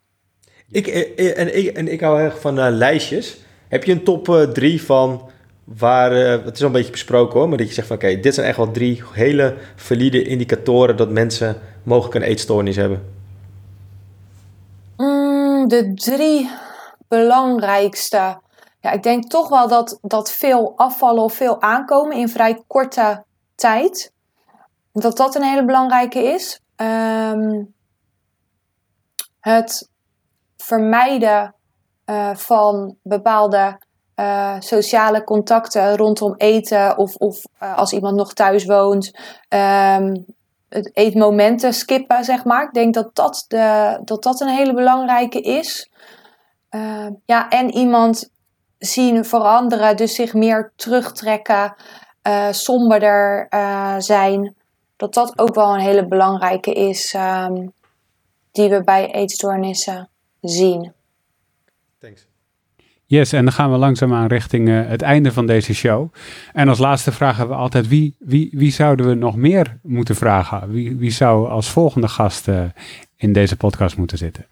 Ik, 0.70 0.86
eh, 0.86 1.38
en, 1.38 1.58
ik, 1.58 1.76
en 1.76 1.92
ik 1.92 2.00
hou 2.00 2.20
erg 2.20 2.40
van 2.40 2.58
eh, 2.58 2.66
lijstjes. 2.70 3.36
Heb 3.68 3.84
je 3.84 3.92
een 3.92 4.04
top 4.04 4.28
eh, 4.28 4.42
drie 4.42 4.82
van 4.82 5.30
waar, 5.64 6.12
eh, 6.12 6.44
het 6.44 6.54
is 6.54 6.60
al 6.60 6.66
een 6.66 6.72
beetje 6.72 6.90
besproken 6.90 7.38
hoor, 7.38 7.48
maar 7.48 7.58
dat 7.58 7.68
je 7.68 7.74
zegt 7.74 7.86
van 7.86 7.96
oké, 7.96 8.20
dit 8.20 8.34
zijn 8.34 8.46
echt 8.46 8.56
wel 8.56 8.70
drie 8.70 9.02
hele 9.12 9.56
valide 9.76 10.22
indicatoren 10.22 10.96
dat 10.96 11.10
mensen 11.10 11.60
mogelijk 11.82 12.14
een 12.14 12.22
eetstoornis 12.22 12.76
hebben. 12.76 13.12
Mm, 14.96 15.68
de 15.68 15.94
drie 15.94 16.50
belangrijkste. 17.08 18.38
Ja, 18.80 18.92
ik 18.92 19.02
denk 19.02 19.30
toch 19.30 19.48
wel 19.48 19.68
dat, 19.68 19.98
dat 20.02 20.32
veel 20.32 20.72
afvallen 20.76 21.22
of 21.22 21.34
veel 21.34 21.62
aankomen 21.62 22.16
in 22.16 22.28
vrij 22.28 22.62
korte 22.66 23.24
tijd. 23.54 24.12
Dat 24.92 25.16
dat 25.16 25.34
een 25.34 25.42
hele 25.42 25.64
belangrijke 25.64 26.18
is. 26.18 26.60
Ehm, 26.76 27.62
het 29.40 29.88
vermijden 30.56 31.54
eh, 32.04 32.34
van 32.34 32.96
bepaalde 33.02 33.78
eh, 34.14 34.56
sociale 34.58 35.24
contacten 35.24 35.96
rondom 35.96 36.34
eten 36.36 36.98
of, 36.98 37.14
of 37.14 37.42
eh, 37.58 37.76
als 37.76 37.92
iemand 37.92 38.16
nog 38.16 38.32
thuis 38.32 38.64
woont. 38.64 39.18
Ehm, 39.48 40.14
het 40.68 40.90
eetmomenten 40.96 41.74
skippen, 41.74 42.24
zeg 42.24 42.44
maar. 42.44 42.64
Ik 42.64 42.72
denk 42.72 42.94
dat 42.94 43.14
dat, 43.14 43.44
de, 43.48 43.98
dat, 44.04 44.22
dat 44.22 44.40
een 44.40 44.48
hele 44.48 44.74
belangrijke 44.74 45.40
is. 45.40 45.90
Uh, 46.70 47.06
ja, 47.24 47.48
en 47.48 47.70
iemand 47.74 48.30
zien 48.78 49.24
veranderen, 49.24 49.96
dus 49.96 50.14
zich 50.14 50.34
meer 50.34 50.72
terugtrekken, 50.76 51.74
somberder 52.50 53.46
zijn. 53.98 54.54
Dat 55.04 55.14
dat 55.14 55.38
ook 55.38 55.54
wel 55.54 55.74
een 55.74 55.80
hele 55.80 56.06
belangrijke 56.06 56.72
is, 56.72 57.14
um, 57.16 57.72
die 58.52 58.68
we 58.68 58.82
bij 58.84 59.12
eetstoornissen 59.12 60.08
zien. 60.40 60.92
Thanks. 61.98 62.26
Yes, 63.04 63.32
en 63.32 63.44
dan 63.44 63.52
gaan 63.52 63.70
we 63.70 63.76
langzaamaan 63.76 64.26
richting 64.26 64.68
uh, 64.68 64.88
het 64.88 65.02
einde 65.02 65.32
van 65.32 65.46
deze 65.46 65.74
show. 65.74 66.12
En 66.52 66.68
als 66.68 66.78
laatste 66.78 67.12
vragen 67.12 67.48
we 67.48 67.54
altijd, 67.54 67.88
wie, 67.88 68.16
wie, 68.18 68.50
wie 68.52 68.72
zouden 68.72 69.08
we 69.08 69.14
nog 69.14 69.36
meer 69.36 69.78
moeten 69.82 70.14
vragen? 70.14 70.70
Wie, 70.70 70.96
wie 70.96 71.10
zou 71.10 71.48
als 71.48 71.70
volgende 71.70 72.08
gast 72.08 72.48
uh, 72.48 72.64
in 73.16 73.32
deze 73.32 73.56
podcast 73.56 73.96
moeten 73.96 74.18
zitten? 74.18 74.46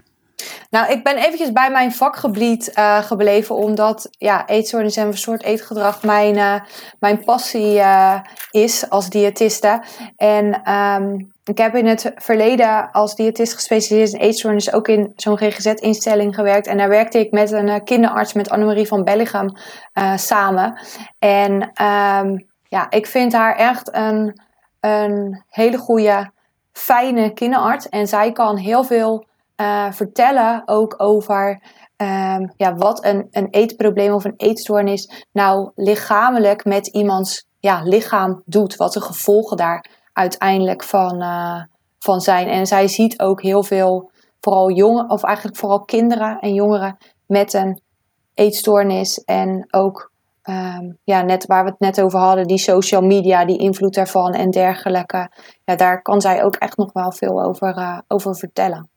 Nou, 0.73 0.93
ik 0.93 1.05
ben 1.05 1.17
eventjes 1.17 1.53
bij 1.53 1.71
mijn 1.71 1.93
vakgebied 1.93 2.73
uh, 2.79 2.99
gebleven, 2.99 3.55
omdat 3.55 4.11
ja, 4.19 4.47
eetstoornis 4.47 4.97
en 4.97 5.11
verstoord 5.11 5.43
eetgedrag 5.43 6.03
mijn, 6.03 6.37
uh, 6.37 6.61
mijn 6.99 7.25
passie 7.25 7.75
uh, 7.75 8.21
is 8.51 8.91
als 8.91 9.11
diëtiste. 9.11 9.83
En 10.17 10.73
um, 10.73 11.33
ik 11.45 11.59
heb 11.59 11.75
in 11.75 11.87
het 11.87 12.13
verleden 12.15 12.91
als 12.91 13.15
diëtist 13.15 13.55
gespecialiseerd 13.55 14.13
in 14.13 14.29
eetstoornis 14.29 14.73
ook 14.73 14.89
in 14.89 15.13
zo'n 15.17 15.39
GGZ-instelling 15.39 16.35
gewerkt. 16.35 16.67
En 16.67 16.77
daar 16.77 16.89
werkte 16.89 17.19
ik 17.19 17.31
met 17.31 17.51
een 17.51 17.85
kinderarts, 17.85 18.33
met 18.33 18.51
Annemarie 18.51 18.87
van 18.87 19.05
Bellegem, 19.05 19.57
samen. 20.17 20.79
En 21.19 21.53
um, 21.87 22.47
ja, 22.69 22.91
ik 22.91 23.07
vind 23.07 23.33
haar 23.33 23.57
echt 23.57 23.95
een, 23.95 24.41
een 24.81 25.45
hele 25.49 25.79
goede, 25.79 26.31
fijne 26.73 27.33
kinderarts. 27.33 27.89
En 27.89 28.07
zij 28.07 28.33
kan 28.33 28.57
heel 28.57 28.85
veel 28.85 29.31
uh, 29.57 29.93
vertellen 29.93 30.63
ook 30.65 30.95
over 30.97 31.63
um, 31.97 32.53
ja, 32.57 32.75
wat 32.75 33.05
een, 33.05 33.27
een 33.31 33.49
eetprobleem 33.51 34.13
of 34.13 34.25
een 34.25 34.37
eetstoornis 34.37 35.27
nou 35.33 35.71
lichamelijk 35.75 36.65
met 36.65 36.87
iemands 36.87 37.47
ja, 37.59 37.83
lichaam 37.83 38.43
doet. 38.45 38.77
Wat 38.77 38.93
de 38.93 39.01
gevolgen 39.01 39.57
daar 39.57 39.87
uiteindelijk 40.13 40.83
van, 40.83 41.23
uh, 41.23 41.63
van 41.99 42.21
zijn. 42.21 42.49
En 42.49 42.67
zij 42.67 42.89
ziet 42.89 43.21
ook 43.21 43.43
heel 43.43 43.63
veel, 43.63 44.11
vooral 44.41 44.71
jongen, 44.71 45.11
of 45.11 45.23
eigenlijk 45.23 45.57
vooral 45.57 45.81
kinderen 45.81 46.39
en 46.39 46.55
jongeren 46.55 46.97
met 47.27 47.53
een 47.53 47.81
eetstoornis. 48.35 49.25
En 49.25 49.67
ook, 49.71 50.13
um, 50.45 50.99
ja, 51.05 51.23
net 51.23 51.47
waar 51.47 51.65
we 51.65 51.71
het 51.71 51.81
net 51.81 52.01
over 52.01 52.19
hadden, 52.19 52.47
die 52.47 52.59
social 52.59 53.03
media, 53.03 53.45
die 53.45 53.59
invloed 53.59 53.95
daarvan 53.95 54.33
en 54.33 54.51
dergelijke. 54.51 55.31
Ja, 55.65 55.77
daar 55.77 56.03
kan 56.03 56.21
zij 56.21 56.45
ook 56.45 56.57
echt 56.57 56.77
nog 56.77 56.93
wel 56.93 57.13
veel 57.13 57.43
over, 57.43 57.79
uh, 57.79 57.99
over 58.09 58.37
vertellen. 58.37 58.92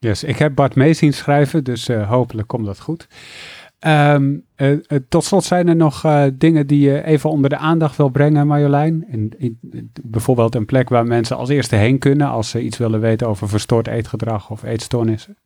Yes, 0.00 0.24
ik 0.24 0.38
heb 0.38 0.54
Bart 0.54 0.74
mee 0.74 0.92
zien 0.92 1.12
schrijven, 1.12 1.64
dus 1.64 1.88
uh, 1.88 2.08
hopelijk 2.08 2.48
komt 2.48 2.66
dat 2.66 2.80
goed. 2.80 3.06
Um, 3.86 4.44
uh, 4.56 4.70
uh, 4.70 4.78
tot 5.08 5.24
slot 5.24 5.44
zijn 5.44 5.68
er 5.68 5.76
nog 5.76 6.06
dingen 6.32 6.66
die 6.66 6.90
je 6.90 7.04
even 7.04 7.30
onder 7.30 7.50
de 7.50 7.56
aandacht 7.56 7.96
wil 7.96 8.08
brengen, 8.08 8.46
Marjolein. 8.46 9.06
En, 9.10 9.30
bijvoorbeeld 10.02 10.54
een 10.54 10.66
plek 10.66 10.88
waar 10.88 11.06
mensen 11.06 11.36
als 11.36 11.48
eerste 11.48 11.76
heen 11.76 11.98
kunnen 11.98 12.28
als 12.28 12.50
ze 12.50 12.60
iets 12.60 12.78
willen 12.78 13.00
weten 13.00 13.28
over 13.28 13.48
verstoord 13.48 13.86
eetgedrag 13.86 14.50
of 14.50 14.62
eetstoornissen. 14.62 15.36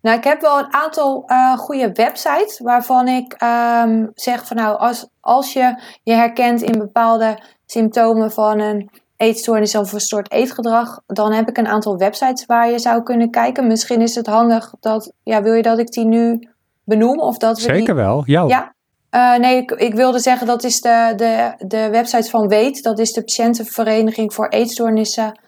Nou, 0.00 0.18
ik 0.18 0.24
heb 0.24 0.40
wel 0.40 0.58
een 0.58 0.72
aantal 0.72 1.28
goede 1.56 1.92
websites 1.92 2.60
waarvan 2.62 3.08
ik 3.08 3.42
um, 3.42 4.10
zeg 4.14 4.46
van 4.46 4.56
nou, 4.56 4.78
als, 4.78 5.08
als 5.20 5.52
je 5.52 5.82
je 6.02 6.12
herkent 6.12 6.62
in 6.62 6.78
bepaalde 6.78 7.38
symptomen 7.66 8.32
van 8.32 8.60
een 8.60 8.90
eetstoornis 9.16 9.74
of 9.74 9.88
verstoord 9.88 10.30
eetgedrag, 10.30 11.00
dan 11.06 11.32
heb 11.32 11.48
ik 11.48 11.58
een 11.58 11.66
aantal 11.66 11.96
websites 11.96 12.46
waar 12.46 12.70
je 12.70 12.78
zou 12.78 13.02
kunnen 13.02 13.30
kijken. 13.30 13.66
Misschien 13.66 14.00
is 14.00 14.14
het 14.14 14.26
handig 14.26 14.74
dat, 14.80 15.12
ja, 15.22 15.42
wil 15.42 15.54
je 15.54 15.62
dat 15.62 15.78
ik 15.78 15.90
die 15.90 16.04
nu 16.04 16.48
benoem? 16.84 17.20
Of 17.20 17.38
dat 17.38 17.58
Zeker 17.58 17.94
wel, 17.94 18.22
jou. 18.26 18.48
Ja, 18.48 18.74
uh, 19.10 19.36
nee, 19.36 19.56
ik, 19.56 19.70
ik, 19.70 19.94
wilde 19.94 20.18
zeggen 20.18 20.46
dat 20.46 20.64
is 20.64 20.80
de, 20.80 21.12
de, 21.16 21.54
de 21.66 21.88
website 21.90 22.30
van 22.30 22.48
WEET, 22.48 22.82
dat 22.82 22.98
is 22.98 23.12
de 23.12 23.20
Patiëntenvereniging 23.20 24.34
voor 24.34 24.48
Eetstoornissen. 24.48 25.40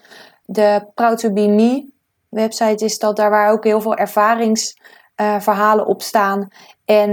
De 0.45 0.85
Proud 0.93 1.17
to 1.17 1.33
Be 1.33 1.47
Me 1.47 1.87
website 2.29 2.85
is 2.85 2.97
dat 2.97 3.15
daar 3.15 3.29
waar 3.29 3.51
ook 3.51 3.63
heel 3.63 3.81
veel 3.81 3.95
ervaringsverhalen 3.95 5.83
uh, 5.83 5.89
op 5.89 6.01
staan. 6.01 6.47
En 6.85 7.11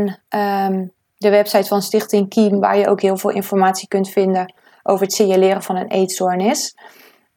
um, 0.68 0.92
de 1.16 1.30
website 1.30 1.68
van 1.68 1.82
Stichting 1.82 2.28
Kiem, 2.28 2.60
waar 2.60 2.78
je 2.78 2.88
ook 2.88 3.00
heel 3.00 3.16
veel 3.16 3.30
informatie 3.30 3.88
kunt 3.88 4.08
vinden 4.08 4.54
over 4.86 5.04
het 5.04 5.14
signaleren 5.14 5.62
van 5.62 5.76
een 5.76 5.88
eetstoornis. 5.88 6.76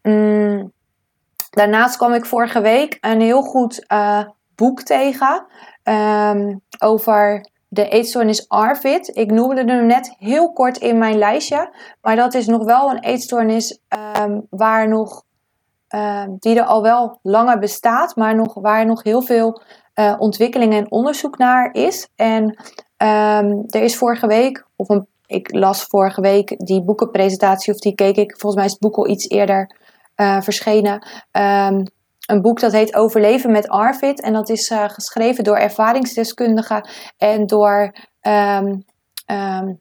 Mm, 0.02 0.72
daarnaast 1.50 1.98
kwam 1.98 2.14
ik 2.14 2.26
vorige 2.26 2.62
week 2.62 2.98
een 3.02 3.22
heel 3.22 3.42
goed 3.42 3.86
uh, 3.92 4.24
boek 4.56 4.82
tegen 4.82 5.46
um, 5.84 6.62
over 6.80 7.50
de 7.68 7.90
eetstoornis 7.90 8.50
ARFID. 8.50 9.16
Ik 9.16 9.32
noemde 9.32 9.64
hem 9.64 9.86
net 9.86 10.16
heel 10.18 10.54
kort 10.54 10.78
in 10.78 10.98
mijn 10.98 11.18
lijstje, 11.18 11.74
maar 12.02 12.16
dat 12.16 12.34
is 12.34 12.48
nog 12.48 12.64
wel 12.64 12.90
een 12.90 13.04
eetstoornis 13.04 13.80
um, 14.20 14.48
waar 14.50 14.88
nog, 14.88 15.24
uh, 15.90 16.24
die 16.40 16.60
er 16.60 16.66
al 16.66 16.82
wel 16.82 17.20
langer 17.22 17.60
bestaat, 17.60 18.16
maar 18.16 18.36
nog, 18.36 18.54
waar 18.54 18.86
nog 18.86 19.04
heel 19.04 19.22
veel 19.22 19.62
uh, 19.96 20.16
ontwikkeling 20.18 20.74
en 20.74 20.92
onderzoek 20.92 21.38
naar 21.38 21.74
is. 21.74 22.10
En 22.16 22.64
er 23.68 23.82
is 23.82 23.98
vorige 23.98 24.28
week, 24.28 24.66
of 24.76 24.90
een, 24.90 25.08
ik 25.30 25.56
las 25.56 25.84
vorige 25.84 26.22
week 26.22 26.56
die 26.58 26.84
boekenpresentatie, 26.84 27.74
of 27.74 27.80
die 27.80 27.96
keek 27.96 28.16
ik, 28.16 28.32
volgens 28.32 28.56
mij 28.56 28.66
is 28.66 28.72
het 28.72 28.80
boek 28.80 28.96
al 28.96 29.08
iets 29.08 29.30
eerder 29.30 29.76
uh, 30.16 30.42
verschenen. 30.42 31.08
Um, 31.32 31.84
een 32.26 32.42
boek 32.42 32.60
dat 32.60 32.72
heet 32.72 32.96
Overleven 32.96 33.52
met 33.52 33.68
Arvid. 33.68 34.22
En 34.22 34.34
dat 34.34 34.50
is 34.50 34.70
uh, 34.70 34.90
geschreven 34.90 35.44
door 35.44 35.58
ervaringsdeskundigen 35.58 36.90
en 37.18 37.46
door 37.46 37.96
um, 38.22 38.86
um, 39.26 39.80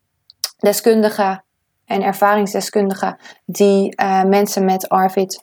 deskundigen 0.59 1.44
en 1.84 2.03
ervaringsdeskundigen 2.03 3.16
die 3.44 3.94
uh, 4.03 4.24
mensen 4.24 4.64
met 4.64 4.88
Arvid 4.88 5.40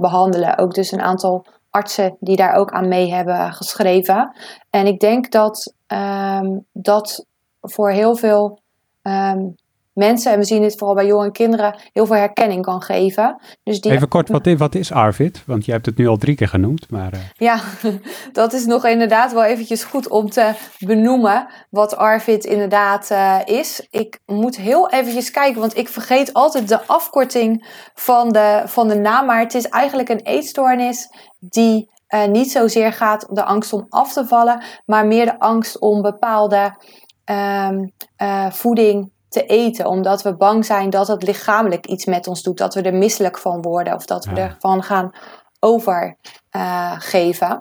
behandelen. 0.00 0.58
Ook 0.58 0.74
dus 0.74 0.92
een 0.92 1.02
aantal 1.02 1.46
artsen 1.70 2.16
die 2.20 2.36
daar 2.36 2.54
ook 2.54 2.70
aan 2.70 2.88
mee 2.88 3.12
hebben 3.12 3.52
geschreven. 3.52 4.36
En 4.70 4.86
ik 4.86 5.00
denk 5.00 5.30
dat 5.30 5.74
dat 6.72 7.26
voor 7.60 7.90
heel 7.90 8.16
veel 8.16 8.64
mensen, 9.96 10.32
en 10.32 10.38
we 10.38 10.44
zien 10.44 10.62
dit 10.62 10.76
vooral 10.76 10.94
bij 10.94 11.06
jonge 11.06 11.30
kinderen, 11.30 11.74
heel 11.92 12.06
veel 12.06 12.16
herkenning 12.16 12.62
kan 12.62 12.82
geven. 12.82 13.40
Dus 13.62 13.80
die... 13.80 13.92
Even 13.92 14.08
kort, 14.08 14.28
wat 14.28 14.46
is, 14.46 14.58
wat 14.58 14.74
is 14.74 14.92
ARVID? 14.92 15.42
Want 15.46 15.64
je 15.64 15.72
hebt 15.72 15.86
het 15.86 15.96
nu 15.96 16.06
al 16.06 16.16
drie 16.16 16.36
keer 16.36 16.48
genoemd. 16.48 16.90
Maar, 16.90 17.14
uh... 17.14 17.20
Ja, 17.36 17.60
dat 18.32 18.52
is 18.52 18.66
nog 18.66 18.86
inderdaad 18.86 19.32
wel 19.32 19.44
eventjes 19.44 19.84
goed 19.84 20.08
om 20.08 20.30
te 20.30 20.52
benoemen 20.78 21.46
wat 21.70 21.96
ARVID 21.96 22.44
inderdaad 22.44 23.10
uh, 23.10 23.38
is. 23.44 23.86
Ik 23.90 24.20
moet 24.26 24.56
heel 24.56 24.90
eventjes 24.90 25.30
kijken, 25.30 25.60
want 25.60 25.76
ik 25.76 25.88
vergeet 25.88 26.32
altijd 26.32 26.68
de 26.68 26.86
afkorting 26.86 27.66
van 27.94 28.28
de, 28.32 28.62
van 28.66 28.88
de 28.88 28.96
naam. 28.96 29.26
Maar 29.26 29.40
het 29.40 29.54
is 29.54 29.68
eigenlijk 29.68 30.08
een 30.08 30.20
eetstoornis 30.20 31.08
die 31.38 31.90
uh, 32.14 32.24
niet 32.26 32.50
zozeer 32.50 32.92
gaat 32.92 33.28
om 33.28 33.34
de 33.34 33.44
angst 33.44 33.72
om 33.72 33.86
af 33.88 34.12
te 34.12 34.26
vallen, 34.26 34.62
maar 34.86 35.06
meer 35.06 35.24
de 35.24 35.38
angst 35.38 35.78
om 35.78 36.02
bepaalde 36.02 36.74
um, 37.30 37.92
voeding 38.50 39.10
te 39.28 39.46
eten, 39.46 39.86
omdat 39.86 40.22
we 40.22 40.36
bang 40.36 40.64
zijn 40.64 40.90
dat 40.90 41.08
het 41.08 41.22
lichamelijk 41.22 41.86
iets 41.86 42.04
met 42.04 42.26
ons 42.26 42.42
doet, 42.42 42.58
dat 42.58 42.74
we 42.74 42.82
er 42.82 42.94
misselijk 42.94 43.38
van 43.38 43.62
worden 43.62 43.94
of 43.94 44.06
dat 44.06 44.24
we 44.24 44.34
ja. 44.34 44.48
ervan 44.48 44.82
gaan 44.82 45.10
overgeven. 45.60 47.50
Uh, 47.50 47.56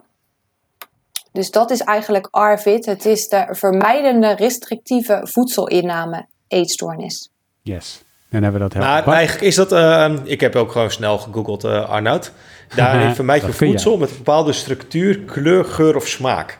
dus 1.31 1.51
dat 1.51 1.71
is 1.71 1.81
eigenlijk 1.81 2.27
ARVID. 2.31 2.85
Het 2.85 3.05
is 3.05 3.27
de 3.27 3.47
vermijdende 3.49 4.35
restrictieve 4.35 5.19
voedselinname 5.23 6.27
eetstoornis. 6.47 7.29
Yes. 7.61 8.03
Dan 8.29 8.43
hebben 8.43 8.61
we 8.61 8.69
dat 8.69 8.77
Maar 8.83 9.07
eigenlijk 9.07 9.45
is 9.45 9.55
dat, 9.55 9.71
uh, 9.71 10.15
ik 10.23 10.41
heb 10.41 10.55
ook 10.55 10.71
gewoon 10.71 10.91
snel 10.91 11.17
gegoogeld, 11.17 11.63
uh, 11.63 11.89
Arnoud. 11.89 12.31
Daarin 12.75 13.15
vermijd 13.21 13.45
je 13.45 13.53
voedsel 13.53 13.91
je. 13.91 13.97
met 13.97 14.09
een 14.09 14.17
bepaalde 14.17 14.53
structuur, 14.53 15.19
kleur, 15.19 15.65
geur 15.65 15.95
of 15.95 16.07
smaak. 16.07 16.59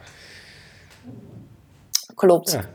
Klopt. 2.16 2.52
Ja. 2.52 2.75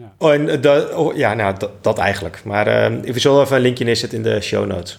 Ja, 0.00 0.12
oh, 0.18 0.32
en 0.32 0.60
dat, 0.60 0.94
oh, 0.94 1.16
ja 1.16 1.34
nou, 1.34 1.54
dat, 1.58 1.70
dat 1.80 1.98
eigenlijk. 1.98 2.44
Maar 2.44 2.92
uh, 2.92 3.00
we 3.00 3.18
zullen 3.18 3.42
even 3.42 3.56
een 3.56 3.62
linkje 3.62 3.84
neerzetten 3.84 4.18
in 4.18 4.24
de 4.24 4.40
show 4.40 4.66
notes. 4.66 4.98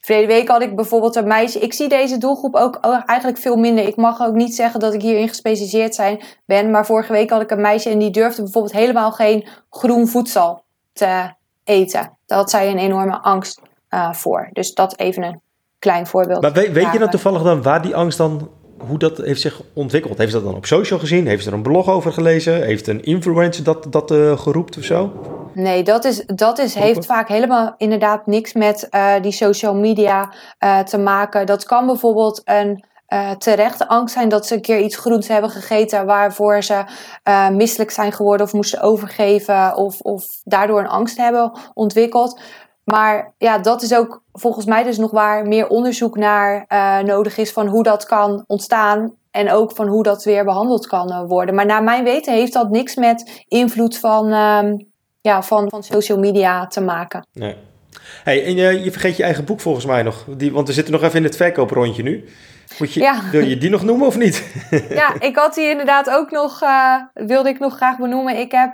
Verleden 0.00 0.28
week 0.28 0.48
had 0.48 0.62
ik 0.62 0.76
bijvoorbeeld 0.76 1.16
een 1.16 1.26
meisje. 1.26 1.58
Ik 1.58 1.72
zie 1.72 1.88
deze 1.88 2.18
doelgroep 2.18 2.54
ook 2.54 2.78
eigenlijk 3.06 3.38
veel 3.38 3.56
minder. 3.56 3.86
Ik 3.86 3.96
mag 3.96 4.20
ook 4.20 4.34
niet 4.34 4.54
zeggen 4.54 4.80
dat 4.80 4.94
ik 4.94 5.02
hierin 5.02 5.28
gespecialiseerd 5.28 5.94
zijn, 5.94 6.20
ben. 6.44 6.70
Maar 6.70 6.86
vorige 6.86 7.12
week 7.12 7.30
had 7.30 7.42
ik 7.42 7.50
een 7.50 7.60
meisje 7.60 7.90
en 7.90 7.98
die 7.98 8.10
durfde 8.10 8.42
bijvoorbeeld 8.42 8.74
helemaal 8.74 9.12
geen 9.12 9.46
groen 9.70 10.08
voedsel 10.08 10.62
te 10.92 11.32
eten. 11.64 12.16
Daar 12.26 12.38
had 12.38 12.50
zij 12.50 12.70
een 12.70 12.78
enorme 12.78 13.22
angst 13.22 13.60
uh, 13.90 14.12
voor. 14.12 14.48
Dus 14.52 14.74
dat 14.74 14.98
even 14.98 15.22
een 15.22 15.40
klein 15.78 16.06
voorbeeld. 16.06 16.42
Maar 16.42 16.52
weet, 16.52 16.72
weet 16.72 16.92
je 16.92 16.98
dan 16.98 17.10
toevallig 17.10 17.42
dan 17.42 17.62
waar 17.62 17.82
die 17.82 17.96
angst 17.96 18.18
dan 18.18 18.50
hoe 18.86 18.98
dat 18.98 19.18
heeft 19.18 19.40
zich 19.40 19.60
ontwikkeld. 19.72 20.18
Heeft 20.18 20.30
ze 20.30 20.36
dat 20.36 20.46
dan 20.46 20.56
op 20.56 20.66
social 20.66 20.98
gezien? 20.98 21.26
Heeft 21.26 21.42
ze 21.42 21.48
er 21.48 21.54
een 21.54 21.62
blog 21.62 21.88
over 21.88 22.12
gelezen? 22.12 22.62
Heeft 22.62 22.86
een 22.86 23.04
influencer 23.04 23.64
dat, 23.64 23.86
dat 23.90 24.10
uh, 24.10 24.38
geroept 24.38 24.76
of 24.78 24.84
zo? 24.84 25.12
Nee, 25.54 25.82
dat, 25.82 26.04
is, 26.04 26.22
dat 26.26 26.58
is, 26.58 26.74
heeft 26.74 27.06
vaak 27.06 27.28
helemaal 27.28 27.74
inderdaad 27.76 28.26
niks 28.26 28.52
met 28.52 28.88
uh, 28.90 29.12
die 29.22 29.32
social 29.32 29.74
media 29.74 30.32
uh, 30.64 30.78
te 30.78 30.98
maken. 30.98 31.46
Dat 31.46 31.64
kan 31.64 31.86
bijvoorbeeld 31.86 32.42
een 32.44 32.84
uh, 33.08 33.30
terechte 33.30 33.88
angst 33.88 34.14
zijn 34.14 34.28
dat 34.28 34.46
ze 34.46 34.54
een 34.54 34.60
keer 34.60 34.80
iets 34.80 34.96
groens 34.96 35.28
hebben 35.28 35.50
gegeten 35.50 36.06
waarvoor 36.06 36.62
ze 36.62 36.84
uh, 37.28 37.48
misselijk 37.48 37.90
zijn 37.90 38.12
geworden 38.12 38.46
of 38.46 38.52
moesten 38.52 38.80
overgeven 38.80 39.76
of, 39.76 40.00
of 40.00 40.40
daardoor 40.44 40.80
een 40.80 40.88
angst 40.88 41.16
hebben 41.16 41.52
ontwikkeld. 41.74 42.40
Maar 42.90 43.32
ja, 43.38 43.58
dat 43.58 43.82
is 43.82 43.94
ook 43.94 44.22
volgens 44.32 44.66
mij 44.66 44.82
dus 44.82 44.98
nog 44.98 45.10
waar 45.10 45.46
meer 45.46 45.68
onderzoek 45.68 46.16
naar 46.16 46.64
uh, 46.68 46.98
nodig 46.98 47.36
is 47.36 47.52
van 47.52 47.66
hoe 47.66 47.82
dat 47.82 48.04
kan 48.04 48.44
ontstaan. 48.46 49.14
En 49.30 49.52
ook 49.52 49.72
van 49.74 49.86
hoe 49.86 50.02
dat 50.02 50.24
weer 50.24 50.44
behandeld 50.44 50.86
kan 50.86 51.08
uh, 51.08 51.22
worden. 51.26 51.54
Maar 51.54 51.66
naar 51.66 51.82
mijn 51.82 52.04
weten 52.04 52.34
heeft 52.34 52.52
dat 52.52 52.70
niks 52.70 52.94
met 52.94 53.44
invloed 53.48 53.98
van, 53.98 54.32
um, 54.32 54.86
ja, 55.20 55.42
van, 55.42 55.68
van 55.68 55.82
social 55.82 56.18
media 56.18 56.66
te 56.66 56.80
maken. 56.80 57.26
Nee. 57.32 57.56
Hey, 58.24 58.44
en 58.44 58.54
je, 58.54 58.82
je 58.82 58.90
vergeet 58.90 59.16
je 59.16 59.22
eigen 59.22 59.44
boek 59.44 59.60
volgens 59.60 59.84
mij 59.84 60.02
nog. 60.02 60.24
Die, 60.36 60.52
want 60.52 60.66
we 60.66 60.72
zitten 60.72 60.92
nog 60.92 61.02
even 61.02 61.16
in 61.16 61.24
het 61.24 61.36
verkooprondje 61.36 62.02
nu. 62.02 62.28
Moet 62.78 62.92
je, 62.92 63.00
ja. 63.00 63.22
Wil 63.30 63.46
je 63.46 63.58
die 63.58 63.70
nog 63.70 63.82
noemen 63.82 64.06
of 64.06 64.18
niet? 64.18 64.44
ja, 65.00 65.20
ik 65.20 65.36
had 65.36 65.54
die 65.54 65.70
inderdaad 65.70 66.10
ook 66.10 66.30
nog, 66.30 66.62
uh, 66.62 66.94
wilde 67.14 67.48
ik 67.48 67.58
nog 67.58 67.76
graag 67.76 67.98
benoemen. 67.98 68.38
Ik 68.38 68.52
heb 68.52 68.72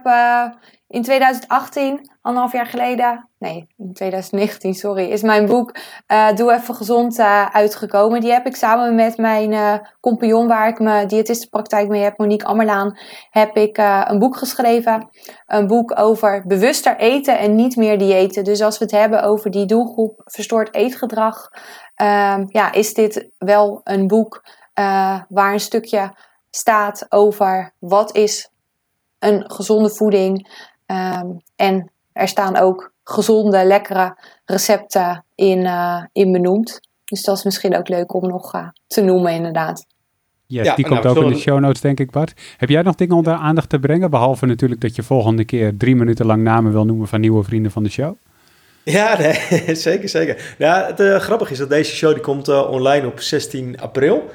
in 0.95 1.03
2018, 1.03 2.11
anderhalf 2.21 2.53
jaar 2.53 2.67
geleden, 2.67 3.29
nee, 3.39 3.67
in 3.77 3.93
2019, 3.93 4.75
sorry, 4.75 5.11
is 5.11 5.23
mijn 5.23 5.47
boek 5.47 5.77
uh, 6.09 6.33
Doe 6.33 6.53
Even 6.53 6.75
Gezond 6.75 7.19
uh, 7.19 7.47
uitgekomen. 7.47 8.21
Die 8.21 8.33
heb 8.33 8.47
ik 8.47 8.57
samen 8.57 8.95
met 8.95 9.17
mijn 9.17 9.53
uh, 9.53 9.75
compagnon, 10.01 10.47
waar 10.47 10.69
ik 10.69 10.79
mijn 10.79 11.09
diëtistenpraktijk 11.09 11.89
mee 11.89 12.03
heb, 12.03 12.19
Monique 12.19 12.47
Ammerlaan, 12.47 12.99
heb 13.31 13.57
ik 13.57 13.79
een 13.79 14.19
boek 14.19 14.37
geschreven. 14.37 15.09
Een 15.47 15.67
boek 15.67 15.99
over 15.99 16.45
bewuster 16.47 16.97
eten 16.97 17.39
en 17.39 17.55
niet 17.55 17.77
meer 17.77 17.99
diëten. 17.99 18.45
Dus 18.45 18.63
als 18.63 18.79
we 18.79 18.85
het 18.85 18.95
hebben 18.95 19.23
over 19.23 19.51
die 19.51 19.67
doelgroep 19.67 20.21
verstoord 20.25 20.75
eetgedrag, 20.75 21.51
ehm, 21.95 22.45
ja, 22.49 22.73
is 22.73 22.95
dit 22.95 23.29
wel 23.39 23.81
een 23.85 24.07
boek 24.07 24.45
waar 25.29 25.53
een 25.53 25.61
stukje 25.61 26.15
staat 26.51 27.07
over 27.09 27.73
wat 27.79 28.17
is 28.17 28.53
een 29.19 29.51
gezonde 29.51 29.91
voeding 29.91 30.49
Um, 30.95 31.43
en 31.57 31.91
er 32.13 32.29
staan 32.29 32.57
ook 32.57 32.93
gezonde, 33.05 33.65
lekkere 33.65 34.17
recepten 34.45 35.25
in, 35.35 35.59
uh, 35.59 36.05
in 36.13 36.33
benoemd. 36.33 36.81
Dus 37.05 37.23
dat 37.23 37.37
is 37.37 37.45
misschien 37.45 37.77
ook 37.77 37.89
leuk 37.89 38.15
om 38.15 38.29
nog 38.29 38.55
uh, 38.55 38.69
te 38.87 39.01
noemen, 39.01 39.33
inderdaad. 39.33 39.87
Yes, 40.47 40.67
ja, 40.67 40.75
die 40.75 40.87
komt 40.87 41.03
nou, 41.03 41.17
ook 41.17 41.25
in 41.25 41.33
de 41.33 41.39
show 41.39 41.61
notes, 41.61 41.81
denk 41.81 42.01
ik, 42.01 42.11
Bart. 42.11 42.33
Heb 42.57 42.69
jij 42.69 42.83
nog 42.83 42.95
dingen 42.95 43.17
onder 43.17 43.35
aandacht 43.35 43.69
te 43.69 43.79
brengen? 43.79 44.11
Behalve 44.11 44.47
natuurlijk 44.47 44.81
dat 44.81 44.97
je 44.97 45.03
volgende 45.03 45.45
keer 45.45 45.77
drie 45.77 45.97
minuten 45.97 46.27
lang 46.27 46.43
namen 46.43 46.73
wil 46.73 46.85
noemen 46.85 47.09
van 47.09 47.21
nieuwe 47.21 47.43
vrienden 47.43 47.71
van 47.71 47.83
de 47.83 47.91
show. 47.91 48.15
Ja, 48.83 49.19
nee, 49.19 49.75
zeker, 49.89 50.09
zeker. 50.09 50.55
Ja, 50.59 50.87
het 50.87 51.01
uh, 51.01 51.17
grappige 51.17 51.53
is 51.53 51.59
dat 51.59 51.69
deze 51.69 51.95
show 51.95 52.13
die 52.13 52.23
komt 52.23 52.49
online 52.49 53.07
op 53.07 53.21
16 53.21 53.81
april. 53.81 54.31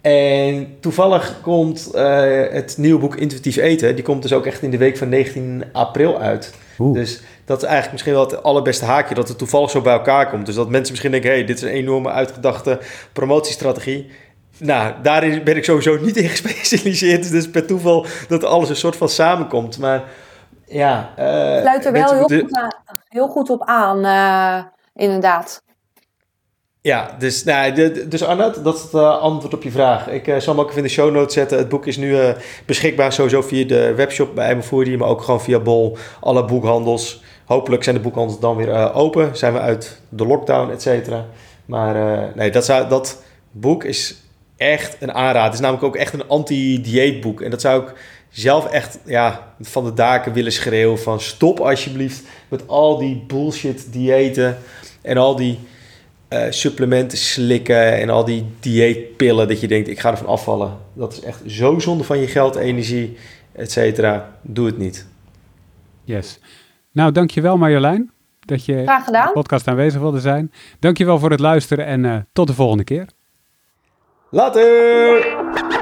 En 0.00 0.76
toevallig 0.80 1.40
komt 1.42 1.90
uh, 1.94 2.20
het 2.50 2.74
nieuwe 2.78 3.00
boek 3.00 3.16
Intuïtief 3.16 3.56
Eten, 3.56 3.94
die 3.94 4.04
komt 4.04 4.22
dus 4.22 4.32
ook 4.32 4.46
echt 4.46 4.62
in 4.62 4.70
de 4.70 4.78
week 4.78 4.96
van 4.96 5.08
19 5.08 5.64
april 5.72 6.20
uit. 6.20 6.54
Oeh. 6.78 6.94
Dus 6.94 7.22
dat 7.44 7.56
is 7.56 7.62
eigenlijk 7.62 7.92
misschien 7.92 8.14
wel 8.14 8.24
het 8.24 8.42
allerbeste 8.42 8.84
haakje, 8.84 9.14
dat 9.14 9.28
het 9.28 9.38
toevallig 9.38 9.70
zo 9.70 9.80
bij 9.80 9.92
elkaar 9.92 10.30
komt. 10.30 10.46
Dus 10.46 10.54
dat 10.54 10.68
mensen 10.68 10.90
misschien 10.90 11.10
denken, 11.10 11.30
hey, 11.30 11.44
dit 11.44 11.56
is 11.56 11.62
een 11.62 11.68
enorme 11.68 12.10
uitgedachte 12.10 12.78
promotiestrategie. 13.12 14.10
nou, 14.58 14.94
daarin 15.02 15.44
ben 15.44 15.56
ik 15.56 15.64
sowieso 15.64 15.96
niet 15.96 16.16
in 16.16 16.28
gespecialiseerd. 16.28 17.30
Dus 17.30 17.50
per 17.50 17.66
toeval 17.66 18.06
dat 18.28 18.44
alles 18.44 18.68
een 18.68 18.76
soort 18.76 18.96
van 18.96 19.08
samenkomt. 19.08 19.78
Maar 19.78 20.04
ja... 20.66 21.10
Uh, 21.18 21.60
Sluit 21.60 21.84
er 21.84 21.92
wel 21.92 22.14
heel, 22.14 22.22
goed 22.22 22.56
aan, 22.56 22.70
heel, 23.08 23.28
goed 23.28 23.50
op 23.50 23.64
aan, 23.64 24.04
uh, 24.04 24.64
inderdaad. 24.94 25.62
Ja, 26.82 27.16
dus, 27.18 27.44
nou, 27.44 27.92
dus 28.08 28.24
Arnoud, 28.24 28.64
dat 28.64 28.76
is 28.76 28.82
het 28.82 28.92
uh, 28.92 29.18
antwoord 29.18 29.54
op 29.54 29.62
je 29.62 29.70
vraag. 29.70 30.08
Ik 30.08 30.26
uh, 30.26 30.36
zal 30.38 30.54
hem 30.54 30.62
ook 30.62 30.68
even 30.68 30.82
in 30.82 30.86
de 30.86 30.92
show 30.92 31.12
notes 31.12 31.34
zetten. 31.34 31.58
Het 31.58 31.68
boek 31.68 31.86
is 31.86 31.96
nu 31.96 32.10
uh, 32.10 32.28
beschikbaar 32.66 33.12
sowieso 33.12 33.42
via 33.42 33.66
de 33.66 33.94
webshop 33.94 34.34
bij 34.34 34.48
Emma 34.48 34.96
maar 34.96 35.08
ook 35.08 35.22
gewoon 35.22 35.40
via 35.40 35.58
Bol, 35.58 35.96
alle 36.20 36.44
boekhandels. 36.44 37.22
Hopelijk 37.44 37.82
zijn 37.84 37.96
de 37.96 38.02
boekhandels 38.02 38.40
dan 38.40 38.56
weer 38.56 38.92
open. 38.94 39.36
Zijn 39.36 39.52
we 39.52 39.58
uit 39.58 40.00
de 40.08 40.26
lockdown, 40.26 40.70
et 40.70 40.82
cetera. 40.82 41.26
Maar 41.64 42.30
nee, 42.34 42.50
dat, 42.50 42.64
zou, 42.64 42.88
dat 42.88 43.22
boek 43.50 43.84
is 43.84 44.16
echt 44.56 44.96
een 45.00 45.12
aanrader. 45.12 45.42
Het 45.42 45.54
is 45.54 45.60
namelijk 45.60 45.84
ook 45.84 45.96
echt 45.96 46.12
een 46.12 46.28
anti-dieetboek. 46.28 47.40
En 47.40 47.50
dat 47.50 47.60
zou 47.60 47.82
ik 47.82 47.92
zelf 48.30 48.66
echt 48.66 48.98
ja, 49.04 49.54
van 49.60 49.84
de 49.84 49.92
daken 49.92 50.32
willen 50.32 50.52
schreeuwen 50.52 50.98
van... 50.98 51.20
stop 51.20 51.60
alsjeblieft 51.60 52.22
met 52.48 52.68
al 52.68 52.98
die 52.98 53.24
bullshit 53.26 53.92
diëten 53.92 54.58
en 55.02 55.16
al 55.16 55.36
die 55.36 55.58
uh, 56.32 56.42
supplementen 56.50 57.18
slikken 57.18 57.98
en 57.98 58.10
al 58.10 58.24
die 58.24 58.46
dieetpillen 58.60 59.48
dat 59.48 59.60
je 59.60 59.68
denkt 59.68 59.88
ik 59.88 60.00
ga 60.00 60.10
ervan 60.10 60.26
afvallen. 60.26 60.76
Dat 60.92 61.12
is 61.12 61.20
echt 61.20 61.40
zo 61.46 61.78
zonde 61.78 62.04
van 62.04 62.18
je 62.18 62.26
geld, 62.26 62.56
energie, 62.56 63.16
et 63.52 63.72
cetera. 63.72 64.38
Doe 64.42 64.66
het 64.66 64.78
niet. 64.78 65.06
Yes. 66.04 66.38
Nou, 66.92 67.12
dankjewel 67.12 67.56
Marjolein 67.56 68.10
dat 68.40 68.64
je 68.64 68.82
Graag 68.82 69.04
gedaan. 69.04 69.20
in 69.22 69.26
de 69.26 69.32
podcast 69.32 69.68
aanwezig 69.68 70.00
wilde 70.00 70.20
zijn. 70.20 70.52
Dankjewel 70.78 71.18
voor 71.18 71.30
het 71.30 71.40
luisteren 71.40 71.86
en 71.86 72.04
uh, 72.04 72.16
tot 72.32 72.46
de 72.46 72.54
volgende 72.54 72.84
keer. 72.84 73.06
Later! 74.30 75.79